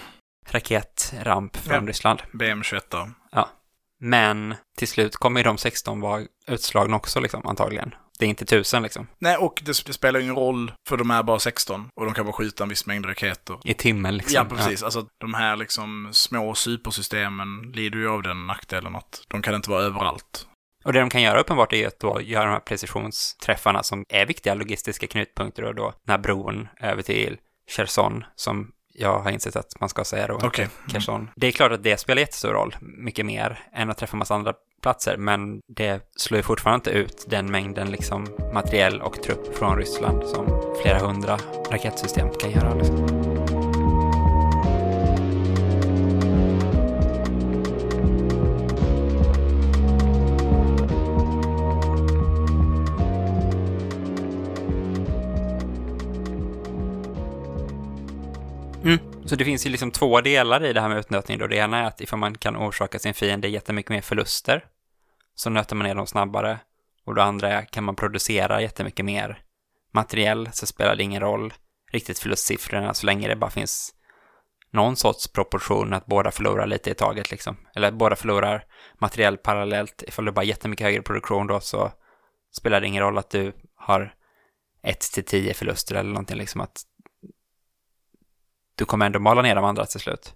raketramp 0.49 1.57
från 1.57 1.83
ja. 1.83 1.89
Ryssland. 1.89 2.21
BM21. 2.31 3.11
Ja. 3.31 3.49
Men 3.99 4.55
till 4.77 4.87
slut 4.87 5.15
kommer 5.15 5.39
ju 5.39 5.43
de 5.43 5.57
16 5.57 6.01
vara 6.01 6.25
utslagna 6.47 6.95
också 6.95 7.19
liksom, 7.19 7.45
antagligen. 7.45 7.95
Det 8.19 8.25
är 8.25 8.29
inte 8.29 8.45
tusen 8.45 8.83
liksom. 8.83 9.07
Nej, 9.19 9.37
och 9.37 9.61
det, 9.65 9.85
det 9.85 9.93
spelar 9.93 10.19
ingen 10.19 10.35
roll 10.35 10.71
för 10.89 10.97
de 10.97 11.11
är 11.11 11.23
bara 11.23 11.39
16 11.39 11.87
och 11.95 12.05
de 12.05 12.13
kan 12.13 12.25
bara 12.25 12.33
skjuta 12.33 12.63
en 12.63 12.69
viss 12.69 12.85
mängd 12.85 13.05
raketer. 13.05 13.57
I 13.63 13.73
timmen 13.73 14.17
liksom. 14.17 14.35
Ja, 14.35 14.55
precis. 14.55 14.81
Ja. 14.81 14.85
Alltså 14.85 15.07
de 15.19 15.33
här 15.33 15.55
liksom 15.55 16.09
små 16.11 16.55
supersystemen 16.55 17.71
lider 17.73 17.97
ju 17.97 18.09
av 18.09 18.23
den 18.23 18.47
nackdelen 18.47 18.95
att 18.95 19.21
de 19.27 19.41
kan 19.41 19.55
inte 19.55 19.69
vara 19.69 19.83
överallt. 19.83 20.47
Och 20.85 20.93
det 20.93 20.99
de 20.99 21.09
kan 21.09 21.21
göra 21.21 21.39
uppenbart 21.39 21.73
är 21.73 21.87
att 21.87 21.99
då 21.99 22.21
göra 22.21 22.45
de 22.45 22.51
här 22.51 22.59
precisionsträffarna 22.59 23.83
som 23.83 24.05
är 24.09 24.25
viktiga 24.25 24.53
logistiska 24.53 25.07
knutpunkter 25.07 25.63
och 25.63 25.75
då 25.75 25.93
den 26.05 26.11
här 26.11 26.17
bron 26.17 26.67
över 26.81 27.01
till 27.01 27.37
Cherson 27.69 28.23
som 28.35 28.71
jag 28.93 29.19
har 29.19 29.31
insett 29.31 29.55
att 29.55 29.79
man 29.79 29.89
ska 29.89 30.03
säga 30.03 30.27
då. 30.27 30.35
Okay. 30.35 30.67
Mm. 31.07 31.27
Det 31.35 31.47
är 31.47 31.51
klart 31.51 31.71
att 31.71 31.83
det 31.83 31.97
spelar 31.97 32.19
jättestor 32.19 32.49
roll, 32.49 32.75
mycket 32.81 33.25
mer 33.25 33.59
än 33.73 33.89
att 33.89 33.97
träffa 33.97 34.17
massa 34.17 34.35
andra 34.35 34.53
platser, 34.81 35.17
men 35.17 35.61
det 35.67 36.11
slår 36.15 36.37
ju 36.37 36.43
fortfarande 36.43 36.75
inte 36.75 36.99
ut 36.99 37.25
den 37.27 37.51
mängden 37.51 37.91
liksom 37.91 38.27
materiell 38.53 39.01
och 39.01 39.23
trupp 39.23 39.57
från 39.57 39.77
Ryssland 39.77 40.23
som 40.23 40.75
flera 40.81 40.99
hundra 40.99 41.39
raketsystem 41.71 42.29
kan 42.39 42.51
göra. 42.51 42.73
Liksom. 42.73 43.24
Mm. 58.85 58.99
Så 59.25 59.35
det 59.35 59.45
finns 59.45 59.65
ju 59.65 59.69
liksom 59.69 59.91
två 59.91 60.21
delar 60.21 60.65
i 60.65 60.73
det 60.73 60.81
här 60.81 60.89
med 60.89 60.97
utnötning 60.97 61.37
då. 61.37 61.47
Det 61.47 61.55
ena 61.55 61.77
är 61.77 61.83
att 61.83 62.01
ifall 62.01 62.19
man 62.19 62.37
kan 62.37 62.57
orsaka 62.57 62.99
sin 62.99 63.13
fiende 63.13 63.47
jättemycket 63.47 63.89
mer 63.89 64.01
förluster 64.01 64.65
så 65.35 65.49
nöter 65.49 65.75
man 65.75 65.87
ner 65.87 65.95
dem 65.95 66.07
snabbare. 66.07 66.59
Och 67.05 67.15
det 67.15 67.23
andra 67.23 67.49
är, 67.49 67.65
kan 67.65 67.83
man 67.83 67.95
producera 67.95 68.61
jättemycket 68.61 69.05
mer 69.05 69.39
materiell 69.93 70.49
så 70.53 70.65
spelar 70.65 70.95
det 70.95 71.03
ingen 71.03 71.21
roll 71.21 71.53
riktigt 71.91 72.19
förlustsiffrorna 72.19 72.93
så 72.93 73.05
länge 73.05 73.27
det 73.27 73.35
bara 73.35 73.51
finns 73.51 73.93
någon 74.71 74.95
sorts 74.95 75.27
proportion 75.27 75.93
att 75.93 76.05
båda 76.05 76.31
förlorar 76.31 76.67
lite 76.67 76.89
i 76.89 76.93
taget 76.93 77.31
liksom. 77.31 77.57
Eller 77.75 77.87
att 77.87 77.93
båda 77.93 78.15
förlorar 78.15 78.65
materiell 78.99 79.37
parallellt. 79.37 80.03
Ifall 80.07 80.25
du 80.25 80.31
bara 80.31 80.41
har 80.41 80.45
jättemycket 80.45 80.85
högre 80.85 81.01
produktion 81.01 81.47
då 81.47 81.59
så 81.59 81.91
spelar 82.51 82.81
det 82.81 82.87
ingen 82.87 83.03
roll 83.03 83.17
att 83.17 83.29
du 83.29 83.53
har 83.75 84.13
1 84.83 84.99
till 84.99 85.25
10 85.25 85.53
förluster 85.53 85.95
eller 85.95 86.09
någonting 86.09 86.37
liksom 86.37 86.61
att 86.61 86.83
du 88.75 88.85
kommer 88.85 89.05
ändå 89.05 89.19
mala 89.19 89.41
ner 89.41 89.55
de 89.55 89.65
andra 89.65 89.85
till 89.85 89.99
slut. 89.99 90.33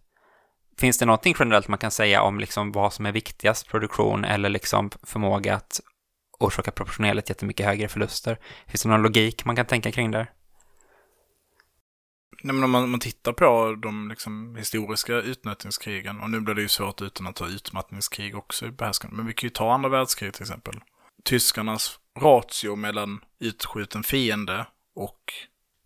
Finns 0.80 0.98
det 0.98 1.06
någonting 1.06 1.36
generellt 1.40 1.68
man 1.68 1.80
kan 1.80 1.92
säga 1.92 2.22
om 2.22 2.40
liksom 2.40 2.72
vad 2.72 2.94
som 2.94 3.06
är 3.06 3.12
viktigast, 3.12 3.68
produktion 3.68 4.26
eller 4.26 4.50
liksom 4.50 4.92
förmåga 5.04 5.56
att 5.56 5.82
orsaka 6.40 6.72
proportionellt 6.72 7.30
jättemycket 7.30 7.66
högre 7.66 7.88
förluster? 7.88 8.40
Finns 8.68 8.84
det 8.84 8.90
någon 8.90 9.02
logik 9.02 9.46
man 9.46 9.56
kan 9.56 9.66
tänka 9.66 9.92
kring 9.92 10.12
där? 10.12 10.32
Nej, 12.44 12.56
men 12.56 12.64
om 12.64 12.72
man, 12.72 12.90
man 12.90 13.00
tittar 13.00 13.34
på 13.34 13.76
de 13.82 14.10
liksom, 14.10 14.56
historiska 14.56 15.14
utnötningskrigen, 15.14 16.20
och 16.20 16.30
nu 16.30 16.40
blir 16.40 16.56
det 16.56 16.62
ju 16.62 16.68
svårt 16.68 17.02
utan 17.02 17.28
att 17.28 17.36
ta 17.36 17.48
utmattningskrig 17.48 18.38
också 18.38 18.66
i 18.66 18.72
behärskande, 18.72 19.18
men 19.18 19.26
vi 19.26 19.34
kan 19.34 19.48
ju 19.48 19.52
ta 19.52 19.74
andra 19.74 19.90
världskriget 19.90 20.36
till 20.36 20.44
exempel. 20.44 20.80
Tyskarnas 21.24 22.00
ratio 22.20 22.76
mellan 22.76 23.20
utskjuten 23.40 24.04
fiende 24.04 24.66
och 24.96 25.34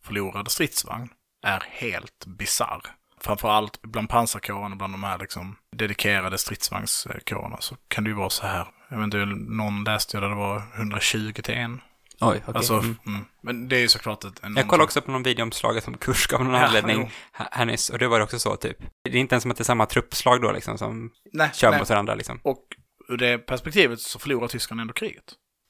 förlorad 0.03 0.51
stridsvagn 0.51 1.09
är 1.43 1.63
helt 1.69 2.25
bizarr. 2.25 2.81
Framförallt 3.21 3.81
bland 3.81 4.09
pansarkåren 4.09 4.71
och 4.71 4.77
bland 4.77 4.93
de 4.93 5.03
här 5.03 5.17
liksom 5.19 5.55
dedikerade 5.75 6.37
stridsvagnskårerna 6.37 7.57
så 7.59 7.75
kan 7.87 8.03
det 8.03 8.09
ju 8.09 8.15
vara 8.15 8.29
så 8.29 8.47
här. 8.47 8.67
Jag 8.89 8.97
vet 8.97 9.03
inte, 9.03 9.25
någon 9.25 9.83
läste 9.83 10.17
ju 10.17 10.21
där 10.21 10.29
det 10.29 10.35
var 10.35 10.63
120 10.75 11.31
till 11.43 11.53
en. 11.53 11.81
Oj, 12.19 12.27
okej. 12.27 12.41
Okay. 12.41 12.55
Alltså, 12.55 12.73
mm. 12.73 12.95
Mm. 13.07 13.25
Men 13.41 13.69
det 13.69 13.75
är 13.75 13.79
ju 13.79 13.87
såklart 13.87 14.23
ett... 14.23 14.39
Jag 14.55 14.67
kollade 14.67 14.83
också 14.83 15.01
på 15.01 15.11
någon 15.11 15.23
video 15.23 15.43
om 15.43 15.51
slaget 15.51 15.83
som 15.83 15.97
kurs 15.97 16.33
av 16.33 16.43
någon 16.43 16.53
ja, 16.53 16.65
anledning 16.65 17.11
här 17.33 17.65
nyss, 17.65 17.89
och 17.89 17.99
det 17.99 18.07
var 18.07 18.19
också 18.19 18.39
så 18.39 18.55
typ. 18.55 18.77
Det 19.03 19.09
är 19.09 19.15
inte 19.15 19.35
ens 19.35 19.41
som 19.41 19.51
att 19.51 19.57
det 19.57 19.61
är 19.61 19.65
samma 19.65 19.85
truppslag 19.85 20.41
då 20.41 20.51
liksom 20.51 20.77
som 20.77 21.11
nej, 21.33 21.49
kör 21.53 21.69
nej. 21.69 21.79
mot 21.79 21.89
varandra 21.89 22.15
liksom. 22.15 22.39
Och 22.43 22.63
ur 23.09 23.17
det 23.17 23.37
perspektivet 23.37 23.99
så 23.99 24.19
förlorar 24.19 24.47
tyskarna 24.47 24.81
ändå 24.81 24.93
kriget. 24.93 25.23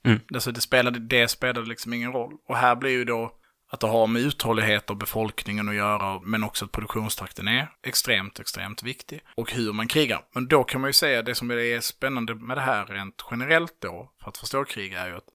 Mm. 0.06 0.20
Alltså 0.34 0.52
det 0.52 0.62
spelade, 0.62 1.00
det 1.00 1.28
spelade 1.28 1.68
liksom 1.68 1.94
ingen 1.94 2.12
roll. 2.12 2.34
Och 2.50 2.58
här 2.58 2.76
blir 2.76 2.92
ju 2.92 3.06
då 3.06 3.32
Att 3.74 3.80
det 3.80 3.88
har 3.88 4.08
med 4.08 4.22
uthållighet 4.22 4.90
av 4.90 4.96
befolkningen 4.96 5.70
att 5.70 5.76
göra, 5.76 6.20
men 6.20 6.44
också 6.44 6.66
att 6.66 6.72
produktionstakten 6.72 7.48
är 7.48 7.72
extremt, 7.84 8.40
extremt 8.40 8.84
viktig. 8.84 9.22
Och 9.36 9.52
hur 9.52 9.74
man 9.74 9.88
krigar. 9.88 10.26
Men 10.34 10.48
då 10.48 10.64
kan 10.64 10.82
man 10.82 10.90
ju 10.90 10.94
säga, 10.94 11.22
det 11.22 11.36
som 11.36 11.52
är 11.52 11.80
spännande 11.80 12.36
med 12.36 12.58
det 12.58 12.62
här 12.62 12.86
rent 12.86 13.26
generellt 13.32 13.76
då, 13.80 14.12
för 14.22 14.30
att 14.30 14.38
förstå 14.38 14.66
krig, 14.66 14.94
är 14.94 15.08
ju 15.08 15.16
att 15.16 15.28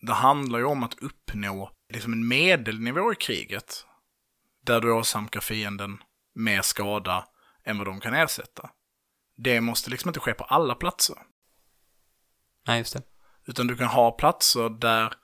det 0.00 0.12
handlar 0.12 0.58
ju 0.58 0.64
om 0.64 0.82
att 0.82 1.02
uppnå 1.02 1.70
liksom 1.92 2.12
en 2.12 2.28
medelnivå 2.28 3.12
i 3.12 3.16
kriget. 3.16 3.86
Där 4.66 4.80
du 4.80 4.92
åsamkar 4.92 5.40
fienden 5.40 6.02
mer 6.34 6.62
skada 6.62 7.28
än 7.64 7.78
vad 7.78 7.86
de 7.86 8.00
kan 8.00 8.14
ersätta. 8.14 8.70
Det 9.36 9.60
måste 9.60 9.90
liksom 9.90 10.08
inte 10.08 10.20
ske 10.20 10.34
på 10.34 10.44
alla 10.44 10.74
platser. 10.74 11.16
Nej, 12.66 12.78
just 12.78 12.92
det. 12.92 13.02
Utan 13.46 13.66
du 13.66 13.76
kan 13.76 13.88
ha 13.88 14.10
platser 14.10 14.70
där 14.70 15.14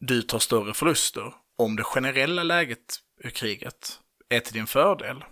du 0.00 0.22
tar 0.22 0.38
större 0.38 0.74
förluster 0.74 1.34
om 1.58 1.76
det 1.76 1.84
generella 1.84 2.42
läget 2.42 2.96
i 3.24 3.30
kriget 3.30 4.00
är 4.28 4.40
till 4.40 4.52
din 4.52 4.66
fördel. 4.66 5.24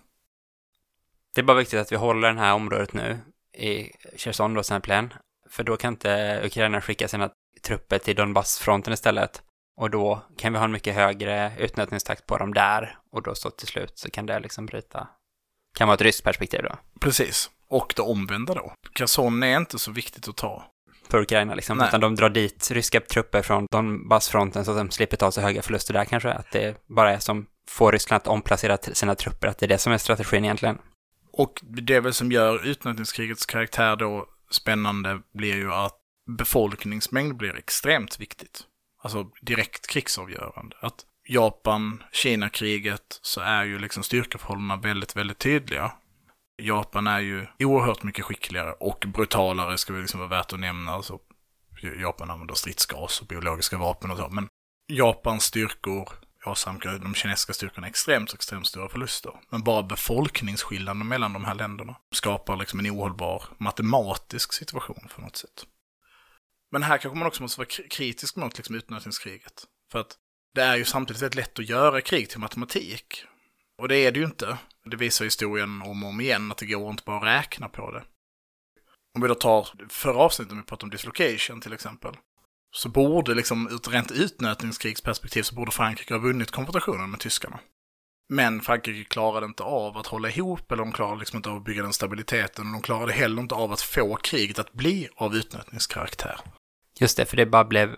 Det 1.35 1.41
är 1.41 1.45
bara 1.45 1.57
viktigt 1.57 1.81
att 1.81 1.93
vi 1.93 1.97
håller 1.97 2.33
det 2.33 2.41
här 2.41 2.55
området 2.55 2.93
nu 2.93 3.19
i 3.53 3.91
Cherson 4.17 4.55
då, 4.55 4.61
exempelvis. 4.61 5.13
För 5.51 5.65
då 5.65 5.77
kan 5.77 5.93
inte 5.93 6.41
Ukraina 6.45 6.81
skicka 6.81 7.09
sina 7.09 7.31
trupper 7.63 7.99
till 7.99 8.17
Donbassfronten 8.17 8.93
istället. 8.93 9.43
Och 9.77 9.91
då 9.91 10.23
kan 10.39 10.53
vi 10.53 10.59
ha 10.59 10.65
en 10.65 10.73
mycket 10.73 10.95
högre 10.95 11.53
utnötningstakt 11.59 12.27
på 12.27 12.39
dem 12.39 12.55
där. 12.55 12.99
Och 13.13 13.23
då 13.23 13.35
så 13.35 13.51
till 13.51 13.69
slut 13.69 13.99
så 13.99 14.11
kan 14.11 14.27
det 14.27 14.41
liksom 14.41 14.67
bryta. 14.67 15.09
Kan 15.75 15.89
vara 15.89 15.95
ett 15.95 16.01
ryskt 16.01 16.25
perspektiv 16.25 16.63
då. 16.63 16.77
Precis. 17.01 17.51
Och 17.69 17.93
det 17.97 18.03
omvända 18.03 18.55
då. 18.55 18.73
Kherson 18.93 19.43
är 19.43 19.57
inte 19.57 19.79
så 19.79 19.93
viktigt 19.93 20.29
att 20.29 20.37
ta. 20.37 20.73
För 21.11 21.21
Ukraina 21.21 21.55
liksom. 21.55 21.79
Nej. 21.79 21.89
Utan 21.89 22.01
de 22.01 22.15
drar 22.15 22.29
dit 22.29 22.71
ryska 22.71 23.01
trupper 23.01 23.43
från 23.43 23.67
Donbassfronten 23.71 24.65
så 24.65 24.71
att 24.71 24.77
de 24.77 24.91
slipper 24.91 25.17
ta 25.17 25.33
så 25.33 25.41
höga 25.41 25.63
förluster 25.63 25.95
där 25.95 26.05
kanske. 26.05 26.33
Att 26.33 26.51
det 26.53 26.87
bara 26.87 27.13
är 27.13 27.19
som 27.19 27.47
får 27.69 27.93
Ryssland 27.93 28.21
att 28.21 28.29
omplacera 28.29 28.77
sina 28.77 29.15
trupper. 29.15 29.49
Att 29.49 29.59
det 29.59 29.67
är 29.67 29.69
det 29.69 29.79
som 29.79 29.93
är 29.93 29.99
strategin 29.99 30.45
egentligen. 30.45 30.79
Och 31.33 31.61
det 31.63 32.01
väl 32.01 32.13
som 32.13 32.33
gör 32.33 32.67
utnötningskrigets 32.67 33.47
karaktär 33.47 33.97
då 33.97 34.27
spännande 34.51 35.21
blir 35.35 35.57
ju 35.57 35.73
att 35.73 35.97
befolkningsmängd 36.39 37.37
blir 37.37 37.57
extremt 37.57 38.21
viktigt. 38.21 38.61
Alltså 39.03 39.31
direkt 39.43 39.87
krigsavgörande. 39.87 40.77
Att 40.81 41.05
Japan-Kina-kriget 41.29 43.19
så 43.23 43.41
är 43.41 43.65
ju 43.65 43.79
liksom 43.79 44.03
styrkeförhållandena 44.03 44.77
väldigt, 44.77 45.17
väldigt 45.17 45.39
tydliga. 45.39 45.93
Japan 46.63 47.07
är 47.07 47.21
ju 47.21 47.47
oerhört 47.59 48.03
mycket 48.03 48.25
skickligare 48.25 48.73
och 48.73 49.05
brutalare 49.07 49.79
ska 49.79 49.93
vi 49.93 50.01
liksom 50.01 50.21
vara 50.21 50.31
värt 50.31 50.53
att 50.53 50.61
nämna. 50.61 50.93
Alltså, 50.93 51.19
Japan 52.01 52.31
använder 52.31 52.55
stridsgas 52.55 53.21
och 53.21 53.27
biologiska 53.27 53.79
vapen 53.79 54.11
och 54.11 54.17
så. 54.17 54.29
Men 54.29 54.49
Japans 54.93 55.45
styrkor 55.45 56.09
åsamkar 56.47 56.99
de 56.99 57.15
kinesiska 57.15 57.53
styrkorna 57.53 57.87
extremt, 57.87 58.35
extremt 58.35 58.67
stora 58.67 58.89
förluster. 58.89 59.33
Men 59.51 59.63
bara 59.63 59.83
befolkningsskillnaden 59.83 61.09
mellan 61.09 61.33
de 61.33 61.45
här 61.45 61.55
länderna 61.55 61.97
skapar 62.15 62.57
liksom 62.57 62.79
en 62.79 62.91
ohållbar 62.91 63.45
matematisk 63.59 64.53
situation 64.53 65.09
på 65.15 65.21
något 65.21 65.37
sätt. 65.37 65.67
Men 66.71 66.83
här 66.83 66.99
kanske 66.99 67.19
man 67.19 67.29
också 67.29 67.43
måste 67.43 67.61
vara 67.61 67.69
kritisk 67.91 68.37
mot 68.37 68.57
liksom 68.57 68.75
utnötningskriget. 68.75 69.65
För 69.93 69.99
att 69.99 70.17
det 70.55 70.63
är 70.63 70.77
ju 70.77 70.85
samtidigt 70.85 71.23
väldigt 71.23 71.37
lätt 71.37 71.59
att 71.59 71.69
göra 71.69 72.01
krig 72.01 72.31
till 72.31 72.41
matematik. 72.41 73.25
Och 73.83 73.89
det 73.89 73.97
är 73.97 74.13
det 74.13 74.19
ju 74.19 74.25
inte. 74.25 74.59
Det 74.91 74.97
visar 74.97 75.25
historien 75.25 75.83
om 75.83 76.03
och 76.03 76.09
om 76.09 76.21
igen 76.21 76.51
att 76.51 76.59
det 76.59 76.67
går 76.67 76.91
inte 76.91 77.03
bara 77.07 77.17
att 77.17 77.41
räkna 77.43 77.69
på 77.69 77.91
det. 77.91 78.05
Om 79.15 79.23
vi 79.23 79.29
då 79.29 79.35
tar 79.35 79.69
förra 79.89 80.17
avsnittet, 80.17 80.53
om 80.53 80.59
vi 80.59 80.65
pratar 80.65 80.87
om 80.87 80.91
dislocation 80.91 81.61
till 81.61 81.73
exempel. 81.73 82.17
Så 82.77 82.89
borde 82.89 83.35
liksom, 83.35 83.69
ur 83.69 83.75
ett 83.75 83.89
rent 83.89 84.11
utnötningskrigsperspektiv, 84.11 85.43
så 85.43 85.55
borde 85.55 85.71
Frankrike 85.71 86.15
ha 86.15 86.19
vunnit 86.19 86.51
konfrontationen 86.51 87.11
med 87.11 87.21
tyskarna. 87.21 87.61
Men 88.29 88.61
Frankrike 88.61 89.09
klarade 89.09 89.47
inte 89.47 89.63
av 89.63 89.97
att 89.97 90.07
hålla 90.07 90.31
ihop, 90.31 90.73
eller 90.73 90.83
de 90.83 90.93
klarade 90.93 91.19
liksom 91.19 91.37
inte 91.37 91.51
av 91.51 91.57
att 91.57 91.65
bygga 91.65 91.83
den 91.83 91.93
stabiliteten, 91.93 92.67
och 92.67 92.73
de 92.73 92.83
klarade 92.83 93.13
heller 93.13 93.43
inte 93.43 93.55
av 93.55 93.73
att 93.73 93.81
få 93.81 94.17
kriget 94.17 94.59
att 94.59 94.73
bli 94.73 95.09
av 95.17 95.35
utnötningskaraktär. 95.35 96.41
Just 97.01 97.17
det, 97.17 97.27
för 97.27 97.37
det 97.37 97.47
bara 97.47 97.65
blev... 97.65 97.97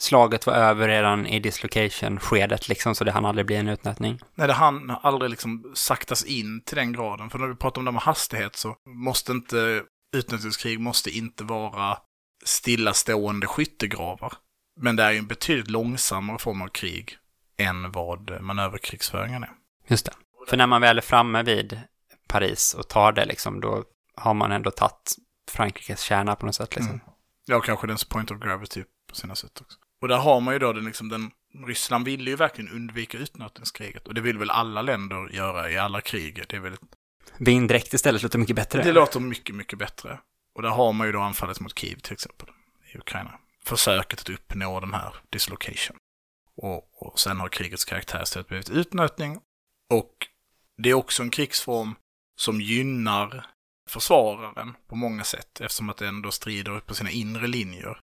Slaget 0.00 0.46
var 0.46 0.54
över 0.54 0.88
redan 0.88 1.26
i 1.26 1.40
dislocation-skedet 1.40 2.68
liksom, 2.68 2.94
så 2.94 3.04
det 3.04 3.12
hann 3.12 3.24
aldrig 3.24 3.46
bli 3.46 3.56
en 3.56 3.68
utnötning. 3.68 4.20
Nej, 4.34 4.46
det 4.46 4.52
hann 4.52 4.90
aldrig 5.02 5.30
liksom 5.30 5.72
saktas 5.74 6.24
in 6.24 6.62
till 6.64 6.76
den 6.76 6.92
graden. 6.92 7.30
För 7.30 7.38
när 7.38 7.46
vi 7.46 7.54
pratar 7.54 7.80
om 7.80 7.84
det 7.84 7.92
med 7.92 8.02
hastighet 8.02 8.56
så 8.56 8.76
måste 8.86 9.32
inte 9.32 9.82
utnötningskrig 10.16 10.80
måste 10.80 11.10
inte 11.10 11.44
vara 11.44 11.98
stillastående 12.44 13.46
skyttegravar. 13.46 14.32
Men 14.80 14.96
det 14.96 15.02
är 15.02 15.10
ju 15.10 15.18
en 15.18 15.26
betydligt 15.26 15.70
långsammare 15.70 16.38
form 16.38 16.62
av 16.62 16.68
krig 16.68 17.16
än 17.58 17.92
vad 17.92 18.40
manöverkrigsföringen 18.40 19.42
är. 19.42 19.50
Just 19.86 20.06
det. 20.06 20.12
För 20.48 20.56
när 20.56 20.66
man 20.66 20.80
väl 20.80 20.98
är 20.98 21.02
framme 21.02 21.42
vid 21.42 21.80
Paris 22.28 22.74
och 22.74 22.88
tar 22.88 23.12
det 23.12 23.24
liksom, 23.24 23.60
då 23.60 23.84
har 24.14 24.34
man 24.34 24.52
ändå 24.52 24.70
tagit 24.70 25.14
Frankrikes 25.50 26.00
kärna 26.00 26.36
på 26.36 26.46
något 26.46 26.54
sätt 26.54 26.76
liksom. 26.76 26.94
Mm. 26.94 27.06
Ja, 27.46 27.60
kanske 27.60 27.86
dens 27.86 28.04
point 28.04 28.30
of 28.30 28.38
gravity 28.38 28.84
på 29.08 29.14
sina 29.14 29.34
sätt 29.34 29.60
också. 29.60 29.78
Och 30.00 30.08
där 30.08 30.16
har 30.16 30.40
man 30.40 30.54
ju 30.54 30.58
då 30.58 30.72
den 30.72 30.84
liksom 30.84 31.08
den, 31.08 31.30
Ryssland 31.66 32.04
ville 32.04 32.30
ju 32.30 32.36
verkligen 32.36 32.70
undvika 32.70 33.18
utnötningskriget. 33.18 34.08
Och 34.08 34.14
det 34.14 34.20
vill 34.20 34.38
väl 34.38 34.50
alla 34.50 34.82
länder 34.82 35.28
göra 35.32 35.70
i 35.70 35.78
alla 35.78 36.00
krig. 36.00 36.44
Det 36.48 36.56
är 36.56 36.60
väl 36.60 36.76
Vinn 37.38 37.66
direkt 37.66 37.94
istället 37.94 38.22
låter 38.22 38.38
mycket 38.38 38.56
bättre. 38.56 38.82
Det 38.82 38.92
låter 38.92 39.20
mycket, 39.20 39.54
mycket 39.54 39.78
bättre. 39.78 40.18
Och 40.54 40.62
där 40.62 40.68
har 40.70 40.92
man 40.92 41.06
ju 41.06 41.12
då 41.12 41.20
anfallet 41.20 41.60
mot 41.60 41.78
Kiev 41.78 41.98
till 41.98 42.12
exempel, 42.12 42.48
i 42.94 42.98
Ukraina. 42.98 43.38
Försöket 43.64 44.20
att 44.20 44.28
uppnå 44.28 44.80
den 44.80 44.94
här 44.94 45.14
dislocation. 45.30 45.96
Och, 46.56 47.02
och 47.02 47.18
sen 47.20 47.40
har 47.40 47.48
krigets 47.48 47.84
karaktär 47.84 48.22
istället 48.22 48.48
blivit 48.48 48.70
utnötning. 48.70 49.38
Och 49.90 50.14
det 50.82 50.90
är 50.90 50.94
också 50.94 51.22
en 51.22 51.30
krigsform 51.30 51.94
som 52.36 52.60
gynnar 52.60 53.46
försvararen 53.88 54.76
på 54.88 54.96
många 54.96 55.24
sätt, 55.24 55.60
eftersom 55.60 55.90
att 55.90 55.96
det 55.96 56.08
ändå 56.08 56.30
strider 56.30 56.80
på 56.80 56.94
sina 56.94 57.10
inre 57.10 57.46
linjer. 57.46 58.00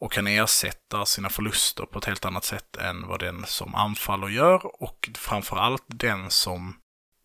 Och 0.00 0.12
kan 0.12 0.26
ersätta 0.26 1.06
sina 1.06 1.28
förluster 1.28 1.84
på 1.84 1.98
ett 1.98 2.04
helt 2.04 2.24
annat 2.24 2.44
sätt 2.44 2.76
än 2.76 3.08
vad 3.08 3.20
den 3.20 3.44
som 3.46 3.74
anfaller 3.74 4.28
gör. 4.28 4.82
Och 4.82 5.10
framförallt 5.14 5.84
den 5.86 6.30
som 6.30 6.76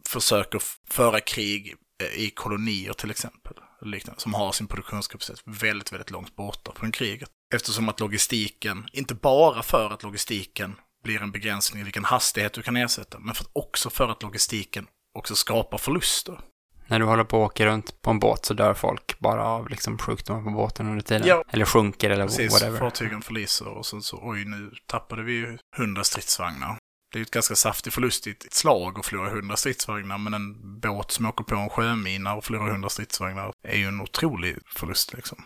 försöker 0.07 0.61
föra 0.89 1.19
krig 1.19 1.75
eh, 2.01 2.21
i 2.23 2.29
kolonier 2.29 2.93
till 2.93 3.11
exempel. 3.11 3.53
Liknande, 3.81 4.21
som 4.21 4.33
har 4.33 4.51
sin 4.51 4.67
produktionskapacitet 4.67 5.41
väldigt, 5.45 5.91
väldigt 5.91 6.11
långt 6.11 6.35
borta 6.35 6.71
från 6.75 6.91
kriget. 6.91 7.29
Eftersom 7.53 7.89
att 7.89 7.99
logistiken, 7.99 8.87
inte 8.93 9.15
bara 9.15 9.63
för 9.63 9.89
att 9.89 10.03
logistiken 10.03 10.75
blir 11.03 11.21
en 11.21 11.31
begränsning 11.31 11.81
i 11.81 11.83
vilken 11.83 12.05
hastighet 12.05 12.53
du 12.53 12.61
kan 12.61 12.77
ersätta, 12.77 13.19
men 13.19 13.35
för, 13.35 13.47
också 13.53 13.89
för 13.89 14.09
att 14.09 14.23
logistiken 14.23 14.87
också 15.13 15.35
skapar 15.35 15.77
förluster. 15.77 16.39
När 16.87 16.99
du 16.99 17.05
håller 17.05 17.23
på 17.23 17.43
att 17.43 17.51
åka 17.51 17.65
runt 17.65 18.01
på 18.01 18.09
en 18.09 18.19
båt 18.19 18.45
så 18.45 18.53
dör 18.53 18.73
folk 18.73 19.19
bara 19.19 19.43
av 19.43 19.69
liksom 19.69 19.97
sjukdomar 19.97 20.43
på 20.43 20.49
båten 20.49 20.87
under 20.87 21.03
tiden. 21.03 21.27
Ja. 21.27 21.43
Eller 21.49 21.65
sjunker 21.65 22.09
eller 22.09 22.25
Precis, 22.25 22.53
whatever. 22.53 22.79
fartygen 22.79 23.21
förliser 23.21 23.67
och 23.67 23.85
sen 23.85 24.01
så, 24.01 24.19
oj 24.23 24.45
nu 24.45 24.71
tappade 24.85 25.23
vi 25.23 25.33
ju 25.33 25.57
100 25.77 26.03
stridsvagnar. 26.03 26.77
Det 27.11 27.17
är 27.17 27.19
ju 27.19 27.23
ett 27.23 27.31
ganska 27.31 27.55
saftig 27.55 27.93
förlust 27.93 28.27
i 28.27 28.29
ett 28.29 28.53
slag 28.53 28.99
att 28.99 29.05
förlora 29.05 29.29
100 29.29 29.55
stridsvagnar, 29.55 30.17
men 30.17 30.33
en 30.33 30.79
båt 30.79 31.11
som 31.11 31.25
åker 31.25 31.43
på 31.43 31.55
en 31.55 31.69
sjömina 31.69 32.35
och 32.35 32.43
förlorar 32.45 32.69
100 32.69 32.89
stridsvagnar 32.89 33.51
är 33.67 33.77
ju 33.77 33.87
en 33.87 34.01
otrolig 34.01 34.57
förlust 34.75 35.13
liksom. 35.13 35.43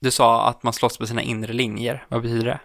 Du 0.00 0.10
sa 0.10 0.48
att 0.48 0.62
man 0.62 0.72
slåss 0.72 0.98
på 0.98 1.06
sina 1.06 1.22
inre 1.22 1.52
linjer. 1.52 2.06
Vad 2.08 2.22
betyder 2.22 2.44
det? 2.44 2.60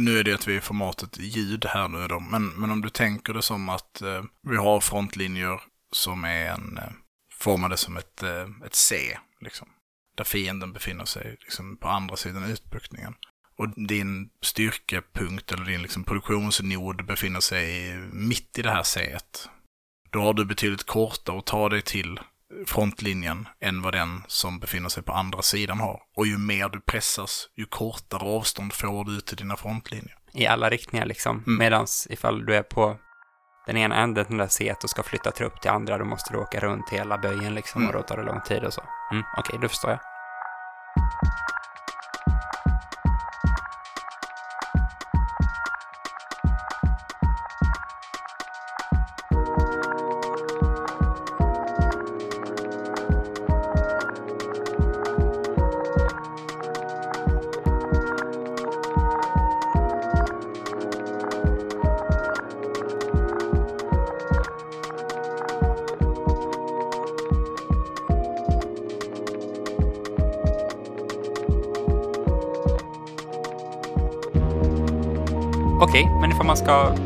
Nu 0.00 0.18
är 0.18 0.24
det 0.24 0.34
att 0.34 0.48
vi 0.48 0.54
är 0.54 0.58
i 0.58 0.60
formatet 0.60 1.18
ljud 1.18 1.64
här 1.64 1.88
nu 1.88 2.08
då, 2.08 2.20
men, 2.20 2.48
men 2.48 2.70
om 2.70 2.80
du 2.82 2.88
tänker 2.88 3.32
det 3.34 3.42
som 3.42 3.68
att 3.68 4.02
eh, 4.02 4.22
vi 4.42 4.56
har 4.56 4.80
frontlinjer 4.80 5.60
som 5.92 6.24
är 6.24 6.46
en, 6.46 6.78
eh, 6.78 6.92
formade 7.32 7.76
som 7.76 7.96
ett, 7.96 8.22
eh, 8.22 8.46
ett 8.66 8.74
C, 8.74 9.18
liksom. 9.40 9.68
Där 10.16 10.24
fienden 10.24 10.72
befinner 10.72 11.04
sig 11.04 11.36
liksom, 11.40 11.76
på 11.76 11.88
andra 11.88 12.16
sidan 12.16 12.44
utbuktningen. 12.44 13.14
Och 13.58 13.68
din 13.88 14.30
styrkepunkt 14.42 15.52
eller 15.52 15.64
din 15.64 15.82
liksom, 15.82 16.04
produktionsnod 16.04 17.06
befinner 17.06 17.40
sig 17.40 17.96
mitt 18.12 18.58
i 18.58 18.62
det 18.62 18.70
här 18.70 18.82
C. 18.82 19.18
Då 20.10 20.20
har 20.20 20.34
du 20.34 20.44
betydligt 20.44 20.86
kortare 20.86 21.38
att 21.38 21.46
ta 21.46 21.68
dig 21.68 21.82
till 21.82 22.20
frontlinjen 22.66 23.48
än 23.60 23.82
vad 23.82 23.94
den 23.94 24.22
som 24.26 24.58
befinner 24.58 24.88
sig 24.88 25.02
på 25.02 25.12
andra 25.12 25.42
sidan 25.42 25.80
har. 25.80 26.00
Och 26.16 26.26
ju 26.26 26.38
mer 26.38 26.68
du 26.68 26.80
pressas, 26.80 27.48
ju 27.56 27.64
kortare 27.66 28.22
avstånd 28.22 28.72
får 28.72 29.04
du 29.04 29.20
till 29.20 29.36
dina 29.36 29.56
frontlinjer. 29.56 30.16
I 30.32 30.46
alla 30.46 30.70
riktningar 30.70 31.06
liksom. 31.06 31.42
Mm. 31.46 31.58
Medans 31.58 32.06
ifall 32.10 32.46
du 32.46 32.56
är 32.56 32.62
på 32.62 32.98
den 33.66 33.76
ena 33.76 33.96
änden, 33.96 34.24
den 34.28 34.38
där 34.38 34.46
set 34.46 34.84
och 34.84 34.90
ska 34.90 35.02
flytta 35.02 35.30
trupp 35.30 35.60
till 35.60 35.70
andra, 35.70 35.98
då 35.98 36.04
måste 36.04 36.32
du 36.32 36.38
åka 36.38 36.60
runt 36.60 36.90
hela 36.90 37.18
böjen 37.18 37.54
liksom 37.54 37.82
Mm. 37.82 37.94
och 37.94 38.02
då 38.02 38.06
tar 38.08 38.16
det 38.16 38.22
lång 38.22 38.40
tid 38.40 38.64
och 38.64 38.72
så. 38.72 38.82
Mm, 39.12 39.24
Okej, 39.36 39.58
då 39.62 39.68
förstår 39.68 39.90
jag. 39.90 39.98
Okej, 75.80 76.08
men 76.20 76.30
ifall 76.30 76.46
man 76.46 76.56
ska 76.56 76.96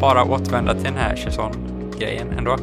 bara 0.00 0.24
återvända 0.24 0.74
till 0.74 0.82
den 0.82 0.96
här 0.96 1.16
Cherson-grejen 1.16 2.32
ändå 2.32 2.56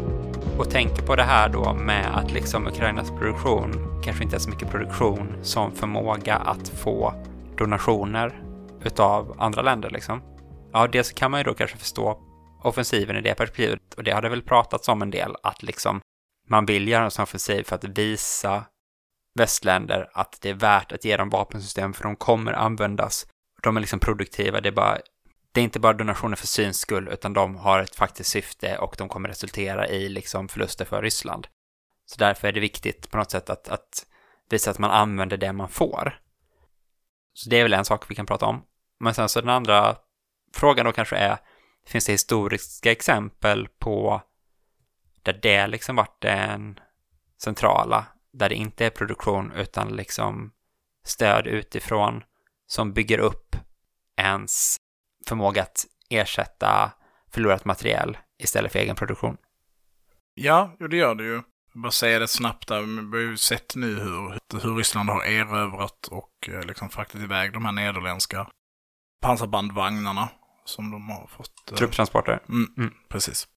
och 0.58 0.70
tänker 0.70 1.02
på 1.02 1.16
det 1.16 1.24
här 1.24 1.50
då 1.50 1.74
med 1.74 2.18
att 2.18 2.32
liksom 2.32 2.68
Ukrainas 2.68 3.12
produktion 3.12 4.02
kanske 4.04 4.24
inte 4.24 4.36
är 4.36 4.40
så 4.40 4.50
mycket 4.50 4.72
produktion 4.72 5.38
som 5.42 5.72
förmåga 5.72 6.36
att 6.36 6.70
få 6.70 7.14
donationer 7.58 8.44
utav 8.84 9.36
andra 9.40 9.62
länder 9.62 9.90
liksom. 9.90 10.22
Ja, 10.74 10.88
dels 10.88 11.12
kan 11.12 11.32
man 11.32 11.40
ju 11.40 11.44
då 11.44 11.54
kanske 11.54 11.78
förstå 11.78 12.20
offensiven 12.64 13.16
i 13.16 13.22
det 13.22 13.36
perspektivet 13.36 13.94
och 13.98 14.04
det 14.04 14.12
har 14.12 14.22
det 14.22 14.30
väl 14.30 14.42
pratats 14.42 14.88
om 14.88 15.02
en 15.02 15.12
del 15.12 15.36
att 15.44 15.64
liksom 15.64 16.02
man 16.48 16.66
vill 16.66 16.88
göra 16.88 17.04
en 17.04 17.12
sån 17.12 17.24
offensiv 17.24 17.64
för 17.64 17.76
att 17.76 17.84
visa 17.84 18.64
västländer 19.40 20.10
att 20.14 20.38
det 20.42 20.50
är 20.50 20.54
värt 20.54 20.92
att 20.92 21.06
ge 21.06 21.18
dem 21.18 21.30
vapensystem 21.30 21.94
för 21.94 22.04
de 22.04 22.16
kommer 22.16 22.54
användas. 22.54 23.28
De 23.64 23.78
är 23.78 23.82
liksom 23.82 24.00
produktiva, 24.00 24.62
det 24.62 24.70
är 24.70 24.74
bara 24.74 24.98
det 25.52 25.60
är 25.60 25.64
inte 25.64 25.80
bara 25.80 25.94
donationer 25.94 26.36
för 26.36 26.48
syns 26.48 26.80
skull, 26.80 27.08
utan 27.08 27.34
de 27.34 27.56
har 27.56 27.80
ett 27.80 27.96
faktiskt 27.96 28.30
syfte 28.30 28.78
och 28.78 28.96
de 28.98 29.10
kommer 29.10 29.30
resultera 29.30 29.88
i 29.88 30.10
liksom 30.10 30.48
förluster 30.48 30.86
för 30.86 31.02
Ryssland. 31.02 31.48
Så 32.06 32.20
därför 32.20 32.48
är 32.48 32.52
det 32.52 32.60
viktigt 32.60 33.12
på 33.12 33.18
något 33.18 33.32
sätt 33.32 33.50
att, 33.50 33.70
att 33.70 34.06
visa 34.50 34.72
att 34.72 34.80
man 34.80 34.92
använder 34.92 35.38
det 35.38 35.54
man 35.54 35.70
får. 35.70 36.20
Så 37.34 37.50
det 37.50 37.60
är 37.60 37.64
väl 37.64 37.74
en 37.74 37.86
sak 37.86 38.12
vi 38.12 38.16
kan 38.16 38.26
prata 38.26 38.46
om. 38.46 38.66
Men 39.00 39.14
sen 39.14 39.30
så 39.30 39.42
den 39.42 39.50
andra 39.50 39.98
frågan 40.54 40.86
då 40.86 40.92
kanske 40.92 41.16
är, 41.16 41.38
finns 41.88 42.06
det 42.06 42.12
historiska 42.12 42.92
exempel 42.92 43.68
på 43.80 44.22
där 45.24 45.40
det 45.42 45.68
liksom 45.68 45.96
varit 45.96 46.22
den 46.22 46.80
centrala, 47.44 48.06
där 48.34 48.50
det 48.50 48.56
inte 48.56 48.86
är 48.86 48.90
produktion 48.90 49.52
utan 49.52 49.96
liksom 49.96 50.52
stöd 51.06 51.48
utifrån 51.48 52.24
som 52.68 52.94
bygger 52.94 53.18
upp 53.18 53.56
ens 54.18 54.78
förmåga 55.28 55.62
att 55.62 55.86
ersätta 56.10 56.92
förlorat 57.32 57.66
material 57.66 58.18
istället 58.44 58.72
för 58.72 58.80
egen 58.80 58.96
produktion. 58.96 59.38
Ja, 60.34 60.76
jo, 60.80 60.88
det 60.88 60.98
gör 60.98 61.16
det 61.16 61.24
ju. 61.24 61.42
Bara 61.74 61.92
säga 61.92 62.20
det 62.20 62.28
snabbt 62.28 62.68
där, 62.68 63.12
vi 63.12 63.24
har 63.24 63.32
ju 63.32 63.38
sett 63.38 63.76
nu 63.76 63.96
hur, 63.96 64.40
hur 64.62 64.76
Ryssland 64.76 65.10
har 65.10 65.24
erövrat 65.24 66.08
och 66.08 66.50
eh, 66.50 66.62
liksom 66.64 66.90
fraktat 66.90 67.22
iväg 67.22 67.54
de 67.54 67.66
här 67.66 67.72
nederländska 67.72 68.48
pansarbandvagnarna 69.22 70.30
som 70.66 70.92
de 70.92 71.10
har 71.10 71.28
fått. 71.28 71.72
Eh... 71.72 71.78
Trupptransporter? 71.78 72.40
Mm, 72.50 72.74
mm. 72.78 72.94
Precis. 73.10 73.48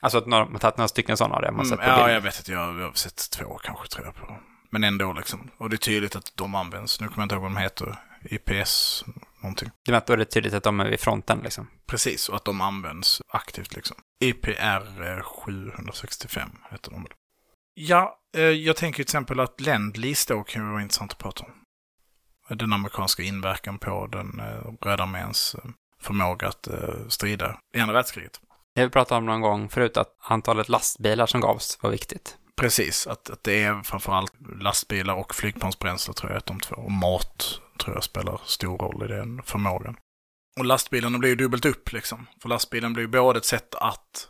Alltså 0.00 0.18
att 0.18 0.26
man 0.26 0.52
har 0.52 0.58
tagit 0.58 0.76
några 0.76 0.88
stycken 0.88 1.16
sådana, 1.16 1.40
det 1.40 1.46
har 1.46 1.52
man 1.52 1.66
mm, 1.66 1.78
sett 1.78 1.86
på 1.86 1.90
Ja, 1.90 2.04
bild. 2.04 2.16
jag 2.16 2.20
vet 2.20 2.38
inte, 2.38 2.52
jag, 2.52 2.80
jag 2.80 2.86
har 2.86 2.92
sett 2.92 3.30
två 3.30 3.58
kanske 3.58 3.88
tror 3.88 4.06
jag 4.06 4.14
på. 4.14 4.36
Men 4.70 4.84
ändå 4.84 5.12
liksom. 5.12 5.50
Och 5.58 5.70
det 5.70 5.76
är 5.76 5.78
tydligt 5.78 6.16
att 6.16 6.32
de 6.34 6.54
används. 6.54 7.00
Nu 7.00 7.08
kommer 7.08 7.18
jag 7.18 7.24
inte 7.24 7.34
ihåg 7.34 7.42
vad 7.42 7.52
de 7.52 7.56
heter. 7.56 7.96
IPS 8.22 9.04
någonting. 9.42 9.70
Det 9.84 10.06
då 10.06 10.12
är 10.12 10.16
det 10.16 10.24
tydligt 10.24 10.54
att 10.54 10.62
de 10.62 10.80
är 10.80 10.90
vid 10.90 11.00
fronten 11.00 11.40
liksom. 11.44 11.70
Precis, 11.86 12.28
och 12.28 12.36
att 12.36 12.44
de 12.44 12.60
används 12.60 13.22
aktivt 13.28 13.74
liksom. 13.74 13.96
IPR 14.20 15.22
765 15.22 16.50
heter 16.70 16.90
de. 16.90 17.06
Ja, 17.74 18.18
eh, 18.36 18.42
jag 18.42 18.76
tänker 18.76 18.96
till 18.96 19.02
exempel 19.02 19.40
att 19.40 19.60
Lendlease 19.60 20.34
då 20.34 20.42
kan 20.42 20.62
ju 20.62 20.70
vara 20.70 20.82
intressant 20.82 21.12
att 21.12 21.18
prata 21.18 21.44
om. 21.44 21.52
Den 22.58 22.72
amerikanska 22.72 23.22
inverkan 23.22 23.78
på 23.78 24.06
den 24.06 24.40
eh, 24.40 24.86
röda 24.86 25.02
arméns 25.02 25.54
eh, 25.54 25.70
förmåga 26.00 26.48
att 26.48 26.68
strida 27.08 27.60
i 27.74 27.80
andra 27.80 27.94
världskriget. 27.94 28.40
Det 28.74 28.84
vi 28.84 28.90
pratade 28.90 29.18
om 29.18 29.26
någon 29.26 29.40
gång 29.40 29.68
förut, 29.68 29.96
att 29.96 30.16
antalet 30.20 30.68
lastbilar 30.68 31.26
som 31.26 31.40
gavs 31.40 31.78
var 31.82 31.90
viktigt. 31.90 32.36
Precis, 32.56 33.06
att, 33.06 33.30
att 33.30 33.44
det 33.44 33.62
är 33.62 33.82
framförallt 33.82 34.32
lastbilar 34.60 35.14
och 35.14 35.34
flygplansbränsle 35.34 36.14
tror 36.14 36.32
jag 36.32 36.38
att 36.38 36.46
de 36.46 36.60
två. 36.60 36.76
Och 36.76 36.92
mat 36.92 37.60
tror 37.78 37.96
jag 37.96 38.04
spelar 38.04 38.40
stor 38.44 38.78
roll 38.78 39.04
i 39.04 39.08
den 39.08 39.42
förmågan. 39.42 39.96
Och 40.58 40.64
lastbilarna 40.64 41.18
blir 41.18 41.30
ju 41.30 41.36
dubbelt 41.36 41.64
upp 41.64 41.92
liksom. 41.92 42.26
För 42.42 42.48
lastbilen 42.48 42.92
blir 42.92 43.04
ju 43.04 43.08
både 43.08 43.38
ett 43.38 43.44
sätt 43.44 43.74
att 43.74 44.28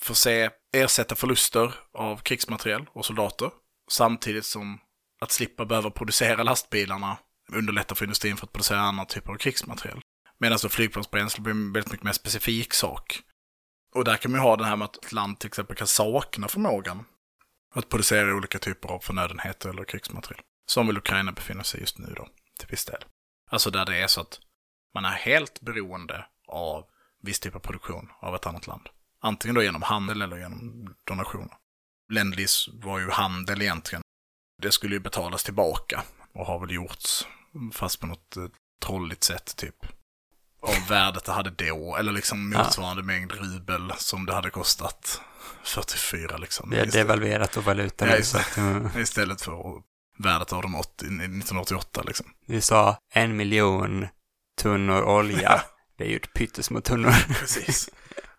förse, 0.00 0.50
ersätta 0.74 1.14
förluster 1.14 1.74
av 1.92 2.16
krigsmateriel 2.16 2.86
och 2.92 3.04
soldater. 3.04 3.50
Samtidigt 3.90 4.44
som 4.44 4.78
att 5.20 5.32
slippa 5.32 5.64
behöva 5.64 5.90
producera 5.90 6.42
lastbilarna 6.42 7.18
underlättar 7.52 7.94
för 7.94 8.04
industrin 8.04 8.36
för 8.36 8.46
att 8.46 8.52
producera 8.52 8.80
andra 8.80 9.04
typer 9.04 9.32
av 9.32 9.36
krigsmateriel. 9.36 10.00
Medan 10.38 10.58
så 10.58 10.68
flygplansbränsle 10.68 11.42
blir 11.42 11.54
en 11.54 11.72
väldigt 11.72 11.92
mycket 11.92 12.04
mer 12.04 12.12
specifik 12.12 12.74
sak. 12.74 13.20
Och 13.94 14.04
där 14.04 14.16
kan 14.16 14.30
man 14.30 14.40
ju 14.40 14.42
ha 14.42 14.56
det 14.56 14.64
här 14.64 14.76
med 14.76 14.84
att 14.84 15.04
ett 15.04 15.12
land 15.12 15.38
till 15.38 15.48
exempel 15.48 15.76
kan 15.76 15.86
sakna 15.86 16.48
förmågan 16.48 17.04
att 17.74 17.88
producera 17.88 18.34
olika 18.34 18.58
typer 18.58 18.88
av 18.88 18.98
förnödenheter 18.98 19.68
eller 19.68 19.84
krigsmateriel. 19.84 20.42
Som 20.66 20.86
väl 20.86 20.98
Ukraina 20.98 21.32
befinner 21.32 21.62
sig 21.62 21.80
just 21.80 21.98
nu 21.98 22.12
då, 22.16 22.28
till 22.58 22.68
viss 22.68 22.84
del. 22.84 23.04
Alltså 23.50 23.70
där 23.70 23.86
det 23.86 23.96
är 23.96 24.06
så 24.06 24.20
att 24.20 24.40
man 24.94 25.04
är 25.04 25.12
helt 25.12 25.60
beroende 25.60 26.26
av 26.48 26.84
viss 27.22 27.40
typ 27.40 27.54
av 27.54 27.60
produktion 27.60 28.08
av 28.20 28.34
ett 28.34 28.46
annat 28.46 28.66
land. 28.66 28.88
Antingen 29.20 29.54
då 29.54 29.62
genom 29.62 29.82
handel 29.82 30.22
eller 30.22 30.36
genom 30.36 30.94
donationer. 31.04 31.56
Lendlis 32.12 32.68
var 32.72 32.98
ju 32.98 33.10
handel 33.10 33.62
egentligen. 33.62 34.02
Det 34.62 34.72
skulle 34.72 34.94
ju 34.94 35.00
betalas 35.00 35.44
tillbaka 35.44 36.02
och 36.32 36.46
har 36.46 36.58
väl 36.58 36.70
gjorts, 36.70 37.26
fast 37.72 38.00
på 38.00 38.06
något 38.06 38.36
eh, 38.36 38.44
trolligt 38.82 39.24
sätt 39.24 39.56
typ. 39.56 39.86
Av 40.60 40.88
värdet 40.88 41.24
det 41.24 41.32
hade 41.32 41.50
då, 41.50 41.96
eller 41.96 42.12
liksom 42.12 42.50
motsvarande 42.50 43.02
ja. 43.02 43.06
mängd 43.06 43.32
rubel 43.32 43.92
som 43.96 44.26
det 44.26 44.34
hade 44.34 44.50
kostat 44.50 45.20
44 45.62 46.36
liksom. 46.36 46.70
Vi 46.70 46.78
har 46.78 46.86
devalverat 46.86 47.56
och 47.56 47.64
valutan. 47.64 48.08
Ja, 48.08 48.16
istället, 48.16 48.56
mm. 48.56 48.90
istället 49.00 49.42
för 49.42 49.82
värdet 50.18 50.52
av 50.52 50.62
dem 50.62 50.74
80, 50.74 51.06
1988 51.06 52.02
liksom. 52.06 52.26
Vi 52.46 52.60
sa 52.60 52.98
en 53.14 53.36
miljon 53.36 54.06
tunnor 54.62 55.02
olja. 55.02 55.62
det 55.98 56.04
är 56.04 56.08
ju 56.08 56.16
ett 56.16 56.32
pyttesmå 56.32 56.80
tunnor. 56.80 57.10
Precis. 57.40 57.90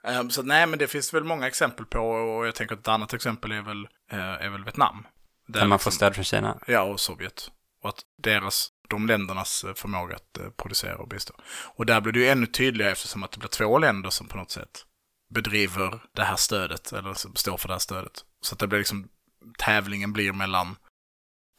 Um, 0.04 0.30
så 0.30 0.44
nej, 0.44 0.68
men 0.68 0.80
det 0.80 0.88
finns 0.88 1.14
väl 1.14 1.24
många 1.24 1.48
exempel 1.48 1.86
på, 1.86 2.00
och 2.00 2.48
jag 2.48 2.56
tänker 2.56 2.76
att 2.76 2.82
ett 2.82 2.88
annat 2.88 3.14
exempel 3.14 3.52
är 3.52 3.62
väl, 3.62 3.88
uh, 4.14 4.20
är 4.20 4.50
väl 4.50 4.64
Vietnam. 4.64 5.08
Där, 5.48 5.60
där 5.60 5.68
man 5.68 5.76
liksom, 5.76 5.92
får 5.92 5.96
stöd 5.96 6.16
från 6.16 6.26
Kina. 6.26 6.60
Ja, 6.68 6.82
och 6.82 7.00
Sovjet. 7.00 7.52
Och 7.84 7.90
att 7.90 8.02
deras, 8.24 8.70
de 8.90 9.08
ländernas 9.08 9.64
eh, 9.64 9.74
förmåga 9.74 10.16
att 10.16 10.38
uh, 10.42 10.50
producera 10.50 10.98
och 10.98 11.08
bistå. 11.08 11.34
Och 11.76 11.86
där 11.86 12.02
blir 12.02 12.14
det 12.14 12.20
ju 12.20 12.28
ännu 12.28 12.46
tydligare 12.46 12.92
eftersom 12.92 13.24
att 13.24 13.32
det 13.32 13.40
blir 13.40 13.50
två 13.50 13.78
länder 13.78 14.10
som 14.10 14.28
på 14.28 14.38
något 14.38 14.52
sätt 14.52 14.86
bedriver 15.34 16.00
det 16.16 16.24
här 16.24 16.36
stödet, 16.36 16.94
eller 16.94 17.14
står 17.38 17.58
för 17.58 17.68
det 17.68 17.74
här 17.74 17.80
stödet. 17.80 18.22
Så 18.42 18.56
att 18.56 18.60
det 18.60 18.68
blir 18.68 18.80
liksom, 18.80 19.08
tävlingen 19.58 20.14
blir 20.14 20.34
mellan 20.34 20.76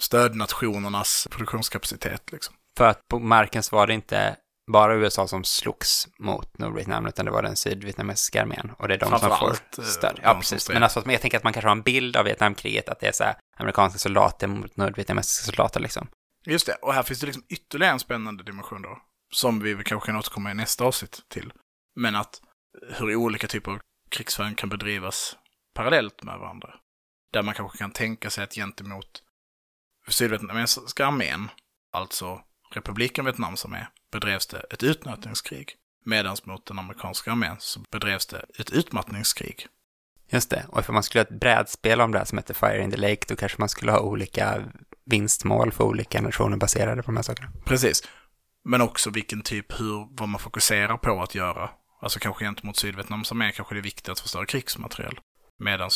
stödnationernas 0.03 1.28
produktionskapacitet 1.30 2.32
liksom. 2.32 2.55
För 2.76 2.88
att 2.88 3.09
på 3.09 3.18
marken 3.18 3.62
så 3.62 3.76
var 3.76 3.86
det 3.86 3.94
inte 3.94 4.36
bara 4.72 4.94
USA 4.94 5.28
som 5.28 5.44
slogs 5.44 6.09
mot 6.18 6.59
Nordvietnam, 6.59 7.07
utan 7.07 7.24
det 7.24 7.30
var 7.30 7.42
den 7.42 7.57
sydvietnamesiska 7.57 8.42
armén. 8.42 8.72
Och 8.78 8.88
det 8.88 8.94
är 8.94 8.99
de 8.99 9.18
som 9.18 9.38
får 9.38 9.51
eh, 9.78 9.84
stöd. 9.84 10.20
Ja, 10.22 10.34
precis. 10.34 10.68
Men 10.68 10.82
alltså, 10.82 11.11
jag 11.11 11.20
tänker 11.20 11.38
att 11.38 11.44
man 11.44 11.53
kanske 11.53 11.68
har 11.68 11.76
en 11.76 11.82
bild 11.82 12.16
av 12.16 12.24
Vietnamkriget, 12.24 12.88
att 12.88 13.01
det 13.01 13.07
är 13.07 13.12
så 13.12 13.24
här 13.24 13.34
amerikanska 13.57 13.99
soldater 13.99 14.46
mot 14.46 14.76
nordvietnamesiska 14.76 15.44
soldater 15.44 15.80
liksom. 15.80 16.09
Just 16.46 16.66
det, 16.66 16.74
och 16.74 16.94
här 16.94 17.03
finns 17.03 17.20
det 17.20 17.26
liksom 17.26 17.44
ytterligare 17.49 17.92
en 17.92 18.01
spännande 18.01 18.44
dimension 18.44 18.82
då, 18.82 18.99
som 19.34 19.61
vi 19.61 19.84
kanske 19.84 20.07
kan 20.07 20.16
återkomma 20.16 20.51
i 20.51 20.55
nästa 20.55 20.84
avsnitt 20.84 21.20
till. 21.28 21.53
Men 21.96 22.16
att 22.16 22.40
hur 22.92 23.16
olika 23.16 23.46
typer 23.46 23.72
av 23.72 23.78
krigsföring 24.11 24.55
kan 24.55 24.68
bedrivas 24.68 25.36
parallellt 25.74 26.22
med 26.22 26.38
varandra. 26.38 26.74
Där 27.32 27.42
man 27.42 27.55
kanske 27.55 27.78
kan 27.78 27.90
tänka 27.90 28.30
sig 28.30 28.44
att 28.44 28.55
gentemot 28.55 29.22
sydvietnamesiska 30.09 31.06
armén, 31.06 31.48
alltså 31.92 32.40
republiken 32.74 33.24
Vietnams 33.24 33.64
armé, 33.64 33.86
bedrevs 34.12 34.46
det 34.46 34.64
ett 34.70 34.82
utnötningskrig. 34.82 35.74
Medan 36.04 36.36
mot 36.44 36.66
den 36.66 36.78
amerikanska 36.78 37.32
armén 37.32 37.56
så 37.59 37.80
bedrevs 37.90 38.26
det 38.26 38.44
ett 38.59 38.70
utmattningskrig. 38.70 39.66
Just 40.30 40.50
det, 40.50 40.66
och 40.68 40.80
ifall 40.80 40.94
man 40.94 41.02
skulle 41.02 41.20
ha 41.20 41.26
ett 41.26 41.40
brädspel 41.40 42.00
om 42.00 42.12
det 42.12 42.18
här 42.18 42.24
som 42.24 42.38
heter 42.38 42.54
Fire 42.54 42.82
in 42.82 42.90
the 42.90 42.96
Lake, 42.96 43.24
då 43.28 43.36
kanske 43.36 43.59
man 43.59 43.68
skulle 43.68 43.92
ha 43.92 44.00
olika 44.00 44.64
vinstmål 45.04 45.72
för 45.72 45.84
olika 45.84 46.20
nationer 46.20 46.56
baserade 46.56 47.02
på 47.02 47.06
de 47.06 47.16
här 47.16 47.22
sakerna. 47.22 47.50
Precis. 47.64 48.02
Men 48.64 48.80
också 48.80 49.11
vilken 49.11 49.42
typ, 49.42 49.80
hur, 49.80 50.09
vad 50.11 50.28
man 50.28 50.40
fokuserar 50.40 50.96
på 50.96 51.22
att 51.22 51.34
göra. 51.34 51.70
Alltså 52.00 52.18
kanske 52.18 52.44
gentemot 52.44 52.76
Sydvietnams 52.76 53.32
armé 53.32 53.52
kanske 53.52 53.74
det 53.74 53.80
är 53.80 53.82
viktigt 53.82 54.09
att 54.09 54.20
förstöra 54.20 54.46
krigsmateriel. 54.46 55.20
Medan 55.61 55.90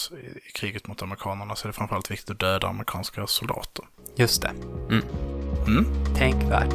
i 0.48 0.52
kriget 0.52 0.86
mot 0.86 1.02
amerikanerna 1.02 1.56
så 1.56 1.66
är 1.66 1.68
det 1.68 1.72
framförallt 1.72 2.10
viktigt 2.10 2.30
att 2.30 2.38
döda 2.38 2.68
amerikanska 2.68 3.26
soldater. 3.26 3.84
Just 4.16 4.42
det. 4.42 4.48
Mm. 4.90 5.04
Mm. 5.66 5.84
Tänkvärt. 6.16 6.72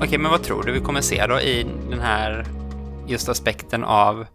Okej, 0.00 0.18
men 0.18 0.30
vad 0.30 0.42
tror 0.42 0.62
du 0.62 0.72
vi 0.72 0.80
kommer 0.80 1.00
se 1.00 1.26
då 1.26 1.40
i 1.40 1.66
den 1.90 2.00
här 2.00 2.46
just 3.06 3.28
aspekten 3.28 3.84
av 3.84 4.26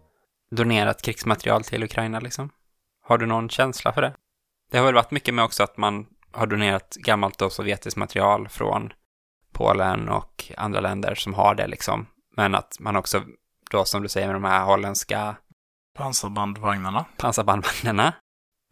donerat 0.50 1.02
krigsmaterial 1.02 1.64
till 1.64 1.84
Ukraina 1.84 2.20
liksom? 2.20 2.50
Har 3.02 3.18
du 3.18 3.26
någon 3.26 3.48
känsla 3.48 3.92
för 3.92 4.02
det? 4.02 4.14
Det 4.70 4.78
har 4.78 4.84
väl 4.84 4.94
varit 4.94 5.10
mycket 5.10 5.34
med 5.34 5.44
också 5.44 5.62
att 5.62 5.76
man 5.76 6.06
har 6.32 6.46
donerat 6.46 6.96
gammalt 6.96 7.42
och 7.42 7.52
sovjetiskt 7.52 7.96
material 7.96 8.48
från 8.48 8.92
Polen 9.52 10.08
och 10.08 10.52
andra 10.56 10.80
länder 10.80 11.14
som 11.14 11.34
har 11.34 11.54
det 11.54 11.66
liksom. 11.66 12.06
Men 12.36 12.54
att 12.54 12.76
man 12.80 12.96
också 12.96 13.24
då 13.70 13.84
som 13.84 14.02
du 14.02 14.08
säger 14.08 14.26
med 14.26 14.36
de 14.36 14.44
här 14.44 14.64
holländska 14.64 15.36
Pansarbandvagnarna. 15.94 17.04
pansarbandvagnarna 17.16 18.14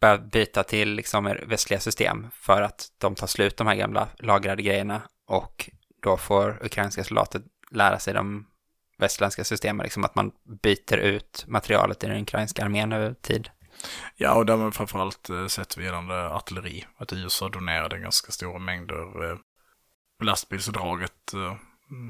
börjar 0.01 0.17
byta 0.17 0.63
till 0.63 0.93
liksom 0.93 1.35
västliga 1.47 1.79
system 1.79 2.27
för 2.33 2.61
att 2.61 2.87
de 2.97 3.15
tar 3.15 3.27
slut 3.27 3.57
de 3.57 3.67
här 3.67 3.75
gamla 3.75 4.07
lagrade 4.19 4.61
grejerna 4.61 5.01
och 5.27 5.69
då 6.03 6.17
får 6.17 6.59
ukrainska 6.65 7.03
soldater 7.03 7.41
lära 7.71 7.99
sig 7.99 8.13
de 8.13 8.47
västländska 8.97 9.43
systemen, 9.43 9.83
liksom 9.83 10.05
att 10.05 10.15
man 10.15 10.31
byter 10.63 10.97
ut 10.97 11.45
materialet 11.47 12.03
i 12.03 12.07
den 12.07 12.21
ukrainska 12.21 12.63
armén 12.63 12.91
över 12.91 13.13
tid. 13.13 13.49
Ja, 14.15 14.33
och 14.33 14.45
där 14.45 14.57
har 14.57 14.71
framförallt 14.71 15.29
eh, 15.29 15.47
sett 15.47 15.77
vi 15.77 15.83
gällande 15.85 16.29
artilleri. 16.29 16.85
Att 16.97 17.13
USA 17.13 17.49
donerade 17.49 17.99
ganska 17.99 18.31
stora 18.31 18.59
mängder 18.59 19.31
eh, 19.31 19.37
lastbilsdraget 20.23 21.33
eh, 21.33 21.55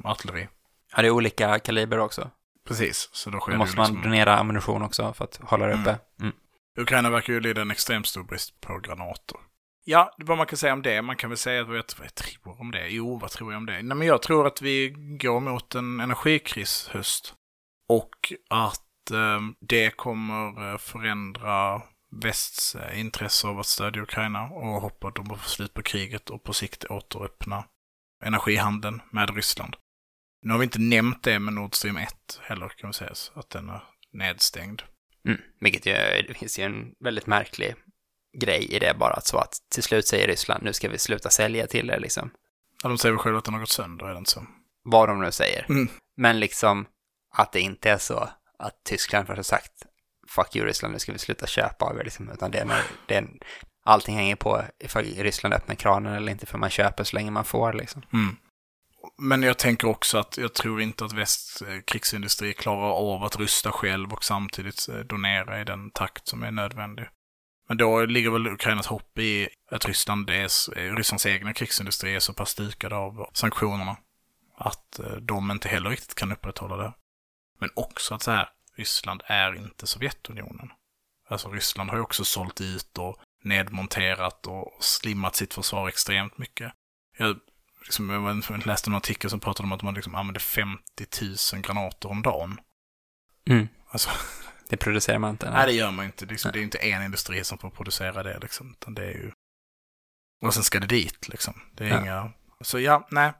artilleri. 0.03 0.47
Ja, 0.95 1.01
det 1.01 1.07
är 1.07 1.11
olika 1.11 1.59
kaliber 1.59 1.99
också. 1.99 2.32
Precis, 2.68 3.09
så 3.11 3.30
då 3.30 3.39
sker 3.39 3.51
Då 3.51 3.53
det 3.53 3.57
måste 3.57 3.76
ju 3.76 3.82
liksom... 3.82 3.95
man 3.95 4.03
donera 4.03 4.38
ammunition 4.38 4.82
också 4.82 5.13
för 5.13 5.24
att 5.24 5.39
hålla 5.43 5.65
det 5.68 5.74
uppe. 5.74 5.97
Mm. 6.22 6.34
Ukraina 6.80 7.09
verkar 7.09 7.34
ju 7.34 7.39
lida 7.39 7.61
en 7.61 7.72
extremt 7.72 8.07
stor 8.07 8.24
brist 8.24 8.61
på 8.61 8.80
granater. 8.80 9.38
Ja, 9.84 10.15
vad 10.18 10.38
man 10.38 10.47
kan 10.47 10.57
säga 10.57 10.74
om 10.74 10.82
det, 10.82 11.01
man 11.01 11.15
kan 11.15 11.30
väl 11.30 11.38
säga 11.38 11.63
vad 11.63 11.78
jag, 11.78 11.84
vad 11.97 12.05
jag 12.05 12.15
tror 12.15 12.61
om 12.61 12.72
det. 12.72 12.88
Jo, 12.88 13.18
vad 13.18 13.32
tror 13.32 13.51
jag 13.51 13.57
om 13.57 13.65
det? 13.65 13.82
Nej, 13.82 13.97
men 13.97 14.07
jag 14.07 14.22
tror 14.22 14.47
att 14.47 14.61
vi 14.61 14.89
går 15.22 15.39
mot 15.39 15.76
en 15.76 15.99
energikris 15.99 16.89
höst. 16.93 17.34
Och 17.89 18.34
att 18.49 18.87
det 19.60 19.89
kommer 19.89 20.72
eh, 20.72 20.78
förändra 20.78 21.82
västs 22.12 22.76
eh, 22.76 22.99
intresse 22.99 23.47
av 23.47 23.60
att 23.60 23.66
stödja 23.66 24.01
Ukraina 24.01 24.43
och 24.43 24.82
hoppa 24.82 25.08
att 25.08 25.16
de 25.16 25.26
får 25.26 25.38
slut 25.38 25.74
på 25.74 25.82
kriget 25.82 26.30
och 26.30 26.43
på 26.43 26.53
sikt 26.53 26.86
återöppna 26.86 27.64
energihandeln 28.24 29.01
med 29.12 29.36
Ryssland. 29.36 29.76
Nu 30.41 30.51
har 30.51 30.60
vi 30.60 30.64
inte 30.64 30.80
nämnt 30.80 31.24
det 31.24 31.39
med 31.39 31.53
Nord 31.53 31.76
Stream 31.76 31.97
1 31.97 32.39
heller, 32.41 32.70
kan 32.70 32.89
vi 32.89 32.93
säga, 32.93 33.14
att 33.34 33.49
den 33.49 33.70
är 33.70 33.84
nedstängd. 34.12 34.82
Mm. 35.26 35.41
Vilket 35.60 35.86
ju, 35.86 35.93
det 36.28 36.34
finns 36.39 36.60
ju 36.60 36.64
en 36.64 36.93
väldigt 36.99 37.28
märklig 37.28 37.76
grej 38.38 38.76
i 38.76 38.80
det 38.80 38.95
bara, 38.99 39.14
att 39.14 39.28
så 39.28 39.38
att 39.38 39.53
till 39.70 39.84
slut 39.84 40.08
säger 40.08 40.28
Ryssland, 40.28 40.64
nu 40.64 40.74
ska 40.74 40.89
vi 40.89 40.97
sluta 40.97 41.30
sälja 41.30 41.68
till 41.68 41.89
er 41.89 41.99
liksom. 41.99 42.30
Ja, 42.84 42.89
de 42.89 42.97
säger 42.97 43.14
väl 43.14 43.20
själva 43.20 43.39
att 43.39 43.45
den 43.45 43.53
har 43.53 43.62
gått 43.62 43.70
sönder, 43.70 44.05
är 44.05 44.12
det 44.12 44.18
inte 44.18 44.32
så? 44.32 44.45
Vad 44.84 45.10
de 45.10 45.22
nu 45.22 45.32
säger. 45.32 45.66
Mm. 45.70 45.88
Men 46.18 46.39
liksom 46.39 46.86
att 47.36 47.51
det 47.51 47.60
inte 47.60 47.89
är 47.89 47.97
så 47.97 48.30
att 48.60 48.84
Tyskland 48.84 49.28
först 49.28 49.38
har 49.38 49.43
sagt 49.43 49.72
fuck 50.28 50.55
you 50.55 50.68
Ryssland, 50.68 50.93
nu 50.93 50.99
ska 50.99 51.12
vi 51.12 51.20
sluta 51.20 51.47
köpa 51.47 51.86
av 51.86 51.99
er 51.99 52.03
liksom, 52.03 52.32
utan 52.32 52.51
det 52.51 52.60
är, 52.60 52.66
när, 52.66 52.84
det 53.05 53.16
är 53.16 53.28
allting 53.86 54.16
hänger 54.16 54.36
på 54.36 54.64
ifall 54.80 55.03
Ryssland 55.03 55.53
öppnar 55.53 55.76
kranen 55.76 56.14
eller 56.14 56.32
inte, 56.32 56.45
för 56.45 56.58
man 56.58 56.70
köper 56.70 57.03
så 57.03 57.16
länge 57.16 57.32
man 57.32 57.45
får 57.45 57.74
liksom. 57.74 58.01
Mm. 58.14 58.36
Men 59.18 59.43
jag 59.43 59.58
tänker 59.58 59.88
också 59.88 60.18
att 60.18 60.38
jag 60.38 60.53
tror 60.53 60.82
inte 60.82 61.05
att 61.05 61.14
väst 61.14 61.62
krigsindustri 61.86 62.53
klarar 62.53 62.91
av 62.91 63.24
att 63.24 63.36
rusta 63.36 63.72
själv 63.72 64.14
och 64.14 64.24
samtidigt 64.24 64.89
eh, 64.89 64.99
donera 64.99 65.62
i 65.62 65.64
den 65.64 65.91
takt 65.91 66.28
som 66.28 66.43
är 66.43 66.51
nödvändig. 66.51 67.05
Men 67.68 67.78
då 67.78 68.05
ligger 68.05 68.30
väl 68.30 68.47
Ukrainas 68.47 68.88
hopp 68.88 69.18
i 69.20 69.49
att 69.72 69.86
Ryssland 69.86 70.30
är, 70.30 70.95
Rysslands 70.95 71.26
egna 71.26 71.53
krigsindustri 71.53 72.16
är 72.16 72.20
så 72.20 72.34
pass 72.34 72.55
dukade 72.55 72.95
av 72.95 73.30
sanktionerna 73.34 73.97
att 74.58 74.99
eh, 74.99 75.12
de 75.12 75.51
inte 75.51 75.70
heller 75.70 75.89
riktigt 75.89 76.16
kan 76.16 76.32
upprätthålla 76.32 76.78
det. 76.78 76.93
Men 77.58 77.70
också 77.74 78.16
att 78.16 78.22
så 78.22 78.32
här, 78.32 78.49
Ryssland 78.76 79.22
är 79.26 79.55
inte 79.55 79.88
Sovjetunionen. 79.88 80.72
Alltså 81.28 81.49
Ryssland 81.49 81.89
har 81.89 81.97
ju 81.97 82.03
också 82.03 82.26
sålt 82.26 82.62
ut 82.62 82.97
och 82.97 83.20
nedmonterat 83.43 84.47
och 84.47 84.78
slimmat 84.80 85.36
sitt 85.36 85.53
försvar 85.53 85.88
extremt 85.88 86.38
mycket. 86.38 86.74
Jag 87.18 87.39
liksom, 87.88 88.10
jag 88.49 88.68
läste 88.68 88.89
en 88.89 88.95
artikel 88.95 89.30
som 89.30 89.39
pratade 89.39 89.68
om 89.68 89.72
att 89.72 89.82
man 89.82 89.93
liksom 89.93 90.16
använder 90.16 90.39
50 90.39 90.84
000 91.53 91.62
granater 91.62 92.10
om 92.10 92.22
dagen. 92.22 92.60
Mm. 93.49 93.68
Alltså, 93.88 94.10
det 94.70 94.78
producerar 94.78 95.20
man 95.20 95.30
inte. 95.30 95.49
Nej, 95.51 95.66
det 95.68 95.74
gör 95.74 95.91
man 95.91 96.05
inte. 96.05 96.26
Liksom, 96.26 96.51
det 96.51 96.60
är 96.60 96.64
inte 96.64 96.78
en 96.78 97.03
industri 97.03 97.43
som 97.43 97.58
får 97.58 97.70
producera 97.70 98.24
det, 98.24 98.39
liksom, 98.39 98.72
utan 98.72 98.93
det 98.93 99.05
är 99.05 99.14
ju... 99.14 99.32
Och 100.41 100.53
sen 100.53 100.64
ska 100.64 100.80
det 100.80 100.88
dit, 100.88 101.28
liksom. 101.28 101.62
Det 101.72 101.84
är 101.84 101.89
ja. 101.89 102.01
inga... 102.01 102.32
Så 102.62 102.80
ja, 102.80 103.08
nej. 103.12 103.34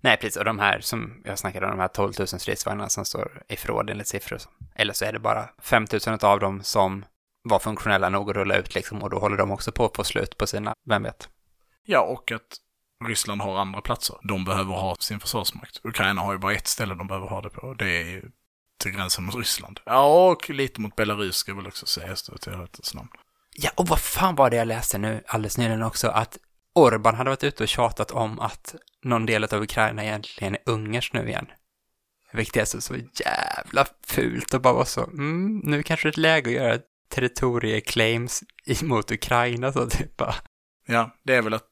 Nej, 0.00 0.16
precis. 0.16 0.36
Och 0.36 0.44
de 0.44 0.58
här 0.58 0.80
som 0.80 1.22
jag 1.24 1.38
snackade 1.38 1.66
om, 1.66 1.72
de 1.72 1.80
här 1.80 1.88
12 1.88 2.12
000 2.18 2.28
stridsvagnarna 2.28 2.88
som 2.88 3.04
står 3.04 3.42
i 3.48 3.56
förråd 3.56 3.90
enligt 3.90 4.08
siffror. 4.08 4.38
Eller 4.74 4.92
så 4.92 5.04
är 5.04 5.12
det 5.12 5.18
bara 5.18 5.48
5 5.62 5.86
000 6.06 6.18
av 6.22 6.40
dem 6.40 6.62
som 6.62 7.04
var 7.42 7.58
funktionella 7.58 8.08
nog 8.08 8.30
att 8.30 8.36
rulla 8.36 8.56
ut 8.56 8.74
liksom, 8.74 9.02
och 9.02 9.10
då 9.10 9.18
håller 9.18 9.36
de 9.36 9.50
också 9.50 9.72
på 9.72 9.84
att 9.84 9.96
få 9.96 10.04
slut 10.04 10.38
på 10.38 10.46
sina, 10.46 10.74
vem 10.88 11.02
vet? 11.02 11.28
Ja, 11.84 12.00
och 12.00 12.32
att 12.32 12.56
Ryssland 13.04 13.40
har 13.40 13.58
andra 13.58 13.80
platser. 13.80 14.16
De 14.22 14.44
behöver 14.44 14.74
ha 14.74 14.96
sin 15.00 15.20
försvarsmakt. 15.20 15.80
Ukraina 15.84 16.20
har 16.20 16.32
ju 16.32 16.38
bara 16.38 16.52
ett 16.52 16.66
ställe 16.66 16.94
de 16.94 17.06
behöver 17.06 17.26
ha 17.26 17.40
det 17.40 17.50
på. 17.50 17.74
Det 17.74 17.96
är 18.00 18.04
ju 18.04 18.22
till 18.78 18.92
gränsen 18.92 19.24
mot 19.24 19.34
Ryssland. 19.34 19.80
Ja, 19.84 20.30
och 20.30 20.50
lite 20.50 20.80
mot 20.80 20.96
Belarus 20.96 21.36
ska 21.36 21.54
väl 21.54 21.66
också 21.66 21.86
sägas 21.86 22.22
då 22.22 22.38
till 22.38 22.52
rättens 22.52 22.94
namn. 22.94 23.08
Ja, 23.54 23.70
och 23.74 23.88
vad 23.88 24.00
fan 24.00 24.34
var 24.34 24.50
det 24.50 24.56
jag 24.56 24.68
läste 24.68 24.98
nu 24.98 25.24
alldeles 25.26 25.58
nyligen 25.58 25.82
också? 25.82 26.08
Att 26.08 26.38
Orban 26.78 27.14
hade 27.14 27.30
varit 27.30 27.44
ute 27.44 27.62
och 27.62 27.68
tjatat 27.68 28.10
om 28.10 28.40
att 28.40 28.74
någon 29.02 29.26
del 29.26 29.44
av 29.44 29.62
Ukraina 29.62 30.04
egentligen 30.04 30.54
är 30.54 30.60
ungerskt 30.66 31.14
nu 31.14 31.28
igen. 31.28 31.46
Vilket 32.32 32.56
är 32.56 32.64
så, 32.64 32.80
så 32.80 32.94
jävla 32.96 33.86
fult 34.06 34.54
och 34.54 34.60
bara 34.60 34.74
vara 34.74 34.84
så, 34.84 35.04
mm, 35.04 35.60
nu 35.64 35.82
kanske 35.82 36.06
det 36.06 36.08
är 36.08 36.12
ett 36.12 36.16
läge 36.16 36.50
att 36.50 36.54
göra 36.54 36.78
territorieclaims 37.08 38.42
mot 38.82 39.10
Ukraina 39.10 39.72
så 39.72 39.86
typ 39.86 40.16
bara. 40.16 40.34
Ja, 40.86 41.16
det 41.24 41.34
är 41.34 41.42
väl 41.42 41.54
att 41.54 41.64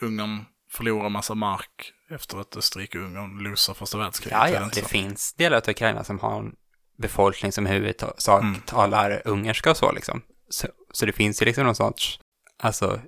Ungern 0.00 0.44
förlorar 0.70 1.08
massa 1.08 1.34
mark 1.34 1.92
efter 2.10 2.40
att 2.40 2.56
Österrike-Ungern 2.56 3.42
losar 3.42 3.74
första 3.74 3.98
världskriget. 3.98 4.38
Ja, 4.38 4.48
ja, 4.48 4.70
det 4.74 4.88
finns 4.88 5.34
delar 5.34 5.56
av 5.56 5.68
Ukraina 5.68 6.04
som 6.04 6.18
har 6.18 6.38
en 6.38 6.54
befolkning 6.98 7.52
som 7.52 7.66
huvudsak 7.66 8.42
mm. 8.42 8.60
talar 8.60 9.22
ungerska 9.24 9.70
och 9.70 9.76
så 9.76 9.92
liksom. 9.92 10.22
Så, 10.48 10.68
så 10.92 11.06
det 11.06 11.12
finns 11.12 11.42
ju 11.42 11.46
liksom 11.46 11.64
någon 11.64 11.74
sorts, 11.74 12.20
alltså, 12.58 13.00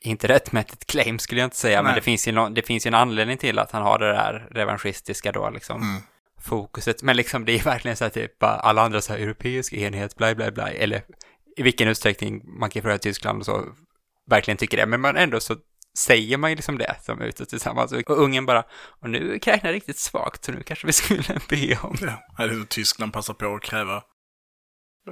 inte 0.00 0.28
rättmätigt 0.28 0.86
claim 0.86 1.18
skulle 1.18 1.40
jag 1.40 1.46
inte 1.46 1.56
säga, 1.56 1.76
Nej. 1.76 1.84
men 1.84 1.94
det 1.94 2.00
finns, 2.00 2.28
ju 2.28 2.32
no, 2.32 2.48
det 2.48 2.62
finns 2.62 2.86
ju 2.86 2.88
en 2.88 2.94
anledning 2.94 3.38
till 3.38 3.58
att 3.58 3.72
han 3.72 3.82
har 3.82 3.98
det 3.98 4.12
där 4.12 4.48
revanschistiska 4.50 5.32
då 5.32 5.50
liksom. 5.50 5.82
Mm. 5.82 6.02
Fokuset, 6.40 7.02
men 7.02 7.16
liksom 7.16 7.44
det 7.44 7.52
är 7.52 7.64
verkligen 7.64 7.96
så 7.96 8.04
här 8.04 8.10
typ 8.10 8.42
alla 8.42 8.82
andra 8.82 9.00
så 9.00 9.12
här 9.12 9.20
europeisk 9.20 9.72
enhet, 9.72 10.16
bla 10.16 10.34
bla 10.34 10.50
bla, 10.50 10.70
eller 10.70 11.02
i 11.56 11.62
vilken 11.62 11.88
utsträckning 11.88 12.58
man 12.58 12.70
kan 12.70 12.82
föra 12.82 12.98
Tyskland 12.98 13.38
och 13.38 13.46
så 13.46 13.64
verkligen 14.30 14.58
tycker 14.58 14.76
det, 14.76 14.86
men 14.86 15.00
man 15.00 15.16
ändå 15.16 15.40
så 15.40 15.56
säger 15.98 16.36
man 16.36 16.50
ju 16.50 16.56
liksom 16.56 16.78
det 16.78 16.96
som 17.02 17.20
ute 17.20 17.46
tillsammans. 17.46 17.92
Och 17.92 18.10
ungen 18.10 18.46
bara, 18.46 18.64
och 19.00 19.10
nu 19.10 19.30
är 19.30 19.36
Ukraina 19.36 19.72
riktigt 19.72 19.98
svagt, 19.98 20.44
så 20.44 20.52
nu 20.52 20.62
kanske 20.62 20.86
vi 20.86 20.92
skulle 20.92 21.22
be 21.48 21.78
om... 21.82 21.96
Ja, 22.00 22.44
eller 22.44 22.64
Tyskland 22.64 23.12
passar 23.12 23.34
på 23.34 23.54
att 23.54 23.62
kräva 23.62 24.02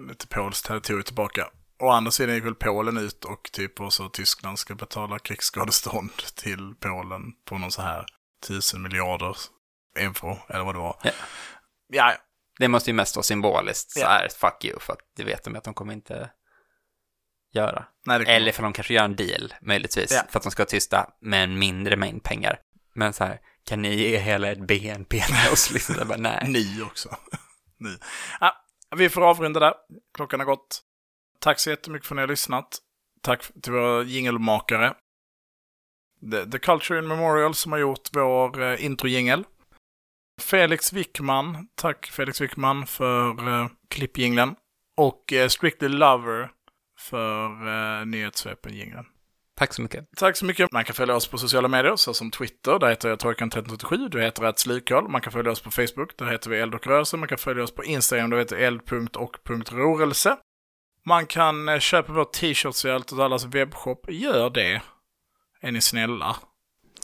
lite 0.08 0.26
polskt 0.26 0.66
territorium 0.66 1.02
tillbaka. 1.02 1.48
Å 1.78 1.88
andra 1.88 2.10
sidan 2.10 2.34
gick 2.34 2.44
väl 2.44 2.54
Polen 2.54 2.96
ut 2.96 3.24
och 3.24 3.50
typ 3.52 3.80
också 3.80 4.08
Tyskland 4.08 4.58
ska 4.58 4.74
betala 4.74 5.18
krigsskadestånd 5.18 6.16
till 6.34 6.74
Polen 6.80 7.22
på 7.44 7.58
någon 7.58 7.72
så 7.72 7.82
här 7.82 8.06
tusen 8.46 8.82
miljarder 8.82 9.36
euro, 9.98 10.38
eller 10.48 10.64
vad 10.64 10.74
det 10.74 10.78
var. 10.78 10.96
Ja. 11.02 11.10
ja. 11.88 12.14
Det 12.58 12.68
måste 12.68 12.90
ju 12.90 12.94
mest 12.94 13.16
vara 13.16 13.22
symboliskt, 13.22 13.90
så 13.90 14.06
här, 14.06 14.28
fuck 14.28 14.64
you, 14.64 14.80
för 14.80 14.92
att 14.92 14.98
det 15.16 15.24
vet 15.24 15.44
de 15.44 15.56
att 15.56 15.64
de 15.64 15.74
kommer 15.74 15.92
inte 15.92 16.30
göra. 17.52 17.86
Nej, 18.06 18.24
Eller 18.26 18.52
för 18.52 18.62
de 18.62 18.72
kanske 18.72 18.94
gör 18.94 19.04
en 19.04 19.16
deal, 19.16 19.54
möjligtvis, 19.62 20.12
ja. 20.12 20.22
för 20.28 20.38
att 20.38 20.42
de 20.42 20.52
ska 20.52 20.64
tysta 20.64 21.10
med 21.20 21.44
en 21.44 21.58
mindre 21.58 21.96
mängd 21.96 22.22
pengar. 22.22 22.58
Men 22.94 23.12
så 23.12 23.24
här, 23.24 23.40
kan 23.64 23.82
ni 23.82 23.94
ge 23.94 24.18
hela 24.18 24.48
ett 24.48 24.66
BNP 24.66 25.20
till 25.20 25.52
oss? 25.52 25.70
Liksom, 25.70 26.08
bara, 26.08 26.18
nej. 26.18 26.44
Ni 26.48 26.82
också. 26.82 27.16
ni. 27.78 27.98
Ja, 28.40 28.64
vi 28.96 29.08
får 29.08 29.22
avrunda 29.22 29.60
där. 29.60 29.74
Klockan 30.14 30.40
har 30.40 30.46
gått. 30.46 30.82
Tack 31.40 31.60
så 31.60 31.70
jättemycket 31.70 32.06
för 32.06 32.14
att 32.14 32.16
ni 32.16 32.22
har 32.22 32.28
lyssnat. 32.28 32.78
Tack 33.22 33.42
till 33.62 33.72
våra 33.72 34.02
jingelmakare. 34.02 34.94
The, 36.30 36.50
The 36.50 36.58
Culture 36.58 36.98
in 36.98 37.08
Memorial 37.08 37.54
som 37.54 37.72
har 37.72 37.78
gjort 37.78 38.08
vår 38.12 38.60
uh, 38.60 38.84
introjingel. 38.84 39.44
Felix 40.40 40.92
Wickman, 40.92 41.68
tack 41.74 42.06
Felix 42.06 42.40
Wickman 42.40 42.86
för 42.86 43.48
uh, 43.48 43.68
klippjingeln. 43.88 44.54
Och 44.96 45.32
uh, 45.32 45.48
Strictly 45.48 45.88
Lover 45.88 46.50
för 46.98 47.68
uh, 47.68 48.06
nyhetssvepen 48.06 48.74
jingeln. 48.74 49.06
Tack 49.58 49.74
så 49.74 49.82
mycket. 49.82 50.04
Tack 50.16 50.36
så 50.36 50.44
mycket. 50.44 50.72
Man 50.72 50.84
kan 50.84 50.94
följa 50.94 51.14
oss 51.14 51.28
på 51.28 51.38
sociala 51.38 51.68
medier, 51.68 51.96
såsom 51.96 52.30
Twitter, 52.30 52.78
där 52.78 52.88
heter 52.88 53.08
jag 53.08 53.18
Torkan1337, 53.18 54.08
du 54.08 54.22
heter 54.22 54.44
att. 54.44 55.10
Man 55.10 55.20
kan 55.20 55.32
följa 55.32 55.52
oss 55.52 55.60
på 55.60 55.70
Facebook, 55.70 56.16
där 56.16 56.26
heter 56.26 56.50
vi 56.50 56.58
Eld 56.58 56.74
och 56.74 56.86
rörelse. 56.86 57.16
Man 57.16 57.28
kan 57.28 57.38
följa 57.38 57.62
oss 57.62 57.74
på 57.74 57.84
Instagram, 57.84 58.30
där 58.30 58.38
heter 58.38 58.56
eld.och.rörelse. 58.56 60.36
Man 61.06 61.26
kan 61.26 61.68
eh, 61.68 61.78
köpa 61.78 62.12
vår 62.12 62.24
t-shirts 62.24 62.84
i 62.84 62.90
Allt 62.90 63.12
åt 63.12 63.18
allas 63.18 63.44
webbshop. 63.44 64.06
Gör 64.08 64.50
det. 64.50 64.82
Är 65.60 65.72
ni 65.72 65.80
snälla. 65.80 66.36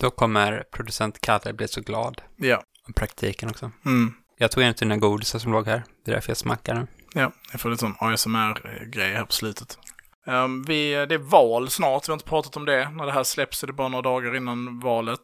Då 0.00 0.10
kommer 0.10 0.64
producent 0.72 1.20
Kalle 1.20 1.52
bli 1.52 1.68
så 1.68 1.80
glad. 1.80 2.22
Ja. 2.36 2.62
Och 2.88 2.94
praktiken 2.94 3.48
också. 3.48 3.70
Mm. 3.86 4.14
Jag 4.38 4.50
tog 4.50 4.62
en 4.62 4.74
till 4.74 4.88
den 4.88 5.00
godisar 5.00 5.38
som 5.38 5.52
låg 5.52 5.66
här. 5.66 5.82
Det 6.04 6.10
är 6.10 6.14
därför 6.14 6.30
jag 6.30 6.36
smackar 6.36 6.74
nu. 6.74 6.86
Ja, 7.14 7.32
jag 7.52 7.60
får 7.60 7.70
lite 7.70 7.80
sån 7.80 7.94
ASMR-grej 7.98 9.12
här 9.14 9.24
på 9.24 9.32
slutet. 9.32 9.78
Um, 10.26 10.62
vi, 10.62 10.92
det 10.92 11.14
är 11.14 11.18
val 11.18 11.70
snart, 11.70 12.08
vi 12.08 12.10
har 12.10 12.14
inte 12.14 12.28
pratat 12.28 12.56
om 12.56 12.64
det. 12.64 12.90
När 12.90 13.06
det 13.06 13.12
här 13.12 13.24
släpps 13.24 13.62
är 13.62 13.66
det 13.66 13.72
bara 13.72 13.88
några 13.88 14.02
dagar 14.02 14.36
innan 14.36 14.80
valet. 14.80 15.20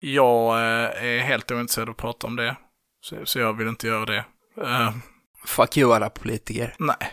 Jag 0.00 0.54
uh, 0.54 1.04
är 1.04 1.18
helt 1.18 1.50
ointresserad 1.50 1.88
av 1.88 1.92
att 1.92 1.96
prata 1.96 2.26
om 2.26 2.36
det. 2.36 2.56
Så, 3.00 3.16
så 3.24 3.38
jag 3.38 3.52
vill 3.52 3.68
inte 3.68 3.86
göra 3.86 4.04
det. 4.04 4.24
Uh, 4.58 4.90
Fuck 5.46 5.76
you 5.76 5.94
alla 5.94 6.10
politiker. 6.10 6.74
Nej, 6.78 7.12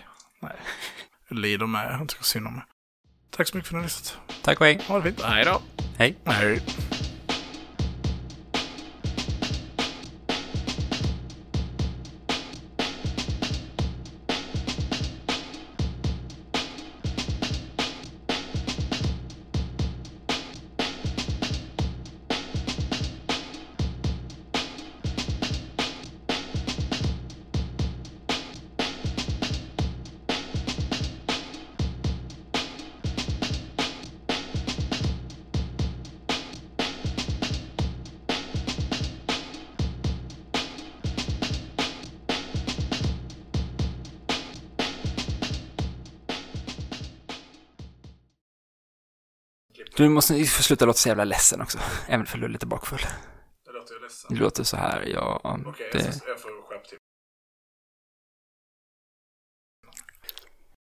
Jag 1.29 1.39
lider 1.39 1.65
med, 1.65 1.93
jag 1.99 2.09
tycker 2.09 2.23
synd 2.23 2.47
om 2.47 2.53
mig. 2.53 2.63
Tack 3.29 3.47
så 3.47 3.57
mycket 3.57 3.69
för 3.69 3.75
att 3.75 3.79
ni 3.79 3.81
har 3.81 3.87
lyssnat. 3.87 4.17
Tack 4.43 4.59
och 4.59 4.65
hej. 4.65 4.81
Ha 4.87 4.99
det 4.99 5.03
fint. 5.03 5.21
Hej 5.21 5.45
då. 5.45 5.61
Hej. 5.97 6.17
Hej. 6.25 6.61
Du 49.99 50.09
måste 50.09 50.45
sluta 50.45 50.85
låta 50.85 50.97
så 50.97 51.07
jävla 51.07 51.23
ledsen 51.23 51.61
också. 51.61 51.79
Även 52.07 52.25
för 52.25 52.37
du 52.37 52.45
är 52.45 52.49
lite 52.49 52.65
bakfull. 52.65 52.99
Det 53.65 53.71
låter 53.71 53.93
ju 53.93 54.01
ledsen. 54.01 54.33
Du 54.33 54.39
låter 54.39 54.63
så 54.63 54.77
här, 54.77 55.05
ja. 55.13 55.41
Okej, 55.65 55.89
det... 55.91 56.21
jag 56.27 56.39
får 56.39 56.48